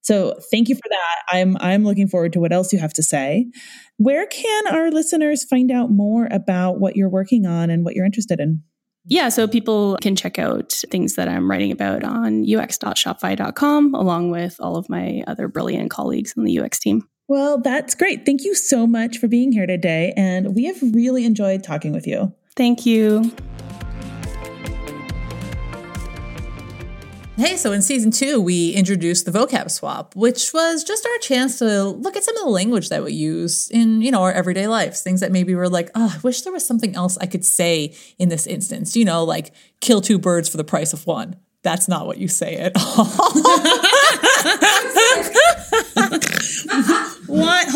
So 0.02 0.38
thank 0.50 0.68
you 0.68 0.74
for 0.74 0.88
that. 0.88 1.16
I'm 1.30 1.56
I'm 1.60 1.84
looking 1.84 2.08
forward 2.08 2.32
to 2.34 2.40
what 2.40 2.52
else 2.52 2.72
you 2.72 2.78
have 2.78 2.94
to 2.94 3.02
say. 3.02 3.50
Where 3.98 4.26
can 4.26 4.66
our 4.68 4.90
listeners 4.90 5.44
find 5.44 5.70
out 5.70 5.90
more 5.90 6.28
about 6.30 6.80
what 6.80 6.96
you're 6.96 7.10
working 7.10 7.46
on 7.46 7.70
and 7.70 7.84
what 7.84 7.94
you're 7.94 8.06
interested 8.06 8.40
in? 8.40 8.62
Yeah, 9.06 9.28
so 9.30 9.48
people 9.48 9.96
can 10.00 10.14
check 10.14 10.38
out 10.38 10.72
things 10.90 11.14
that 11.16 11.28
I'm 11.28 11.50
writing 11.50 11.72
about 11.72 12.04
on 12.04 12.42
ux.shopify.com 12.42 13.94
along 13.94 14.30
with 14.30 14.56
all 14.60 14.76
of 14.76 14.88
my 14.88 15.24
other 15.26 15.48
brilliant 15.48 15.90
colleagues 15.90 16.34
on 16.36 16.44
the 16.44 16.58
UX 16.58 16.78
team. 16.78 17.02
Well, 17.26 17.60
that's 17.60 17.94
great. 17.94 18.26
Thank 18.26 18.44
you 18.44 18.54
so 18.54 18.86
much 18.86 19.18
for 19.18 19.28
being 19.28 19.52
here 19.52 19.66
today 19.66 20.12
and 20.16 20.54
we 20.54 20.64
have 20.64 20.82
really 20.94 21.24
enjoyed 21.24 21.62
talking 21.62 21.92
with 21.92 22.06
you. 22.06 22.34
Thank 22.56 22.84
you. 22.84 23.32
Hey, 27.40 27.56
so 27.56 27.72
in 27.72 27.80
season 27.80 28.10
two, 28.10 28.38
we 28.38 28.72
introduced 28.72 29.24
the 29.24 29.30
vocab 29.30 29.70
swap, 29.70 30.14
which 30.14 30.52
was 30.52 30.84
just 30.84 31.06
our 31.06 31.18
chance 31.20 31.58
to 31.60 31.84
look 31.84 32.14
at 32.14 32.22
some 32.22 32.36
of 32.36 32.42
the 32.42 32.50
language 32.50 32.90
that 32.90 33.02
we 33.02 33.14
use 33.14 33.70
in, 33.70 34.02
you 34.02 34.10
know, 34.10 34.20
our 34.20 34.32
everyday 34.32 34.68
lives. 34.68 35.00
Things 35.00 35.20
that 35.20 35.32
maybe 35.32 35.54
we're 35.54 35.66
like, 35.66 35.88
oh, 35.94 36.14
I 36.14 36.20
wish 36.20 36.42
there 36.42 36.52
was 36.52 36.66
something 36.66 36.94
else 36.94 37.16
I 37.16 37.24
could 37.24 37.42
say 37.42 37.96
in 38.18 38.28
this 38.28 38.46
instance. 38.46 38.94
You 38.94 39.06
know, 39.06 39.24
like 39.24 39.54
kill 39.80 40.02
two 40.02 40.18
birds 40.18 40.50
for 40.50 40.58
the 40.58 40.64
price 40.64 40.92
of 40.92 41.06
one. 41.06 41.36
That's 41.62 41.88
not 41.88 42.06
what 42.06 42.18
you 42.18 42.28
say 42.28 42.56
at 42.56 42.72
all. 42.76 43.04
what? 47.26 47.68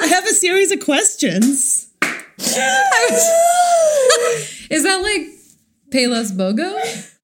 I 0.00 0.06
have 0.06 0.24
a 0.24 0.32
series 0.32 0.72
of 0.72 0.80
questions. 0.82 1.90
Is 4.70 4.82
that 4.82 5.02
like 5.02 5.26
Payless 5.90 6.32
BOGO? 6.34 7.18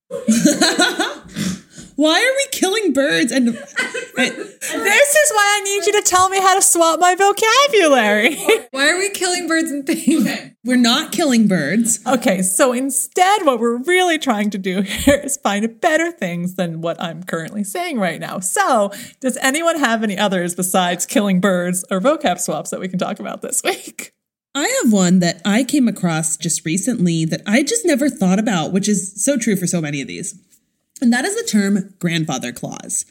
Why 1.96 2.20
are 2.20 2.36
we 2.36 2.46
killing 2.52 2.92
birds? 2.92 3.32
And 3.32 3.48
This 4.16 5.14
is 5.14 5.30
why 5.32 5.58
I 5.58 5.60
need 5.64 5.86
you 5.86 5.92
to 5.92 6.02
tell 6.02 6.28
me 6.28 6.40
how 6.40 6.54
to 6.54 6.62
swap 6.62 7.00
my 7.00 7.14
vocabulary. 7.14 8.36
Why 8.70 8.90
are 8.90 8.98
we 8.98 9.10
killing 9.10 9.46
birds 9.46 9.70
and 9.70 9.86
things? 9.86 10.28
we're 10.64 10.76
not 10.76 11.12
killing 11.12 11.48
birds. 11.48 12.00
okay, 12.06 12.42
so 12.42 12.72
instead, 12.72 13.44
what 13.44 13.60
we're 13.60 13.76
really 13.76 14.18
trying 14.18 14.50
to 14.50 14.58
do 14.58 14.80
here 14.82 15.16
is 15.16 15.36
find 15.36 15.80
better 15.80 16.10
things 16.12 16.54
than 16.54 16.80
what 16.80 17.00
I'm 17.02 17.22
currently 17.22 17.64
saying 17.64 17.98
right 17.98 18.20
now. 18.20 18.40
So, 18.40 18.90
does 19.20 19.36
anyone 19.38 19.78
have 19.78 20.02
any 20.02 20.18
others 20.18 20.54
besides 20.54 21.06
killing 21.06 21.40
birds 21.40 21.84
or 21.90 22.00
vocab 22.00 22.38
swaps 22.40 22.70
that 22.70 22.80
we 22.80 22.88
can 22.88 22.98
talk 22.98 23.20
about 23.20 23.42
this 23.42 23.62
week? 23.62 24.12
I 24.54 24.80
have 24.82 24.92
one 24.92 25.18
that 25.18 25.42
I 25.44 25.64
came 25.64 25.86
across 25.88 26.36
just 26.38 26.64
recently 26.64 27.26
that 27.26 27.42
I 27.46 27.62
just 27.62 27.84
never 27.84 28.08
thought 28.08 28.38
about, 28.38 28.72
which 28.72 28.88
is 28.88 29.22
so 29.22 29.36
true 29.36 29.56
for 29.56 29.66
so 29.66 29.80
many 29.82 30.00
of 30.00 30.08
these. 30.08 30.34
And 31.00 31.12
that 31.12 31.24
is 31.24 31.36
the 31.36 31.48
term 31.48 31.94
grandfather 31.98 32.52
clause. 32.52 33.04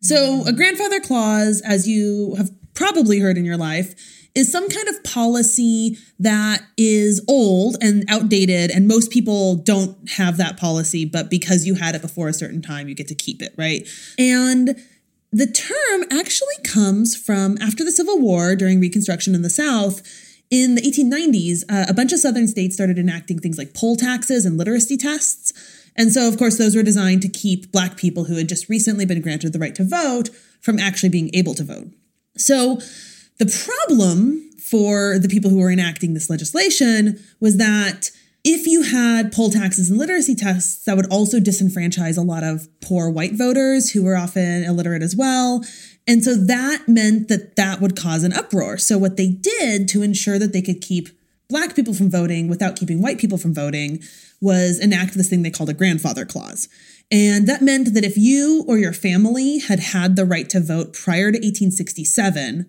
So, 0.00 0.44
a 0.46 0.52
grandfather 0.52 1.00
clause, 1.00 1.62
as 1.64 1.86
you 1.86 2.34
have 2.36 2.50
probably 2.74 3.20
heard 3.20 3.38
in 3.38 3.44
your 3.44 3.56
life, 3.56 3.94
is 4.34 4.50
some 4.50 4.68
kind 4.68 4.88
of 4.88 5.04
policy 5.04 5.98
that 6.18 6.62
is 6.76 7.24
old 7.28 7.76
and 7.80 8.04
outdated, 8.08 8.70
and 8.70 8.88
most 8.88 9.10
people 9.10 9.56
don't 9.56 10.10
have 10.10 10.38
that 10.38 10.56
policy, 10.56 11.04
but 11.04 11.30
because 11.30 11.66
you 11.66 11.74
had 11.74 11.94
it 11.94 12.02
before 12.02 12.28
a 12.28 12.32
certain 12.32 12.62
time, 12.62 12.88
you 12.88 12.94
get 12.94 13.08
to 13.08 13.14
keep 13.14 13.42
it, 13.42 13.54
right? 13.58 13.86
And 14.18 14.82
the 15.32 15.46
term 15.46 16.04
actually 16.10 16.56
comes 16.64 17.16
from 17.16 17.58
after 17.60 17.84
the 17.84 17.92
Civil 17.92 18.18
War 18.20 18.56
during 18.56 18.80
Reconstruction 18.80 19.34
in 19.34 19.42
the 19.42 19.50
South. 19.50 20.02
In 20.50 20.74
the 20.74 20.82
1890s, 20.82 21.62
uh, 21.70 21.86
a 21.88 21.94
bunch 21.94 22.12
of 22.12 22.18
Southern 22.18 22.48
states 22.48 22.74
started 22.74 22.98
enacting 22.98 23.38
things 23.38 23.56
like 23.56 23.72
poll 23.72 23.96
taxes 23.96 24.44
and 24.44 24.58
literacy 24.58 24.96
tests. 24.96 25.52
And 25.96 26.12
so, 26.12 26.26
of 26.28 26.38
course, 26.38 26.58
those 26.58 26.74
were 26.74 26.82
designed 26.82 27.22
to 27.22 27.28
keep 27.28 27.70
Black 27.72 27.96
people 27.96 28.24
who 28.24 28.36
had 28.36 28.48
just 28.48 28.68
recently 28.68 29.04
been 29.04 29.20
granted 29.20 29.52
the 29.52 29.58
right 29.58 29.74
to 29.74 29.84
vote 29.84 30.30
from 30.60 30.78
actually 30.78 31.10
being 31.10 31.30
able 31.34 31.54
to 31.54 31.64
vote. 31.64 31.88
So, 32.36 32.80
the 33.38 33.46
problem 33.66 34.50
for 34.60 35.18
the 35.18 35.28
people 35.28 35.50
who 35.50 35.58
were 35.58 35.70
enacting 35.70 36.14
this 36.14 36.30
legislation 36.30 37.22
was 37.40 37.56
that 37.56 38.10
if 38.44 38.66
you 38.66 38.82
had 38.82 39.32
poll 39.32 39.50
taxes 39.50 39.90
and 39.90 39.98
literacy 39.98 40.34
tests, 40.34 40.84
that 40.84 40.96
would 40.96 41.10
also 41.12 41.38
disenfranchise 41.38 42.18
a 42.18 42.22
lot 42.22 42.42
of 42.42 42.68
poor 42.80 43.08
white 43.08 43.34
voters 43.34 43.90
who 43.90 44.02
were 44.02 44.16
often 44.16 44.64
illiterate 44.64 45.02
as 45.02 45.14
well. 45.14 45.64
And 46.08 46.24
so 46.24 46.34
that 46.34 46.88
meant 46.88 47.28
that 47.28 47.54
that 47.56 47.80
would 47.80 47.96
cause 47.96 48.24
an 48.24 48.32
uproar. 48.32 48.78
So, 48.78 48.98
what 48.98 49.16
they 49.16 49.28
did 49.28 49.88
to 49.88 50.02
ensure 50.02 50.38
that 50.38 50.52
they 50.52 50.62
could 50.62 50.80
keep 50.80 51.08
black 51.52 51.76
people 51.76 51.94
from 51.94 52.10
voting 52.10 52.48
without 52.48 52.74
keeping 52.76 53.00
white 53.00 53.18
people 53.18 53.38
from 53.38 53.54
voting 53.54 54.02
was 54.40 54.80
enact 54.80 55.14
this 55.14 55.28
thing 55.28 55.42
they 55.42 55.50
called 55.50 55.68
a 55.68 55.74
grandfather 55.74 56.24
clause. 56.24 56.68
And 57.12 57.46
that 57.46 57.62
meant 57.62 57.94
that 57.94 58.04
if 58.04 58.16
you 58.16 58.64
or 58.66 58.78
your 58.78 58.94
family 58.94 59.58
had 59.58 59.78
had 59.78 60.16
the 60.16 60.24
right 60.24 60.48
to 60.48 60.60
vote 60.60 60.94
prior 60.94 61.30
to 61.30 61.38
1867, 61.38 62.68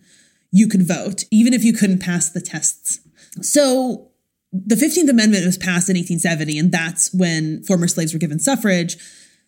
you 0.51 0.67
could 0.67 0.85
vote, 0.87 1.23
even 1.31 1.53
if 1.53 1.63
you 1.63 1.73
couldn't 1.73 1.99
pass 1.99 2.29
the 2.29 2.41
tests. 2.41 2.99
So 3.41 4.11
the 4.51 4.75
15th 4.75 5.09
Amendment 5.09 5.45
was 5.45 5.57
passed 5.57 5.89
in 5.89 5.95
1870, 5.95 6.59
and 6.59 6.71
that's 6.71 7.11
when 7.13 7.63
former 7.63 7.87
slaves 7.87 8.13
were 8.13 8.19
given 8.19 8.37
suffrage. 8.37 8.97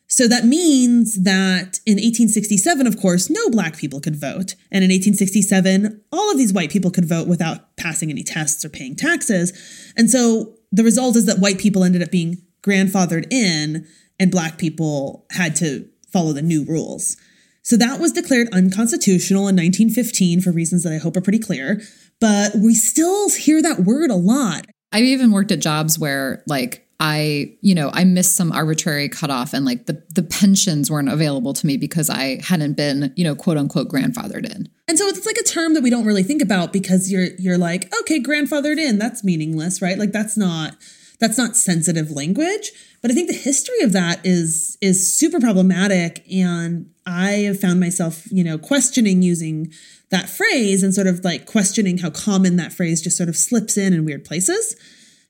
So 0.08 0.28
that 0.28 0.46
means 0.46 1.24
that 1.24 1.80
in 1.86 1.96
1867, 1.96 2.86
of 2.88 3.00
course, 3.00 3.30
no 3.30 3.50
black 3.50 3.78
people 3.78 4.00
could 4.00 4.16
vote. 4.16 4.56
And 4.72 4.84
in 4.84 4.92
1867, 4.92 6.02
all 6.12 6.32
of 6.32 6.38
these 6.38 6.54
white 6.54 6.70
people 6.70 6.92
could 6.92 7.06
vote 7.06 7.28
without 7.28 7.76
passing 7.76 8.10
any 8.10 8.24
tests 8.24 8.64
or 8.64 8.70
paying 8.70 8.96
taxes. 8.96 9.52
And 9.98 10.10
so 10.10 10.56
the 10.72 10.84
result 10.84 11.16
is 11.16 11.26
that 11.26 11.40
white 11.40 11.58
people 11.58 11.84
ended 11.84 12.04
up 12.04 12.12
being 12.12 12.38
grandfathered 12.62 13.32
in, 13.32 13.88
and 14.20 14.32
black 14.32 14.58
people 14.58 15.26
had 15.32 15.56
to 15.58 15.88
follow 16.12 16.34
the 16.34 16.42
new 16.42 16.64
rules. 16.66 17.18
So 17.62 17.76
that 17.78 18.00
was 18.00 18.12
declared 18.12 18.50
unconstitutional 18.54 19.48
in 19.48 19.56
1915 19.56 20.42
for 20.42 20.52
reasons 20.52 20.84
that 20.84 20.94
I 20.94 20.98
hope 20.98 21.18
are 21.18 21.22
pretty 21.22 21.40
clear. 21.40 21.82
But 22.22 22.56
we 22.56 22.76
still 22.76 23.30
hear 23.30 23.62
that 23.62 23.82
word 23.82 24.12
a 24.12 24.16
lot. 24.16 24.68
I've 24.92 25.04
even 25.04 25.32
worked 25.32 25.52
at 25.52 25.62
jobs 25.62 25.98
where 25.98 26.44
like 26.48 26.85
I, 27.00 27.54
you 27.62 27.76
know, 27.76 27.90
I 27.94 28.06
missed 28.06 28.36
some 28.36 28.52
arbitrary 28.52 29.10
cutoff 29.10 29.54
and 29.54 29.66
like 29.66 29.86
the 29.86 30.02
the 30.14 30.24
pensions 30.24 30.90
weren't 30.90 31.10
available 31.10 31.54
to 31.54 31.68
me 31.68 31.76
because 31.76 32.10
I 32.10 32.42
hadn't 32.42 32.74
been, 32.78 33.14
you 33.18 33.24
know, 33.24 33.36
quote 33.36 33.58
unquote 33.58 33.90
grandfathered 33.90 34.46
in. 34.46 34.70
And 34.88 34.98
so 34.98 35.08
it's 35.08 35.26
like 35.26 35.38
a 35.38 35.44
term 35.44 35.74
that 35.74 35.84
we 35.84 35.90
don't 35.90 36.06
really 36.06 36.24
think 36.24 36.42
about 36.42 36.72
because 36.72 37.12
you're 37.12 37.28
you're 37.38 37.58
like, 37.58 37.94
okay, 38.02 38.22
grandfathered 38.22 38.78
in, 38.78 38.98
that's 38.98 39.24
meaningless, 39.24 39.82
right? 39.82 39.98
Like 39.98 40.14
that's 40.14 40.38
not 40.38 40.78
that's 41.20 41.38
not 41.38 41.56
sensitive 41.56 42.12
language. 42.12 42.72
But 43.02 43.12
I 43.12 43.14
think 43.14 43.30
the 43.30 43.38
history 43.38 43.82
of 43.82 43.92
that 43.94 44.26
is 44.26 44.78
is 44.82 45.16
super 45.16 45.40
problematic 45.40 46.24
and 46.32 46.90
I 47.06 47.32
have 47.44 47.60
found 47.60 47.80
myself, 47.80 48.32
you 48.32 48.44
know, 48.44 48.58
questioning 48.58 49.22
using 49.22 49.72
that 50.10 50.30
phrase 50.30 50.82
and 50.82 50.94
sort 50.94 51.08
of 51.08 51.24
like 51.24 51.46
questioning 51.46 51.98
how 51.98 52.10
common 52.10 52.56
that 52.56 52.74
phrase 52.74 53.02
just 53.02 53.18
sort 53.18 53.30
of 53.30 53.36
slips 53.36 53.78
in 53.78 53.94
in 53.94 54.06
weird 54.06 54.24
places. 54.24 54.76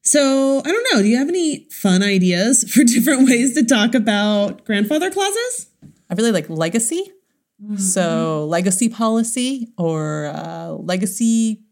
So 0.05 0.59
I 0.59 0.71
don't 0.71 0.87
know. 0.93 1.01
Do 1.01 1.07
you 1.07 1.17
have 1.17 1.29
any 1.29 1.67
fun 1.71 2.03
ideas 2.03 2.63
for 2.71 2.83
different 2.85 3.27
ways 3.27 3.55
to 3.55 3.65
talk 3.65 3.95
about 3.95 4.63
grandfather 4.65 5.11
clauses? 5.11 5.67
I 6.09 6.13
really 6.13 6.31
like 6.31 6.49
legacy. 6.49 7.11
So, 7.77 8.45
legacy 8.47 8.89
policy 8.89 9.71
or 9.77 10.25
uh, 10.25 10.71
legacy 10.71 11.63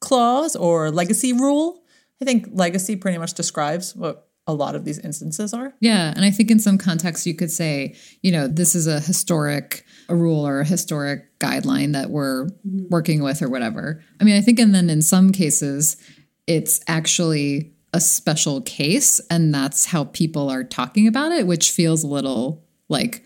clause 0.00 0.54
or 0.54 0.90
legacy 0.90 1.32
rule. 1.32 1.82
I 2.20 2.26
think 2.26 2.48
legacy 2.52 2.94
pretty 2.94 3.16
much 3.16 3.32
describes 3.32 3.96
what 3.96 4.28
a 4.46 4.52
lot 4.52 4.74
of 4.74 4.84
these 4.84 4.98
instances 4.98 5.54
are. 5.54 5.72
Yeah, 5.80 6.12
and 6.14 6.24
I 6.24 6.30
think 6.30 6.50
in 6.50 6.58
some 6.58 6.76
contexts 6.76 7.26
you 7.26 7.34
could 7.34 7.50
say, 7.50 7.96
you 8.22 8.30
know, 8.30 8.48
this 8.48 8.74
is 8.74 8.86
a 8.86 9.00
historic 9.00 9.84
a 10.08 10.14
rule 10.14 10.46
or 10.46 10.60
a 10.60 10.64
historic 10.64 11.38
guideline 11.38 11.92
that 11.92 12.10
we're 12.10 12.48
working 12.90 13.22
with 13.22 13.42
or 13.42 13.48
whatever. 13.48 14.02
I 14.20 14.24
mean, 14.24 14.36
I 14.36 14.42
think 14.42 14.58
and 14.58 14.74
then 14.74 14.90
in 14.90 15.02
some 15.02 15.32
cases 15.32 15.96
it's 16.46 16.80
actually 16.88 17.72
a 17.92 18.00
special 18.00 18.60
case 18.60 19.20
and 19.30 19.54
that's 19.54 19.86
how 19.86 20.04
people 20.04 20.48
are 20.48 20.64
talking 20.64 21.06
about 21.06 21.32
it, 21.32 21.46
which 21.46 21.70
feels 21.70 22.04
a 22.04 22.06
little 22.06 22.64
like 22.88 23.24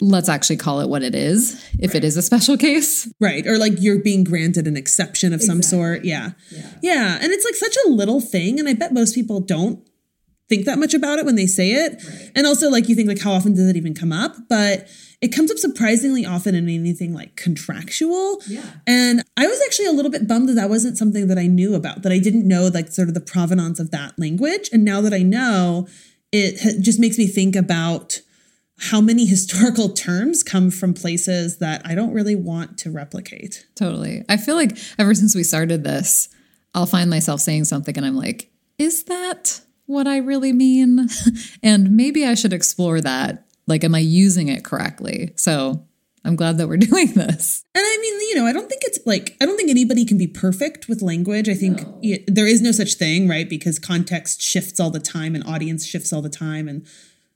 let's 0.00 0.28
actually 0.28 0.56
call 0.56 0.80
it 0.80 0.88
what 0.88 1.02
it 1.02 1.14
is 1.14 1.64
if 1.78 1.94
it 1.94 2.04
is 2.04 2.16
a 2.16 2.22
special 2.22 2.56
case. 2.56 3.12
Right. 3.20 3.46
Or 3.46 3.58
like 3.58 3.74
you're 3.78 4.02
being 4.02 4.24
granted 4.24 4.66
an 4.66 4.76
exception 4.76 5.32
of 5.32 5.42
some 5.42 5.62
sort. 5.62 6.04
Yeah. 6.04 6.30
yeah. 6.50 6.70
Yeah. 6.82 7.18
And 7.20 7.32
it's 7.32 7.44
like 7.44 7.56
such 7.56 7.76
a 7.86 7.90
little 7.90 8.20
thing. 8.20 8.58
And 8.58 8.68
I 8.68 8.74
bet 8.74 8.92
most 8.92 9.14
people 9.14 9.40
don't 9.40 9.84
think 10.48 10.64
that 10.64 10.78
much 10.78 10.94
about 10.94 11.18
it 11.18 11.26
when 11.26 11.36
they 11.36 11.46
say 11.46 11.72
it. 11.72 12.02
Right. 12.04 12.30
And 12.34 12.46
also 12.46 12.70
like 12.70 12.88
you 12.88 12.94
think 12.94 13.08
like 13.08 13.20
how 13.20 13.32
often 13.32 13.54
does 13.54 13.68
it 13.68 13.76
even 13.76 13.94
come 13.94 14.12
up? 14.12 14.36
But 14.48 14.88
it 15.20 15.28
comes 15.28 15.50
up 15.50 15.58
surprisingly 15.58 16.24
often 16.24 16.54
in 16.54 16.68
anything 16.68 17.12
like 17.12 17.36
contractual. 17.36 18.40
Yeah. 18.46 18.64
And 18.86 19.24
I 19.36 19.46
was 19.46 19.60
actually 19.66 19.86
a 19.86 19.92
little 19.92 20.10
bit 20.10 20.28
bummed 20.28 20.48
that 20.48 20.54
that 20.54 20.70
wasn't 20.70 20.96
something 20.96 21.26
that 21.26 21.38
I 21.38 21.48
knew 21.48 21.74
about, 21.74 22.02
that 22.02 22.12
I 22.12 22.18
didn't 22.18 22.46
know 22.46 22.70
like 22.72 22.88
sort 22.92 23.08
of 23.08 23.14
the 23.14 23.20
provenance 23.20 23.80
of 23.80 23.90
that 23.90 24.18
language. 24.18 24.70
And 24.72 24.84
now 24.84 25.00
that 25.00 25.12
I 25.12 25.22
know, 25.22 25.88
it 26.30 26.80
just 26.80 27.00
makes 27.00 27.18
me 27.18 27.26
think 27.26 27.56
about 27.56 28.20
how 28.78 29.00
many 29.00 29.24
historical 29.26 29.88
terms 29.90 30.44
come 30.44 30.70
from 30.70 30.94
places 30.94 31.58
that 31.58 31.82
I 31.84 31.94
don't 31.96 32.12
really 32.12 32.36
want 32.36 32.78
to 32.78 32.90
replicate. 32.90 33.66
Totally. 33.74 34.24
I 34.28 34.36
feel 34.36 34.54
like 34.54 34.78
ever 34.98 35.14
since 35.14 35.34
we 35.34 35.42
started 35.42 35.82
this, 35.82 36.28
I'll 36.74 36.86
find 36.86 37.10
myself 37.10 37.40
saying 37.40 37.64
something 37.64 37.96
and 37.96 38.06
I'm 38.06 38.14
like, 38.14 38.52
is 38.78 39.04
that 39.04 39.62
what 39.88 40.06
I 40.06 40.18
really 40.18 40.52
mean? 40.52 41.08
and 41.62 41.96
maybe 41.96 42.24
I 42.26 42.34
should 42.34 42.52
explore 42.52 43.00
that. 43.00 43.46
Like, 43.66 43.84
am 43.84 43.94
I 43.94 44.00
using 44.00 44.48
it 44.48 44.62
correctly? 44.62 45.32
So 45.36 45.84
I'm 46.24 46.36
glad 46.36 46.58
that 46.58 46.68
we're 46.68 46.76
doing 46.76 47.14
this. 47.14 47.64
And 47.74 47.82
I 47.82 47.98
mean, 48.00 48.20
you 48.28 48.34
know, 48.36 48.46
I 48.46 48.52
don't 48.52 48.68
think 48.68 48.82
it's 48.84 48.98
like, 49.06 49.36
I 49.40 49.46
don't 49.46 49.56
think 49.56 49.70
anybody 49.70 50.04
can 50.04 50.18
be 50.18 50.26
perfect 50.26 50.88
with 50.88 51.00
language. 51.00 51.48
I 51.48 51.54
think 51.54 51.80
no. 51.80 51.98
it, 52.02 52.24
there 52.26 52.46
is 52.46 52.60
no 52.60 52.70
such 52.70 52.94
thing, 52.94 53.28
right? 53.28 53.48
Because 53.48 53.78
context 53.78 54.42
shifts 54.42 54.78
all 54.78 54.90
the 54.90 55.00
time 55.00 55.34
and 55.34 55.42
audience 55.46 55.86
shifts 55.86 56.12
all 56.12 56.22
the 56.22 56.28
time. 56.28 56.68
And 56.68 56.86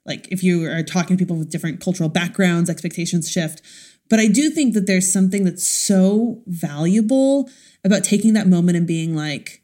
like 0.05 0.29
if 0.31 0.43
you 0.43 0.71
are 0.71 0.83
talking 0.83 1.17
to 1.17 1.23
people 1.23 1.37
with 1.37 1.51
different 1.51 1.81
cultural 1.81 2.11
backgrounds, 2.11 2.69
expectations 2.69 3.31
shift. 3.31 3.63
But 4.11 4.21
I 4.21 4.29
do 4.29 4.51
think 4.51 4.75
that 4.75 4.87
there's 4.87 5.11
something 5.11 5.45
that's 5.45 5.67
so 5.67 6.43
valuable 6.47 7.49
about 7.83 8.05
taking 8.05 8.35
that 8.35 8.47
moment 8.47 8.77
and 8.77 8.87
being 8.87 9.17
like, 9.17 9.62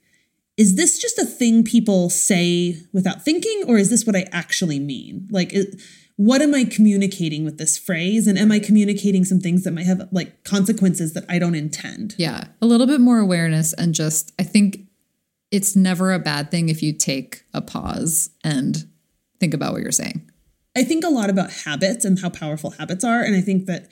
is 0.58 0.74
this 0.74 0.98
just 0.98 1.18
a 1.18 1.24
thing 1.24 1.62
people 1.62 2.10
say 2.10 2.76
without 2.92 3.24
thinking, 3.24 3.62
or 3.68 3.78
is 3.78 3.90
this 3.90 4.04
what 4.04 4.16
I 4.16 4.26
actually 4.32 4.80
mean? 4.80 5.28
Like, 5.30 5.52
it, 5.52 5.80
what 6.16 6.42
am 6.42 6.52
I 6.52 6.64
communicating 6.64 7.44
with 7.44 7.58
this 7.58 7.78
phrase? 7.78 8.26
And 8.26 8.36
am 8.36 8.50
I 8.50 8.58
communicating 8.58 9.24
some 9.24 9.38
things 9.38 9.62
that 9.62 9.70
might 9.70 9.86
have 9.86 10.08
like 10.10 10.42
consequences 10.42 11.14
that 11.14 11.24
I 11.28 11.38
don't 11.38 11.54
intend? 11.54 12.16
Yeah, 12.18 12.48
a 12.60 12.66
little 12.66 12.88
bit 12.88 13.00
more 13.00 13.20
awareness 13.20 13.72
and 13.72 13.94
just, 13.94 14.32
I 14.36 14.42
think 14.42 14.80
it's 15.52 15.76
never 15.76 16.12
a 16.12 16.18
bad 16.18 16.50
thing 16.50 16.68
if 16.68 16.82
you 16.82 16.92
take 16.92 17.44
a 17.54 17.62
pause 17.62 18.30
and 18.42 18.84
think 19.38 19.54
about 19.54 19.72
what 19.72 19.82
you're 19.82 19.92
saying. 19.92 20.28
I 20.76 20.82
think 20.82 21.04
a 21.04 21.08
lot 21.08 21.30
about 21.30 21.52
habits 21.52 22.04
and 22.04 22.18
how 22.18 22.30
powerful 22.30 22.70
habits 22.70 23.04
are. 23.04 23.22
And 23.22 23.36
I 23.36 23.40
think 23.40 23.66
that 23.66 23.88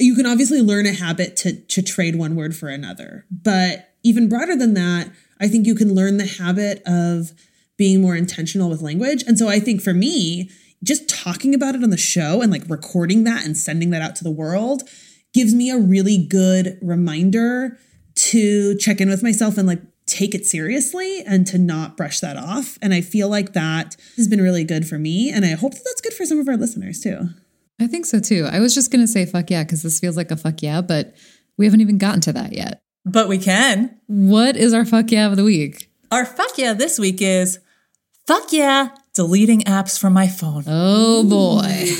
you 0.00 0.16
can 0.16 0.26
obviously 0.26 0.62
learn 0.62 0.86
a 0.86 0.92
habit 0.92 1.36
to, 1.38 1.60
to 1.60 1.80
trade 1.80 2.16
one 2.16 2.34
word 2.34 2.56
for 2.56 2.68
another. 2.68 3.24
But 3.30 3.94
even 4.02 4.28
broader 4.28 4.56
than 4.56 4.74
that, 4.74 5.10
I 5.40 5.48
think 5.48 5.66
you 5.66 5.74
can 5.74 5.94
learn 5.94 6.16
the 6.16 6.26
habit 6.26 6.82
of 6.86 7.32
being 7.76 8.00
more 8.00 8.16
intentional 8.16 8.68
with 8.68 8.82
language. 8.82 9.22
And 9.26 9.38
so 9.38 9.48
I 9.48 9.60
think 9.60 9.80
for 9.80 9.94
me, 9.94 10.50
just 10.82 11.08
talking 11.08 11.54
about 11.54 11.74
it 11.74 11.82
on 11.82 11.90
the 11.90 11.96
show 11.96 12.42
and 12.42 12.52
like 12.52 12.68
recording 12.68 13.24
that 13.24 13.44
and 13.44 13.56
sending 13.56 13.90
that 13.90 14.02
out 14.02 14.16
to 14.16 14.24
the 14.24 14.30
world 14.30 14.82
gives 15.32 15.54
me 15.54 15.70
a 15.70 15.78
really 15.78 16.18
good 16.18 16.78
reminder 16.80 17.78
to 18.14 18.76
check 18.78 19.00
in 19.00 19.08
with 19.08 19.22
myself 19.22 19.58
and 19.58 19.66
like 19.66 19.82
take 20.06 20.34
it 20.34 20.46
seriously 20.46 21.22
and 21.24 21.46
to 21.46 21.58
not 21.58 21.96
brush 21.96 22.20
that 22.20 22.36
off. 22.36 22.78
And 22.80 22.94
I 22.94 23.00
feel 23.00 23.28
like 23.28 23.52
that 23.52 23.96
has 24.16 24.26
been 24.26 24.40
really 24.40 24.64
good 24.64 24.88
for 24.88 24.98
me. 24.98 25.30
And 25.30 25.44
I 25.44 25.50
hope 25.50 25.72
that 25.72 25.82
that's 25.84 26.00
good 26.00 26.14
for 26.14 26.24
some 26.24 26.38
of 26.38 26.48
our 26.48 26.56
listeners 26.56 27.00
too. 27.00 27.28
I 27.80 27.86
think 27.86 28.06
so 28.06 28.18
too. 28.18 28.48
I 28.50 28.58
was 28.58 28.74
just 28.74 28.90
going 28.90 29.02
to 29.02 29.08
say 29.08 29.26
fuck 29.26 29.50
yeah, 29.50 29.62
because 29.62 29.82
this 29.82 30.00
feels 30.00 30.16
like 30.16 30.30
a 30.30 30.36
fuck 30.36 30.62
yeah, 30.62 30.80
but 30.80 31.14
we 31.56 31.66
haven't 31.66 31.80
even 31.80 31.98
gotten 31.98 32.20
to 32.22 32.32
that 32.32 32.52
yet. 32.52 32.82
But 33.10 33.28
we 33.28 33.38
can. 33.38 33.98
What 34.06 34.56
is 34.56 34.74
our 34.74 34.84
fuck 34.84 35.10
yeah 35.10 35.26
of 35.26 35.36
the 35.36 35.44
week? 35.44 35.90
Our 36.10 36.24
fuck 36.24 36.58
yeah 36.58 36.74
this 36.74 36.98
week 36.98 37.22
is 37.22 37.58
fuck 38.26 38.52
yeah, 38.52 38.90
deleting 39.14 39.60
apps 39.62 39.98
from 39.98 40.12
my 40.12 40.28
phone. 40.28 40.64
Oh 40.66 41.24
boy. 41.24 41.92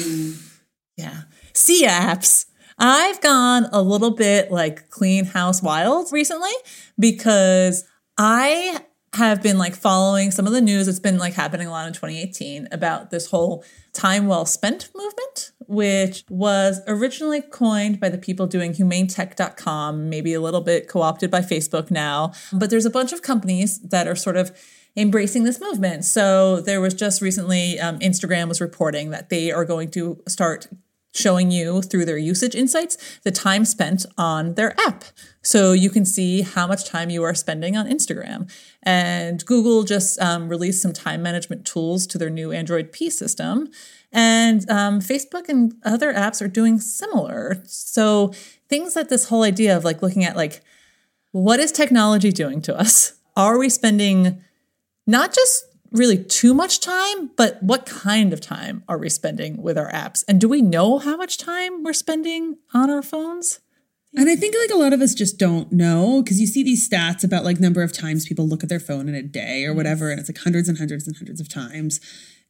Yeah. 0.97 1.23
See 1.55 1.87
apps. 1.87 2.47
I've 2.79 3.21
gone 3.21 3.67
a 3.73 3.83
little 3.83 4.11
bit 4.13 4.53
like 4.53 4.91
clean 4.91 5.25
house 5.25 5.63
wild 5.63 6.13
recently 6.13 6.53
because 6.99 7.85
I 8.17 8.81
have 9.15 9.43
been 9.43 9.59
like 9.59 9.75
following 9.75 10.31
some 10.31 10.47
of 10.47 10.53
the 10.53 10.61
news 10.61 10.87
that's 10.87 11.01
been 11.01 11.19
like 11.19 11.35
happening 11.35 11.67
a 11.67 11.71
lot 11.71 11.87
in 11.87 11.93
2018 11.93 12.69
about 12.71 13.11
this 13.11 13.31
whole 13.31 13.65
time 13.93 14.27
well 14.27 14.45
spent 14.45 14.91
movement, 14.95 15.53
which 15.69 16.25
was 16.31 16.81
originally 16.89 17.43
coined 17.43 18.01
by 18.01 18.09
the 18.09 18.19
people 18.19 18.47
doing 18.47 18.73
humanetech.com, 18.73 20.09
maybe 20.09 20.33
a 20.33 20.41
little 20.41 20.63
bit 20.63 20.89
co 20.89 21.03
opted 21.03 21.31
by 21.31 21.41
Facebook 21.41 21.91
now. 21.91 22.33
But 22.53 22.71
there's 22.71 22.87
a 22.87 22.91
bunch 22.91 23.13
of 23.13 23.23
companies 23.23 23.79
that 23.81 24.09
are 24.09 24.17
sort 24.17 24.37
of 24.37 24.51
embracing 24.97 25.45
this 25.45 25.61
movement. 25.61 26.05
So 26.05 26.61
there 26.61 26.81
was 26.81 26.95
just 26.95 27.21
recently, 27.23 27.79
um, 27.79 27.99
Instagram 28.01 28.49
was 28.49 28.61
reporting 28.61 29.11
that 29.11 29.29
they 29.29 29.53
are 29.53 29.65
going 29.65 29.91
to 29.93 30.21
start 30.27 30.69
showing 31.15 31.51
you 31.51 31.83
through 31.83 32.05
their 32.05 32.19
usage 32.19 32.55
insights 32.55 33.19
the 33.21 33.31
time 33.31 33.65
spent 33.65 34.07
on 34.17 34.55
their 34.55 34.79
app. 34.81 35.05
So 35.43 35.73
you 35.73 35.91
can 35.91 36.05
see 36.05 36.43
how 36.43 36.67
much 36.67 36.85
time 36.85 37.11
you 37.11 37.23
are 37.25 37.35
spending 37.35 37.77
on 37.77 37.87
Instagram. 37.87 38.51
And 38.83 39.45
Google 39.45 39.85
just 39.85 40.21
um, 40.21 40.49
released 40.49 40.83
some 40.83 40.93
time 40.93 41.23
management 41.23 41.67
tools 41.67 42.07
to 42.09 42.19
their 42.19 42.31
new 42.31 42.53
Android 42.53 42.93
P 42.93 43.11
system. 43.11 43.69
And 44.13 44.69
um, 44.71 45.01
Facebook 45.01 45.49
and 45.49 45.75
other 45.85 46.13
apps 46.13 46.41
are 46.41 46.49
doing 46.49 46.81
similar. 46.81 47.63
So 47.67 48.33
things 48.69 48.95
that 48.95 49.09
this 49.09 49.29
whole 49.29 49.43
idea 49.43 49.77
of 49.77 49.85
like 49.85 50.03
looking 50.03 50.25
at 50.25 50.37
like, 50.37 50.63
what 51.33 51.61
is 51.61 51.73
technology 51.73 52.33
doing 52.33 52.63
to 52.63 52.79
us? 52.79 53.15
Are 53.37 53.59
we 53.59 53.69
spending 53.69 54.43
not 55.07 55.35
just 55.35 55.65
really 55.91 56.23
too 56.23 56.53
much 56.55 56.81
time, 56.81 57.31
but 57.37 57.63
what 57.63 57.87
kind 57.87 58.33
of 58.33 58.41
time 58.41 58.83
are 58.89 58.99
we 58.99 59.09
spending 59.09 59.63
with 59.63 59.79
our 59.79 59.91
apps? 59.91 60.25
And 60.29 60.41
do 60.41 60.49
we 60.49 60.63
know 60.63 60.99
how 60.99 61.17
much 61.17 61.39
time 61.39 61.83
we're 61.83 61.93
spending 61.93 62.57
on 62.75 62.91
our 62.91 63.03
phones? 63.03 63.61
And 64.15 64.29
I 64.29 64.37
think 64.37 64.55
like 64.59 64.71
a 64.71 64.83
lot 64.83 64.93
of 64.93 65.01
us 65.01 65.15
just 65.15 65.39
don't 65.39 65.71
know 65.71 66.23
because 66.23 66.41
you 66.41 66.47
see 66.47 66.63
these 66.63 66.89
stats 66.89 67.23
about 67.23 67.45
like 67.45 67.61
number 67.61 67.83
of 67.83 67.93
times 67.93 68.27
people 68.27 68.49
look 68.49 68.63
at 68.63 68.69
their 68.69 68.81
phone 68.81 69.09
in 69.09 69.15
a 69.15 69.23
day 69.23 69.65
or 69.65 69.75
whatever, 69.75 70.11
and 70.11 70.19
it's 70.19 70.29
like 70.29 70.39
hundreds 70.39 70.69
and 70.69 70.79
hundreds 70.79 71.07
and 71.07 71.17
hundreds 71.17 71.41
of 71.41 71.49
times. 71.49 72.01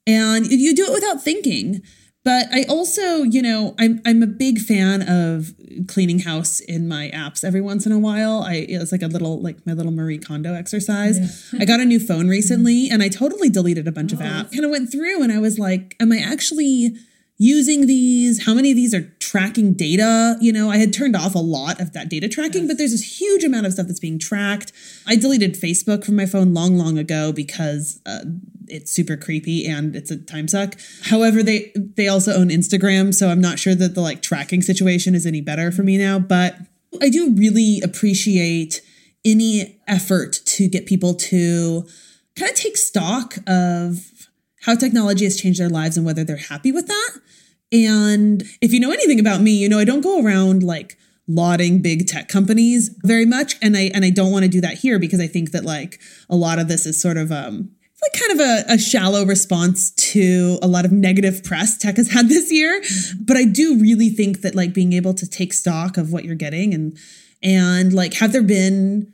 And 0.09 0.47
you 0.47 0.75
do 0.75 0.87
it 0.87 0.93
without 0.93 1.23
thinking. 1.23 1.83
But 2.25 2.47
I 2.53 2.65
also, 2.65 3.23
you 3.23 3.41
know, 3.41 3.75
I'm 3.79 4.03
I'm 4.05 4.23
a 4.23 4.27
big 4.27 4.59
fan 4.59 5.03
of 5.03 5.53
cleaning 5.87 6.21
house 6.21 6.61
in 6.61 6.89
my 6.89 7.11
apps 7.15 7.45
every 7.45 7.61
once 7.61 7.87
in 7.87 7.93
a 7.93 7.99
while. 7.99 8.43
I 8.43 8.67
it's 8.69 8.91
like 8.91 9.03
a 9.03 9.07
little 9.07 9.41
like 9.41 9.65
my 9.67 9.73
little 9.73 9.93
Marie 9.93 10.19
Kondo 10.19 10.55
exercise. 10.55 11.53
I 11.59 11.65
got 11.65 11.81
a 11.81 11.85
new 11.85 12.01
phone 12.01 12.29
recently 12.39 12.91
and 12.91 13.03
I 13.03 13.09
totally 13.09 13.49
deleted 13.49 13.87
a 13.87 13.93
bunch 13.93 14.13
of 14.13 14.19
apps. 14.19 14.53
Kind 14.53 14.65
of 14.65 14.71
went 14.71 14.91
through 14.91 15.23
and 15.23 15.33
I 15.33 15.39
was 15.39 15.59
like, 15.59 15.95
am 16.01 16.11
I 16.11 16.19
actually 16.19 16.97
using 17.39 17.87
these? 17.87 18.45
How 18.45 18.53
many 18.53 18.73
of 18.73 18.77
these 18.77 18.93
are 18.95 19.11
tracking 19.21 19.75
data? 19.75 20.37
You 20.41 20.53
know, 20.53 20.71
I 20.71 20.79
had 20.79 20.93
turned 20.93 21.17
off 21.17 21.35
a 21.35 21.39
lot 21.39 21.81
of 21.81 21.93
that 21.93 22.09
data 22.09 22.29
tracking, 22.29 22.67
but 22.67 22.79
there's 22.79 22.91
this 22.91 23.21
huge 23.21 23.45
amount 23.45 23.67
of 23.67 23.73
stuff 23.73 23.87
that's 23.87 24.01
being 24.01 24.19
tracked. 24.19 24.73
I 25.07 25.17
deleted 25.17 25.55
Facebook 25.55 26.05
from 26.05 26.17
my 26.17 26.27
phone 26.27 26.53
long, 26.53 26.77
long 26.77 26.99
ago 26.99 27.33
because 27.33 28.01
uh, 28.05 28.25
it's 28.71 28.93
super 28.93 29.17
creepy 29.17 29.67
and 29.67 29.95
it's 29.97 30.11
a 30.11 30.17
time 30.17 30.49
suck. 30.49 30.77
However, 31.05 31.43
they 31.43 31.73
they 31.75 32.09
also 32.09 32.33
own 32.33 32.49
Instagram, 32.49 33.15
so 33.15 33.29
I'm 33.29 33.41
not 33.41 33.59
sure 33.59 33.75
that 33.75 33.95
the 33.95 34.01
like 34.01 34.23
tracking 34.23 34.63
situation 34.63 35.15
is 35.15 35.27
any 35.27 35.41
better 35.41 35.71
for 35.71 35.83
me 35.83 35.99
now, 35.99 36.19
but 36.19 36.57
I 37.01 37.09
do 37.09 37.35
really 37.35 37.81
appreciate 37.83 38.81
any 39.25 39.81
effort 39.87 40.41
to 40.45 40.69
get 40.69 40.87
people 40.87 41.15
to 41.15 41.87
kind 42.37 42.51
of 42.51 42.57
take 42.57 42.77
stock 42.77 43.37
of 43.47 43.99
how 44.63 44.75
technology 44.75 45.25
has 45.25 45.37
changed 45.37 45.61
their 45.61 45.69
lives 45.69 45.97
and 45.97 46.07
whether 46.07 46.25
they're 46.25 46.37
happy 46.37 46.73
with 46.73 46.87
that. 46.87 47.11
And 47.71 48.43
if 48.61 48.73
you 48.73 48.81
know 48.81 48.91
anything 48.91 49.21
about 49.21 49.41
me, 49.41 49.53
you 49.53 49.69
know 49.69 49.79
I 49.79 49.85
don't 49.85 50.01
go 50.01 50.23
around 50.23 50.63
like 50.63 50.97
lauding 51.29 51.83
big 51.83 52.07
tech 52.07 52.29
companies 52.29 52.91
very 53.05 53.27
much 53.27 53.57
and 53.61 53.77
I 53.77 53.91
and 53.95 54.05
I 54.05 54.11
don't 54.11 54.33
want 54.33 54.45
to 54.45 54.49
do 54.49 54.63
that 54.63 54.79
here 54.79 54.99
because 54.99 55.21
I 55.21 55.27
think 55.27 55.51
that 55.51 55.63
like 55.63 56.01
a 56.31 56.37
lot 56.37 56.59
of 56.59 56.69
this 56.69 56.87
is 56.87 57.01
sort 57.01 57.19
of 57.19 57.31
um 57.31 57.71
like 58.03 58.13
kind 58.13 58.41
of 58.41 58.47
a, 58.47 58.75
a, 58.75 58.79
shallow 58.79 59.25
response 59.25 59.91
to 59.91 60.59
a 60.63 60.69
lot 60.69 60.85
of 60.85 60.93
negative 60.93 61.43
press 61.43 61.77
tech 61.77 61.97
has 61.97 62.11
had 62.11 62.29
this 62.29 62.53
year. 62.53 62.81
Mm-hmm. 62.81 63.25
But 63.25 63.37
I 63.37 63.45
do 63.45 63.79
really 63.79 64.09
think 64.09 64.43
that 64.43 64.55
like 64.55 64.73
being 64.73 64.93
able 64.93 65.15
to 65.15 65.29
take 65.29 65.53
stock 65.53 65.97
of 65.97 66.13
what 66.13 66.25
you're 66.25 66.37
getting 66.37 66.75
and 66.75 66.97
and 67.43 67.93
like 67.93 68.15
have 68.15 68.33
there 68.33 68.43
been 68.43 69.13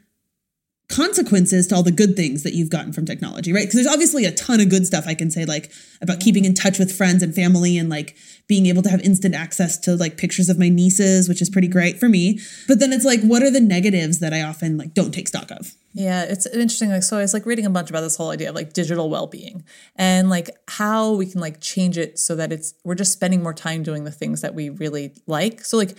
consequences 0.88 1.66
to 1.66 1.74
all 1.74 1.82
the 1.82 1.90
good 1.90 2.14
things 2.14 2.42
that 2.42 2.52
you've 2.52 2.68
gotten 2.68 2.92
from 2.92 3.06
technology, 3.06 3.52
right? 3.52 3.62
Because 3.62 3.74
there's 3.74 3.86
obviously 3.86 4.26
a 4.26 4.32
ton 4.32 4.60
of 4.60 4.68
good 4.68 4.86
stuff 4.86 5.06
I 5.06 5.14
can 5.14 5.30
say, 5.30 5.44
like 5.44 5.72
about 6.02 6.20
keeping 6.20 6.44
in 6.44 6.54
touch 6.54 6.78
with 6.78 6.94
friends 6.94 7.22
and 7.22 7.34
family 7.34 7.78
and 7.78 7.88
like 7.88 8.16
being 8.46 8.66
able 8.66 8.82
to 8.82 8.90
have 8.90 9.00
instant 9.00 9.34
access 9.34 9.78
to 9.78 9.96
like 9.96 10.18
pictures 10.18 10.50
of 10.50 10.58
my 10.58 10.68
nieces, 10.68 11.28
which 11.28 11.40
is 11.40 11.48
pretty 11.48 11.68
great 11.68 11.98
for 11.98 12.08
me. 12.08 12.38
But 12.68 12.80
then 12.80 12.92
it's 12.92 13.04
like, 13.04 13.22
what 13.22 13.42
are 13.42 13.50
the 13.50 13.60
negatives 13.60 14.20
that 14.20 14.34
I 14.34 14.42
often 14.42 14.76
like 14.76 14.92
don't 14.92 15.12
take 15.12 15.28
stock 15.28 15.50
of? 15.50 15.72
Yeah, 15.94 16.24
it's 16.24 16.46
interesting. 16.46 16.90
Like, 16.90 17.02
so 17.02 17.16
I 17.16 17.22
was 17.22 17.32
like 17.32 17.46
reading 17.46 17.64
a 17.64 17.70
bunch 17.70 17.88
about 17.88 18.02
this 18.02 18.16
whole 18.16 18.30
idea 18.30 18.50
of 18.50 18.54
like 18.54 18.74
digital 18.74 19.08
well-being 19.08 19.64
and 19.96 20.28
like 20.28 20.50
how 20.68 21.12
we 21.12 21.24
can 21.24 21.40
like 21.40 21.60
change 21.60 21.96
it 21.96 22.18
so 22.18 22.36
that 22.36 22.52
it's 22.52 22.74
we're 22.84 22.94
just 22.94 23.12
spending 23.12 23.42
more 23.42 23.54
time 23.54 23.82
doing 23.82 24.04
the 24.04 24.10
things 24.10 24.42
that 24.42 24.54
we 24.54 24.68
really 24.68 25.14
like. 25.26 25.62
So 25.62 25.78
like, 25.78 25.96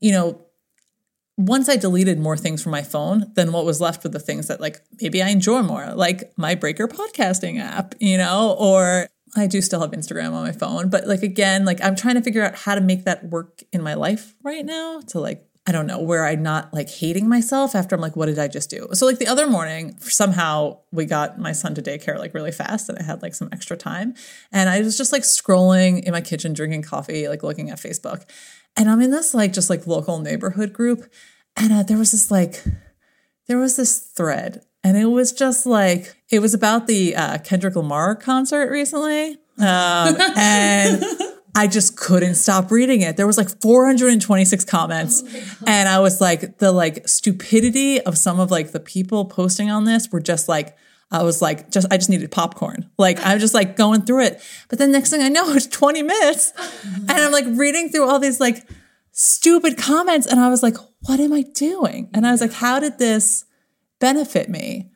you 0.00 0.12
know, 0.12 0.40
once 1.36 1.68
I 1.68 1.76
deleted 1.76 2.18
more 2.18 2.36
things 2.36 2.62
from 2.62 2.72
my 2.72 2.82
phone, 2.82 3.32
then 3.34 3.52
what 3.52 3.64
was 3.64 3.80
left 3.80 4.04
were 4.04 4.10
the 4.10 4.20
things 4.20 4.48
that 4.48 4.60
like 4.60 4.80
maybe 5.00 5.22
I 5.22 5.28
enjoy 5.28 5.62
more, 5.62 5.92
like 5.94 6.32
my 6.36 6.54
Breaker 6.54 6.86
podcasting 6.86 7.60
app, 7.60 7.94
you 7.98 8.16
know, 8.16 8.56
or 8.58 9.08
I 9.36 9.48
do 9.48 9.60
still 9.60 9.80
have 9.80 9.90
Instagram 9.90 10.32
on 10.32 10.44
my 10.44 10.52
phone. 10.52 10.88
But 10.88 11.08
like 11.08 11.22
again, 11.22 11.64
like 11.64 11.82
I'm 11.82 11.96
trying 11.96 12.14
to 12.14 12.22
figure 12.22 12.44
out 12.44 12.54
how 12.54 12.74
to 12.76 12.80
make 12.80 13.04
that 13.04 13.24
work 13.24 13.62
in 13.72 13.82
my 13.82 13.94
life 13.94 14.34
right 14.44 14.64
now 14.64 15.00
to 15.08 15.20
like 15.20 15.48
I 15.66 15.72
don't 15.72 15.86
know, 15.86 15.98
where 15.98 16.26
I'm 16.26 16.42
not 16.42 16.74
like 16.74 16.90
hating 16.90 17.26
myself 17.26 17.74
after 17.74 17.94
I'm 17.94 18.00
like, 18.02 18.16
what 18.16 18.26
did 18.26 18.38
I 18.38 18.48
just 18.48 18.68
do? 18.68 18.86
So 18.92 19.06
like 19.06 19.18
the 19.18 19.26
other 19.26 19.46
morning, 19.46 19.96
somehow 19.98 20.80
we 20.92 21.06
got 21.06 21.38
my 21.38 21.52
son 21.52 21.74
to 21.76 21.82
daycare 21.82 22.18
like 22.18 22.34
really 22.34 22.52
fast 22.52 22.90
and 22.90 22.98
I 22.98 23.02
had 23.02 23.22
like 23.22 23.34
some 23.34 23.48
extra 23.50 23.74
time. 23.74 24.14
And 24.52 24.68
I 24.68 24.82
was 24.82 24.98
just 24.98 25.10
like 25.10 25.22
scrolling 25.22 26.04
in 26.04 26.12
my 26.12 26.20
kitchen, 26.20 26.52
drinking 26.52 26.82
coffee, 26.82 27.28
like 27.28 27.42
looking 27.42 27.70
at 27.70 27.78
Facebook. 27.78 28.28
And 28.76 28.90
I'm 28.90 29.00
in 29.00 29.10
this 29.10 29.34
like 29.34 29.52
just 29.52 29.70
like 29.70 29.86
local 29.86 30.18
neighborhood 30.18 30.72
group. 30.72 31.10
And 31.56 31.72
uh, 31.72 31.82
there 31.82 31.98
was 31.98 32.12
this 32.12 32.30
like, 32.30 32.62
there 33.46 33.58
was 33.58 33.76
this 33.76 33.98
thread 33.98 34.64
and 34.82 34.96
it 34.96 35.06
was 35.06 35.32
just 35.32 35.66
like, 35.66 36.16
it 36.30 36.40
was 36.40 36.54
about 36.54 36.86
the 36.86 37.14
uh, 37.16 37.38
Kendrick 37.38 37.76
Lamar 37.76 38.14
concert 38.16 38.70
recently. 38.70 39.32
Um, 39.58 40.16
and 40.36 41.04
I 41.54 41.68
just 41.68 41.96
couldn't 41.96 42.34
stop 42.34 42.70
reading 42.70 43.02
it. 43.02 43.16
There 43.16 43.26
was 43.26 43.38
like 43.38 43.48
426 43.60 44.64
comments. 44.64 45.22
Oh 45.24 45.64
and 45.66 45.88
I 45.88 46.00
was 46.00 46.20
like, 46.20 46.58
the 46.58 46.72
like 46.72 47.08
stupidity 47.08 48.00
of 48.00 48.18
some 48.18 48.40
of 48.40 48.50
like 48.50 48.72
the 48.72 48.80
people 48.80 49.24
posting 49.26 49.70
on 49.70 49.84
this 49.84 50.10
were 50.10 50.20
just 50.20 50.48
like, 50.48 50.76
I 51.10 51.22
was 51.22 51.40
like, 51.40 51.70
just, 51.70 51.86
I 51.92 51.96
just 51.96 52.10
needed 52.10 52.30
popcorn. 52.30 52.90
Like, 52.98 53.24
I'm 53.24 53.38
just 53.38 53.54
like 53.54 53.76
going 53.76 54.02
through 54.02 54.24
it. 54.24 54.42
But 54.68 54.78
then 54.78 54.92
next 54.92 55.10
thing 55.10 55.22
I 55.22 55.28
know, 55.28 55.48
it's 55.54 55.66
20 55.66 56.02
minutes. 56.02 56.52
And 56.84 57.10
I'm 57.10 57.32
like 57.32 57.46
reading 57.48 57.88
through 57.90 58.08
all 58.08 58.18
these 58.18 58.40
like 58.40 58.66
stupid 59.12 59.78
comments. 59.78 60.26
And 60.26 60.40
I 60.40 60.48
was 60.48 60.62
like, 60.62 60.76
what 61.06 61.20
am 61.20 61.32
I 61.32 61.42
doing? 61.42 62.10
And 62.12 62.26
I 62.26 62.32
was 62.32 62.40
like, 62.40 62.52
how 62.52 62.80
did 62.80 62.98
this 62.98 63.44
benefit 64.00 64.48
me? 64.48 64.90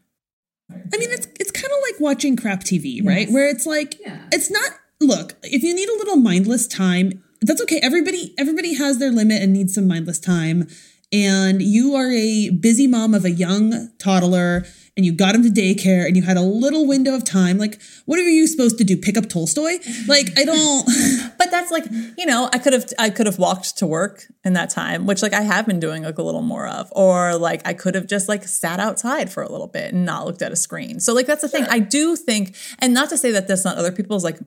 I 0.70 0.96
mean, 0.98 1.10
it's, 1.10 1.26
it's 1.40 1.50
kind 1.50 1.66
of 1.66 1.78
like 1.90 2.00
watching 2.00 2.36
crap 2.36 2.60
TV, 2.60 3.04
right? 3.04 3.26
Yes. 3.26 3.32
Where 3.32 3.48
it's 3.48 3.64
like, 3.64 3.98
yeah. 4.00 4.26
it's 4.32 4.50
not 4.50 4.70
look, 5.00 5.34
if 5.42 5.62
you 5.62 5.74
need 5.74 5.88
a 5.88 5.96
little 5.96 6.16
mindless 6.16 6.66
time, 6.66 7.22
that's 7.40 7.62
okay. 7.62 7.80
Everybody 7.82 8.34
everybody 8.36 8.74
has 8.74 8.98
their 8.98 9.12
limit 9.12 9.42
and 9.42 9.52
needs 9.52 9.74
some 9.74 9.86
mindless 9.86 10.18
time. 10.18 10.68
And 11.12 11.62
you 11.62 11.94
are 11.94 12.10
a 12.10 12.50
busy 12.50 12.86
mom 12.86 13.14
of 13.14 13.24
a 13.24 13.30
young 13.30 13.90
toddler 13.98 14.66
and 14.98 15.06
you 15.06 15.12
got 15.12 15.32
him 15.32 15.44
to 15.44 15.48
daycare 15.48 16.06
and 16.06 16.16
you 16.16 16.22
had 16.24 16.36
a 16.36 16.42
little 16.42 16.84
window 16.84 17.14
of 17.14 17.22
time. 17.22 17.56
Like, 17.56 17.80
what 18.04 18.18
are 18.18 18.22
you 18.22 18.48
supposed 18.48 18.78
to 18.78 18.84
do? 18.84 18.96
Pick 18.96 19.16
up 19.16 19.28
Tolstoy? 19.28 19.78
Like, 20.08 20.36
I 20.36 20.44
don't 20.44 20.84
But 21.38 21.52
that's 21.52 21.70
like, 21.70 21.84
you 22.18 22.26
know, 22.26 22.50
I 22.52 22.58
could 22.58 22.72
have 22.72 22.86
I 22.98 23.08
could 23.08 23.26
have 23.26 23.38
walked 23.38 23.78
to 23.78 23.86
work 23.86 24.24
in 24.44 24.54
that 24.54 24.70
time, 24.70 25.06
which 25.06 25.22
like 25.22 25.32
I 25.32 25.42
have 25.42 25.66
been 25.66 25.78
doing 25.78 26.02
like 26.02 26.18
a 26.18 26.22
little 26.22 26.42
more 26.42 26.66
of. 26.66 26.92
Or 26.96 27.36
like 27.36 27.62
I 27.64 27.74
could 27.74 27.94
have 27.94 28.08
just 28.08 28.28
like 28.28 28.42
sat 28.42 28.80
outside 28.80 29.30
for 29.32 29.44
a 29.44 29.48
little 29.48 29.68
bit 29.68 29.94
and 29.94 30.04
not 30.04 30.26
looked 30.26 30.42
at 30.42 30.50
a 30.50 30.56
screen. 30.56 30.98
So 30.98 31.14
like 31.14 31.26
that's 31.26 31.42
the 31.42 31.48
thing. 31.48 31.64
I 31.70 31.78
do 31.78 32.16
think, 32.16 32.56
and 32.80 32.92
not 32.92 33.08
to 33.10 33.16
say 33.16 33.30
that 33.30 33.46
that's 33.46 33.64
not 33.64 33.76
other 33.76 33.92
people's 33.92 34.24
like 34.24 34.40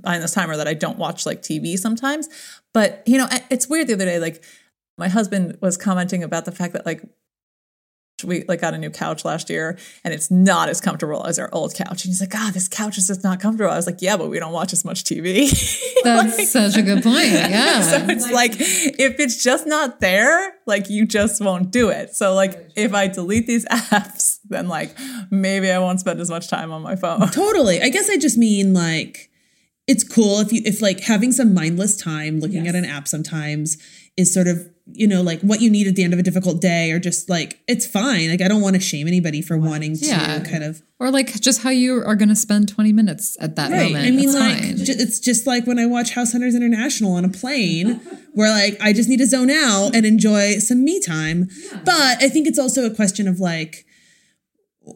behind 0.00 0.22
this 0.22 0.32
timer 0.32 0.56
that 0.56 0.68
I 0.68 0.74
don't 0.74 0.96
watch 0.96 1.26
like 1.26 1.42
TV 1.42 1.76
sometimes. 1.76 2.28
But 2.72 3.02
you 3.04 3.18
know, 3.18 3.26
it's 3.50 3.68
weird. 3.68 3.88
The 3.88 3.94
other 3.94 4.04
day, 4.04 4.20
like 4.20 4.44
my 4.96 5.08
husband 5.08 5.58
was 5.60 5.76
commenting 5.76 6.22
about 6.22 6.44
the 6.44 6.52
fact 6.52 6.72
that 6.74 6.86
like 6.86 7.02
we 8.24 8.44
like 8.44 8.60
got 8.60 8.74
a 8.74 8.78
new 8.78 8.90
couch 8.90 9.24
last 9.24 9.50
year 9.50 9.78
and 10.04 10.12
it's 10.12 10.30
not 10.30 10.68
as 10.68 10.80
comfortable 10.80 11.26
as 11.26 11.38
our 11.38 11.48
old 11.52 11.74
couch. 11.74 12.04
And 12.04 12.10
he's 12.10 12.20
like, 12.20 12.30
God, 12.30 12.48
ah, 12.48 12.50
this 12.52 12.68
couch 12.68 12.98
is 12.98 13.06
just 13.06 13.24
not 13.24 13.40
comfortable. 13.40 13.70
I 13.70 13.76
was 13.76 13.86
like, 13.86 14.02
Yeah, 14.02 14.16
but 14.16 14.30
we 14.30 14.38
don't 14.38 14.52
watch 14.52 14.72
as 14.72 14.84
much 14.84 15.04
TV. 15.04 15.50
That's 16.04 16.38
like, 16.38 16.46
such 16.46 16.76
a 16.76 16.82
good 16.82 17.02
point. 17.02 17.22
Yeah. 17.52 17.82
so 17.82 18.06
it's 18.08 18.30
like 18.30 18.52
if 18.58 19.18
it's 19.20 19.42
just 19.42 19.66
not 19.66 20.00
there, 20.00 20.54
like 20.66 20.88
you 20.88 21.06
just 21.06 21.42
won't 21.42 21.70
do 21.70 21.88
it. 21.88 22.14
So 22.14 22.34
like 22.34 22.70
if 22.76 22.94
I 22.94 23.08
delete 23.08 23.46
these 23.46 23.64
apps, 23.70 24.38
then 24.48 24.68
like 24.68 24.96
maybe 25.30 25.70
I 25.70 25.78
won't 25.78 26.00
spend 26.00 26.20
as 26.20 26.30
much 26.30 26.48
time 26.48 26.72
on 26.72 26.82
my 26.82 26.96
phone. 26.96 27.28
Totally. 27.30 27.82
I 27.82 27.88
guess 27.88 28.08
I 28.08 28.16
just 28.16 28.38
mean 28.38 28.74
like 28.74 29.30
it's 29.86 30.04
cool 30.04 30.40
if 30.40 30.52
you 30.52 30.62
if 30.64 30.80
like 30.80 31.00
having 31.00 31.32
some 31.32 31.54
mindless 31.54 31.96
time 31.96 32.40
looking 32.40 32.64
yes. 32.64 32.74
at 32.74 32.78
an 32.78 32.84
app 32.84 33.08
sometimes 33.08 33.76
is 34.16 34.32
sort 34.32 34.46
of 34.46 34.71
you 34.86 35.06
know 35.06 35.22
like 35.22 35.40
what 35.42 35.60
you 35.60 35.70
need 35.70 35.86
at 35.86 35.94
the 35.94 36.02
end 36.02 36.12
of 36.12 36.18
a 36.18 36.22
difficult 36.22 36.60
day 36.60 36.90
or 36.90 36.98
just 36.98 37.30
like 37.30 37.60
it's 37.68 37.86
fine 37.86 38.28
like 38.28 38.42
i 38.42 38.48
don't 38.48 38.60
want 38.60 38.74
to 38.74 38.80
shame 38.80 39.06
anybody 39.06 39.40
for 39.40 39.56
wanting 39.56 39.96
to 39.96 40.04
yeah. 40.04 40.40
kind 40.40 40.64
of 40.64 40.82
or 40.98 41.10
like 41.10 41.40
just 41.40 41.62
how 41.62 41.70
you 41.70 42.02
are 42.04 42.16
going 42.16 42.28
to 42.28 42.36
spend 42.36 42.68
20 42.68 42.92
minutes 42.92 43.36
at 43.40 43.54
that 43.54 43.70
right. 43.70 43.84
moment 43.84 44.06
i 44.06 44.10
mean 44.10 44.28
it's 44.28 44.34
like 44.34 44.76
j- 44.84 45.00
it's 45.00 45.20
just 45.20 45.46
like 45.46 45.66
when 45.66 45.78
i 45.78 45.86
watch 45.86 46.10
house 46.10 46.32
hunters 46.32 46.54
international 46.54 47.12
on 47.12 47.24
a 47.24 47.28
plane 47.28 48.00
where 48.32 48.50
like 48.50 48.76
i 48.80 48.92
just 48.92 49.08
need 49.08 49.18
to 49.18 49.26
zone 49.26 49.50
out 49.50 49.94
and 49.94 50.04
enjoy 50.04 50.54
some 50.58 50.84
me 50.84 51.00
time 51.00 51.48
yeah. 51.70 51.80
but 51.84 52.22
i 52.22 52.28
think 52.28 52.48
it's 52.48 52.58
also 52.58 52.84
a 52.84 52.94
question 52.94 53.28
of 53.28 53.38
like 53.38 53.86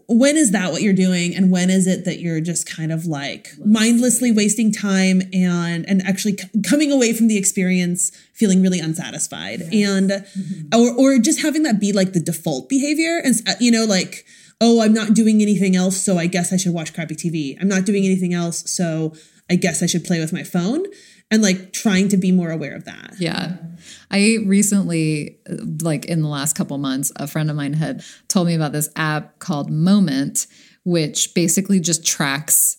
when 0.08 0.36
is 0.36 0.50
that 0.50 0.72
what 0.72 0.82
you're 0.82 0.92
doing? 0.92 1.34
And 1.34 1.50
when 1.50 1.70
is 1.70 1.86
it 1.86 2.04
that 2.04 2.18
you're 2.18 2.40
just 2.40 2.68
kind 2.68 2.90
of 2.90 3.06
like 3.06 3.50
mindlessly 3.64 4.32
wasting 4.32 4.72
time 4.72 5.22
and 5.32 5.88
and 5.88 6.02
actually 6.02 6.36
c- 6.36 6.62
coming 6.68 6.90
away 6.90 7.12
from 7.12 7.28
the 7.28 7.36
experience 7.36 8.10
feeling 8.34 8.62
really 8.62 8.80
unsatisfied? 8.80 9.60
And 9.72 10.10
mm-hmm. 10.10 10.74
or 10.74 10.92
or 10.96 11.18
just 11.18 11.40
having 11.40 11.62
that 11.62 11.80
be 11.80 11.92
like 11.92 12.12
the 12.12 12.20
default 12.20 12.68
behavior? 12.68 13.20
And 13.24 13.34
you 13.60 13.70
know 13.70 13.84
like 13.84 14.24
oh 14.60 14.80
i'm 14.80 14.92
not 14.92 15.14
doing 15.14 15.42
anything 15.42 15.76
else 15.76 16.02
so 16.02 16.18
i 16.18 16.26
guess 16.26 16.52
i 16.52 16.56
should 16.56 16.72
watch 16.72 16.94
crappy 16.94 17.14
tv 17.14 17.56
i'm 17.60 17.68
not 17.68 17.84
doing 17.84 18.04
anything 18.04 18.32
else 18.32 18.70
so 18.70 19.12
i 19.50 19.54
guess 19.54 19.82
i 19.82 19.86
should 19.86 20.04
play 20.04 20.18
with 20.18 20.32
my 20.32 20.42
phone 20.42 20.84
and 21.30 21.42
like 21.42 21.72
trying 21.72 22.08
to 22.08 22.16
be 22.16 22.32
more 22.32 22.50
aware 22.50 22.74
of 22.74 22.84
that 22.84 23.14
yeah 23.18 23.56
I 24.10 24.38
recently, 24.46 25.38
like 25.82 26.04
in 26.06 26.22
the 26.22 26.28
last 26.28 26.56
couple 26.56 26.78
months, 26.78 27.12
a 27.16 27.26
friend 27.26 27.50
of 27.50 27.56
mine 27.56 27.72
had 27.72 28.04
told 28.28 28.46
me 28.46 28.54
about 28.54 28.72
this 28.72 28.88
app 28.96 29.38
called 29.38 29.70
Moment, 29.70 30.46
which 30.84 31.34
basically 31.34 31.80
just 31.80 32.06
tracks 32.06 32.78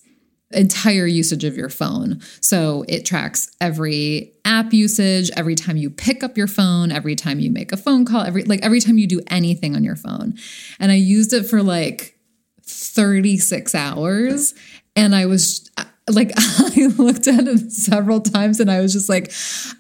entire 0.51 1.05
usage 1.05 1.43
of 1.43 1.57
your 1.57 1.67
phone. 1.67 2.21
So 2.39 2.85
it 2.87 3.05
tracks 3.05 3.51
every 3.59 4.33
app 4.45 4.71
usage, 4.71 5.29
every 5.35 5.55
time 5.55 5.75
you 5.75 5.89
pick 5.89 6.23
up 6.23 6.37
your 6.37 6.47
phone, 6.47 6.91
every 6.91 7.15
time 7.15 7.39
you 7.39 7.51
make 7.51 7.73
a 7.73 7.77
phone 7.77 8.05
call, 8.05 8.21
every 8.21 8.43
like 8.43 8.63
every 8.63 8.79
time 8.79 8.97
you 8.97 9.07
do 9.07 9.21
anything 9.27 9.75
on 9.75 9.83
your 9.83 9.97
phone. 9.97 10.35
And 10.79 10.91
I 10.91 10.95
used 10.95 11.33
it 11.33 11.43
for 11.43 11.61
like 11.61 12.17
36 12.63 13.75
hours 13.75 14.53
and 14.95 15.13
I 15.13 15.25
was 15.25 15.69
like 16.09 16.31
I 16.37 16.87
looked 16.97 17.27
at 17.27 17.47
it 17.47 17.71
several 17.71 18.21
times 18.21 18.59
and 18.59 18.71
I 18.71 18.81
was 18.81 18.93
just 18.93 19.09
like, 19.09 19.31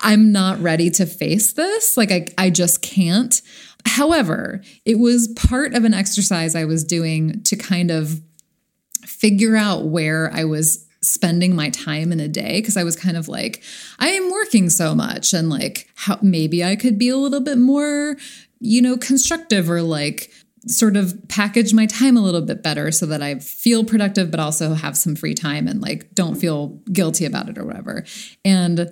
I'm 0.01 0.31
not 0.31 0.59
ready 0.61 0.89
to 0.91 1.05
face 1.05 1.53
this. 1.53 1.97
Like 1.97 2.11
I, 2.11 2.25
I 2.37 2.49
just 2.49 2.81
can't. 2.81 3.41
However, 3.85 4.61
it 4.85 4.99
was 4.99 5.29
part 5.29 5.73
of 5.73 5.85
an 5.85 5.93
exercise 5.93 6.55
I 6.55 6.65
was 6.65 6.83
doing 6.83 7.41
to 7.43 7.55
kind 7.55 7.91
of 7.91 8.21
figure 9.05 9.55
out 9.55 9.85
where 9.85 10.31
I 10.33 10.43
was 10.43 10.85
spending 11.01 11.55
my 11.55 11.69
time 11.69 12.11
in 12.11 12.19
a 12.19 12.27
day 12.27 12.59
because 12.59 12.75
I 12.75 12.83
was 12.83 12.95
kind 12.95 13.15
of 13.15 13.27
like, 13.27 13.63
I 13.99 14.09
am 14.09 14.29
working 14.29 14.69
so 14.69 14.93
much 14.93 15.33
and 15.33 15.49
like 15.49 15.89
how 15.95 16.19
maybe 16.21 16.63
I 16.63 16.75
could 16.75 16.97
be 16.97 17.09
a 17.09 17.17
little 17.17 17.39
bit 17.39 17.57
more, 17.57 18.17
you 18.59 18.81
know, 18.81 18.97
constructive 18.97 19.69
or 19.69 19.81
like 19.81 20.31
sort 20.67 20.97
of 20.97 21.15
package 21.27 21.73
my 21.73 21.85
time 21.85 22.17
a 22.17 22.21
little 22.21 22.41
bit 22.41 22.63
better 22.63 22.91
so 22.91 23.05
that 23.07 23.21
I 23.21 23.35
feel 23.39 23.83
productive, 23.83 24.31
but 24.31 24.39
also 24.39 24.73
have 24.73 24.97
some 24.97 25.15
free 25.15 25.33
time 25.33 25.67
and 25.67 25.81
like 25.81 26.13
don't 26.13 26.35
feel 26.35 26.79
guilty 26.91 27.25
about 27.25 27.49
it 27.49 27.57
or 27.57 27.65
whatever. 27.65 28.03
And 28.43 28.91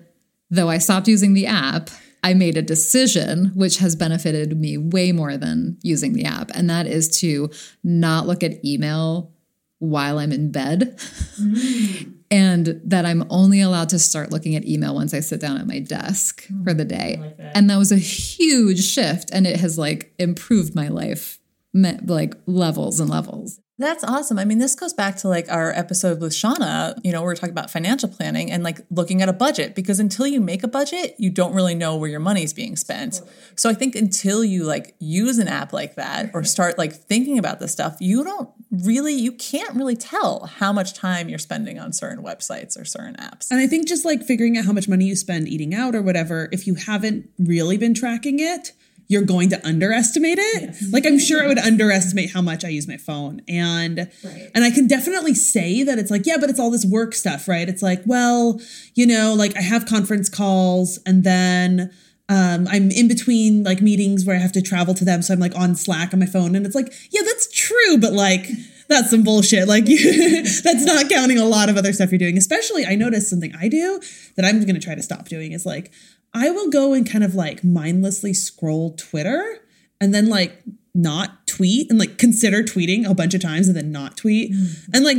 though 0.50 0.70
I 0.70 0.78
stopped 0.78 1.08
using 1.08 1.34
the 1.34 1.48
app, 1.48 1.90
I 2.24 2.34
made 2.34 2.58
a 2.58 2.62
decision 2.62 3.52
which 3.54 3.78
has 3.78 3.96
benefited 3.96 4.60
me 4.60 4.78
way 4.78 5.12
more 5.12 5.38
than 5.38 5.78
using 5.84 6.14
the 6.14 6.26
app. 6.26 6.50
And 6.56 6.70
that 6.70 6.88
is 6.88 7.20
to 7.20 7.52
not 7.84 8.26
look 8.26 8.42
at 8.42 8.64
email 8.66 9.32
while 9.80 10.18
I'm 10.18 10.32
in 10.32 10.52
bed. 10.52 10.98
Mm. 11.40 12.14
and 12.32 12.82
that 12.84 13.06
I'm 13.06 13.26
only 13.30 13.62
allowed 13.62 13.90
to 13.90 14.00
start 14.00 14.32
looking 14.32 14.56
at 14.56 14.66
email 14.66 14.96
once 14.96 15.14
I 15.14 15.20
sit 15.20 15.40
down 15.40 15.58
at 15.58 15.68
my 15.68 15.80
desk 15.80 16.48
for 16.64 16.74
the 16.74 16.86
day. 16.86 17.18
Like 17.22 17.38
that. 17.38 17.56
And 17.56 17.70
that 17.70 17.78
was 17.78 17.92
a 17.92 17.98
huge 17.98 18.84
shift 18.84 19.30
and 19.32 19.46
it 19.46 19.60
has 19.60 19.78
like 19.78 20.14
improved 20.18 20.74
my 20.74 20.88
life 20.88 21.40
like 21.76 22.36
levels 22.46 23.00
and 23.00 23.10
levels. 23.10 23.60
That's 23.78 24.06
awesome. 24.06 24.40
I 24.40 24.46
mean, 24.46 24.60
this 24.60 24.74
goes 24.74 24.94
back 24.94 25.18
to 25.18 25.28
like 25.28 25.52
our 25.52 25.74
episode 25.74 26.22
with 26.22 26.32
Shauna. 26.32 26.98
You 27.04 27.12
know, 27.12 27.22
we 27.22 27.28
are 27.28 27.36
talking 27.36 27.50
about 27.50 27.70
financial 27.70 28.08
planning 28.08 28.50
and 28.50 28.64
like 28.64 28.80
looking 28.90 29.22
at 29.22 29.28
a 29.28 29.34
budget 29.34 29.76
because 29.76 30.00
until 30.00 30.26
you 30.26 30.40
make 30.40 30.64
a 30.64 30.68
budget, 30.70 31.16
you 31.18 31.30
don't 31.30 31.54
really 31.54 31.76
know 31.76 31.98
where 31.98 32.10
your 32.10 32.22
money's 32.22 32.54
being 32.54 32.78
spent. 32.78 33.22
So 33.58 33.70
I 33.70 33.74
think 33.74 33.96
until 33.96 34.46
you 34.46 34.64
like 34.64 34.96
use 35.00 35.40
an 35.40 35.50
app 35.50 35.74
like 35.74 35.96
that 35.96 36.32
or 36.34 36.46
start 36.46 36.78
like 36.78 36.94
thinking 36.94 37.38
about 37.38 37.60
this 37.60 37.74
stuff, 37.74 37.98
you 38.00 38.24
don't 38.24 38.50
really, 38.72 39.14
you 39.14 39.34
can't 39.34 39.76
really 39.76 39.98
tell 39.98 40.46
how 40.46 40.72
much 40.72 40.94
time 40.94 41.28
you're 41.28 41.38
spending 41.38 41.78
on 41.78 41.92
certain 41.92 42.24
websites 42.24 42.80
or 42.80 42.86
certain 42.86 43.16
apps. 43.16 43.52
And 43.52 43.60
I 43.60 43.68
think 43.68 43.90
just 43.90 44.06
like 44.06 44.24
figuring 44.24 44.58
out 44.58 44.64
how 44.64 44.72
much 44.72 44.88
money 44.88 45.04
you 45.04 45.18
spend 45.18 45.50
eating 45.50 45.76
out 45.76 45.96
or 45.96 46.02
whatever, 46.02 46.48
if 46.54 46.66
you 46.66 46.76
haven't 46.76 47.30
really 47.38 47.78
been 47.78 47.94
tracking 47.94 48.40
it, 48.40 48.72
you're 49.08 49.24
going 49.24 49.50
to 49.50 49.68
underestimate 49.68 50.40
it. 50.40 50.64
Yes. 50.64 50.92
Like 50.92 51.06
I'm 51.06 51.20
sure 51.20 51.44
I 51.44 51.48
would 51.48 51.60
underestimate 51.60 52.32
how 52.32 52.42
much 52.42 52.66
I 52.66 52.70
use 52.70 52.88
my 52.88 52.98
phone. 52.98 53.42
And 53.48 54.10
right. 54.24 54.52
and 54.54 54.64
I 54.64 54.72
can 54.72 54.88
definitely 54.88 55.34
say 55.34 55.84
that 55.84 56.00
it's 56.00 56.12
like, 56.12 56.26
yeah, 56.26 56.38
but 56.40 56.50
it's 56.50 56.60
all 56.60 56.72
this 56.72 56.86
work 56.86 57.14
stuff, 57.14 57.48
right? 57.48 57.68
It's 57.68 57.84
like, 57.84 58.02
well, 58.06 58.60
you 58.96 59.06
know, 59.06 59.36
like 59.38 59.56
I 59.56 59.62
have 59.62 59.86
conference 59.86 60.30
calls 60.30 61.00
and 61.06 61.24
then 61.24 61.92
um, 62.28 62.68
I'm 62.68 62.90
in 62.90 63.08
between 63.08 63.64
like 63.64 63.82
meetings 63.82 64.26
where 64.26 64.36
I 64.36 64.40
have 64.40 64.54
to 64.54 64.62
travel 64.62 64.96
to 64.96 65.06
them. 65.06 65.22
So 65.22 65.34
I'm 65.34 65.40
like 65.40 65.56
on 65.56 65.76
Slack 65.76 66.12
on 66.14 66.20
my 66.20 66.26
phone. 66.26 66.56
And 66.56 66.66
it's 66.66 66.76
like, 66.76 66.92
yeah, 67.12 67.22
that's 67.24 67.52
true, 67.52 68.00
but 68.00 68.14
like 68.14 68.48
that's 68.88 69.12
some 69.12 69.24
bullshit. 69.24 69.68
Like 69.68 69.86
that's 70.64 70.86
not 70.86 71.10
counting 71.10 71.38
a 71.38 71.46
lot 71.46 71.70
of 71.70 71.78
other 71.78 71.94
stuff 71.94 72.12
you're 72.12 72.20
doing. 72.20 72.38
Especially 72.38 72.86
I 72.86 72.96
noticed 72.96 73.30
something 73.30 73.54
I 73.56 73.68
do 73.68 74.02
that 74.36 74.46
I'm 74.46 74.66
gonna 74.66 74.80
try 74.80 74.96
to 74.96 75.04
stop 75.04 75.28
doing 75.28 75.52
is 75.52 75.66
like 75.66 75.92
I 76.36 76.52
will 76.52 76.70
go 76.70 76.92
and 76.94 77.10
kind 77.10 77.24
of 77.24 77.34
like 77.34 77.64
mindlessly 77.64 78.34
scroll 78.34 78.94
Twitter 78.96 79.60
and 80.02 80.14
then 80.14 80.28
like 80.28 80.62
not 80.94 81.48
tweet 81.48 81.90
and 81.90 81.98
like 81.98 82.18
consider 82.18 82.62
tweeting 82.62 83.10
a 83.10 83.16
bunch 83.16 83.34
of 83.34 83.42
times 83.42 83.70
and 83.70 83.76
then 83.76 83.90
not 83.90 84.18
tweet. 84.18 84.52
Mm-hmm. 84.52 84.92
And 84.94 85.06
like 85.06 85.18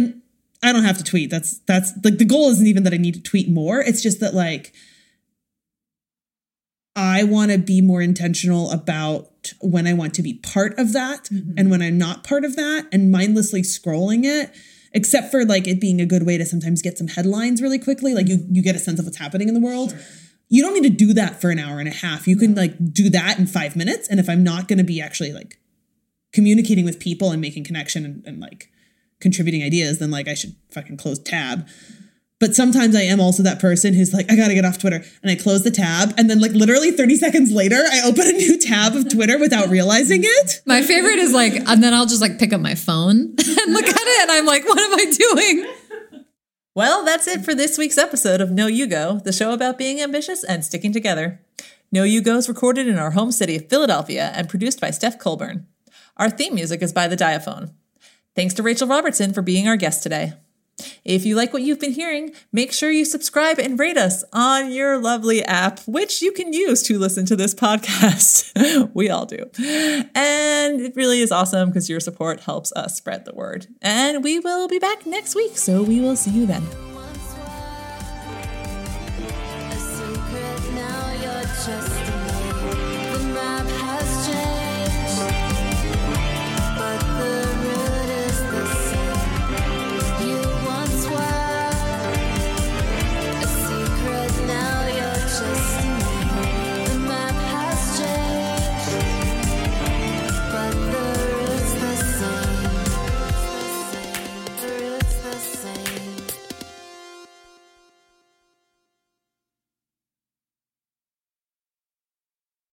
I 0.62 0.72
don't 0.72 0.84
have 0.84 0.98
to 0.98 1.04
tweet. 1.04 1.30
That's 1.30 1.58
that's 1.60 1.92
like 2.04 2.18
the 2.18 2.26
goal 2.26 2.50
isn't 2.50 2.66
even 2.66 2.82
that 2.82 2.92
I 2.92 2.98
need 2.98 3.14
to 3.14 3.22
tweet 3.22 3.48
more. 3.48 3.80
It's 3.80 4.02
just 4.02 4.20
that 4.20 4.34
like 4.34 4.74
I 6.94 7.24
want 7.24 7.50
to 7.50 7.58
be 7.58 7.80
more 7.80 8.02
intentional 8.02 8.70
about 8.70 9.52
when 9.60 9.86
I 9.86 9.94
want 9.94 10.12
to 10.14 10.22
be 10.22 10.34
part 10.34 10.78
of 10.78 10.92
that 10.92 11.24
mm-hmm. 11.24 11.52
and 11.56 11.70
when 11.70 11.80
I'm 11.80 11.96
not 11.96 12.24
part 12.24 12.44
of 12.44 12.56
that 12.56 12.88
and 12.92 13.10
mindlessly 13.10 13.62
scrolling 13.62 14.24
it 14.24 14.54
except 14.92 15.30
for 15.30 15.46
like 15.46 15.66
it 15.66 15.80
being 15.80 16.00
a 16.00 16.06
good 16.06 16.26
way 16.26 16.36
to 16.36 16.44
sometimes 16.44 16.82
get 16.82 16.98
some 16.98 17.08
headlines 17.08 17.62
really 17.62 17.78
quickly 17.78 18.12
like 18.12 18.28
you 18.28 18.46
you 18.50 18.62
get 18.62 18.76
a 18.76 18.78
sense 18.78 18.98
of 18.98 19.06
what's 19.06 19.18
happening 19.18 19.48
in 19.48 19.54
the 19.54 19.60
world. 19.60 19.92
Sure 19.92 20.00
you 20.49 20.62
don't 20.62 20.74
need 20.74 20.88
to 20.88 20.90
do 20.90 21.12
that 21.14 21.40
for 21.40 21.51
an 21.51 21.59
hour 21.59 21.78
and 21.78 21.88
a 21.88 21.92
half. 21.92 22.28
You 22.28 22.36
can 22.36 22.55
like 22.55 22.74
do 22.92 23.11
that 23.11 23.38
in 23.38 23.47
five 23.47 23.76
minutes. 23.76 24.09
And 24.09 24.20
if 24.20 24.28
I'm 24.28 24.44
not 24.44 24.68
going 24.68 24.78
to 24.78 24.84
be 24.84 25.01
actually 25.01 25.32
like 25.32 25.59
communicating 26.32 26.84
with 26.84 27.01
people 27.01 27.30
and 27.32 27.40
making 27.40 27.64
connection 27.64 28.05
and, 28.05 28.24
and, 28.26 28.40
like 28.40 28.70
contributing 29.20 29.62
ideas, 29.62 29.99
then 29.99 30.11
like 30.11 30.28
I 30.28 30.34
should 30.34 30.55
fucking 30.70 30.99
close 30.99 31.18
tab. 31.18 31.66
But 32.38 32.55
sometimes 32.55 32.94
I 32.94 33.01
am 33.01 33.18
also 33.18 33.42
that 33.44 33.59
person 33.59 33.94
who's 33.94 34.12
like, 34.12 34.30
I 34.30 34.36
gotta 34.36 34.53
get 34.53 34.66
off 34.66 34.78
Twitter. 34.78 35.03
And 35.22 35.30
I 35.30 35.36
close 35.36 35.64
the 35.64 35.70
tab. 35.70 36.12
And 36.18 36.28
then, 36.28 36.38
like, 36.38 36.53
literally 36.53 36.90
30 36.90 37.16
seconds 37.16 37.51
later, 37.51 37.82
I 37.90 38.03
open 38.05 38.26
a 38.26 38.32
new 38.32 38.59
tab 38.59 38.94
of 38.94 39.09
Twitter 39.09 39.38
without 39.38 39.70
realizing 39.70 40.20
it. 40.22 40.61
My 40.66 40.82
favorite 40.82 41.18
is 41.18 41.32
like, 41.32 41.55
and 41.55 41.82
then 41.82 41.94
I'll 41.94 42.05
just 42.05 42.20
like 42.20 42.38
pick 42.38 42.53
up 42.53 42.61
my 42.61 42.74
phone 42.74 43.16
and 43.20 43.72
look 43.72 43.86
at 43.86 43.97
it. 43.97 44.22
And 44.22 44.30
I'm 44.32 44.44
like, 44.44 44.68
what 44.68 44.78
am 44.78 44.92
I 44.92 45.12
doing? 45.18 45.74
Well, 46.76 47.06
that's 47.06 47.26
it 47.26 47.42
for 47.42 47.54
this 47.54 47.78
week's 47.78 47.96
episode 47.96 48.42
of 48.42 48.50
No, 48.50 48.66
You 48.66 48.86
Go, 48.86 49.18
the 49.24 49.32
show 49.32 49.54
about 49.54 49.78
being 49.78 49.98
ambitious 49.98 50.44
and 50.44 50.62
sticking 50.62 50.92
together. 50.92 51.40
No, 51.90 52.02
You 52.02 52.20
Go 52.20 52.36
is 52.36 52.50
recorded 52.50 52.86
in 52.86 52.98
our 52.98 53.12
home 53.12 53.32
city 53.32 53.56
of 53.56 53.70
Philadelphia 53.70 54.30
and 54.34 54.46
produced 54.46 54.78
by 54.78 54.90
Steph 54.90 55.18
Colburn. 55.18 55.66
Our 56.18 56.28
theme 56.28 56.54
music 56.54 56.82
is 56.82 56.92
by 56.92 57.08
The 57.08 57.16
Diaphone. 57.16 57.70
Thanks 58.34 58.52
to 58.52 58.62
Rachel 58.62 58.88
Robertson 58.88 59.32
for 59.32 59.40
being 59.40 59.66
our 59.66 59.78
guest 59.78 60.02
today. 60.02 60.34
If 61.04 61.24
you 61.24 61.36
like 61.36 61.52
what 61.52 61.62
you've 61.62 61.80
been 61.80 61.92
hearing, 61.92 62.32
make 62.52 62.72
sure 62.72 62.90
you 62.90 63.04
subscribe 63.04 63.58
and 63.58 63.78
rate 63.78 63.96
us 63.96 64.24
on 64.32 64.72
your 64.72 64.98
lovely 64.98 65.44
app, 65.44 65.80
which 65.86 66.20
you 66.20 66.32
can 66.32 66.52
use 66.52 66.82
to 66.84 66.98
listen 66.98 67.26
to 67.26 67.36
this 67.36 67.54
podcast. 67.66 68.90
we 68.94 69.08
all 69.08 69.26
do. 69.26 69.50
And 70.14 70.80
it 70.80 70.94
really 70.96 71.20
is 71.20 71.32
awesome 71.32 71.70
because 71.70 71.88
your 71.88 72.00
support 72.00 72.40
helps 72.40 72.72
us 72.72 72.96
spread 72.96 73.24
the 73.24 73.34
word. 73.34 73.66
And 73.80 74.22
we 74.22 74.38
will 74.38 74.68
be 74.68 74.78
back 74.78 75.06
next 75.06 75.34
week, 75.34 75.56
so 75.56 75.82
we 75.82 76.00
will 76.00 76.16
see 76.16 76.30
you 76.30 76.46
then. 76.46 76.62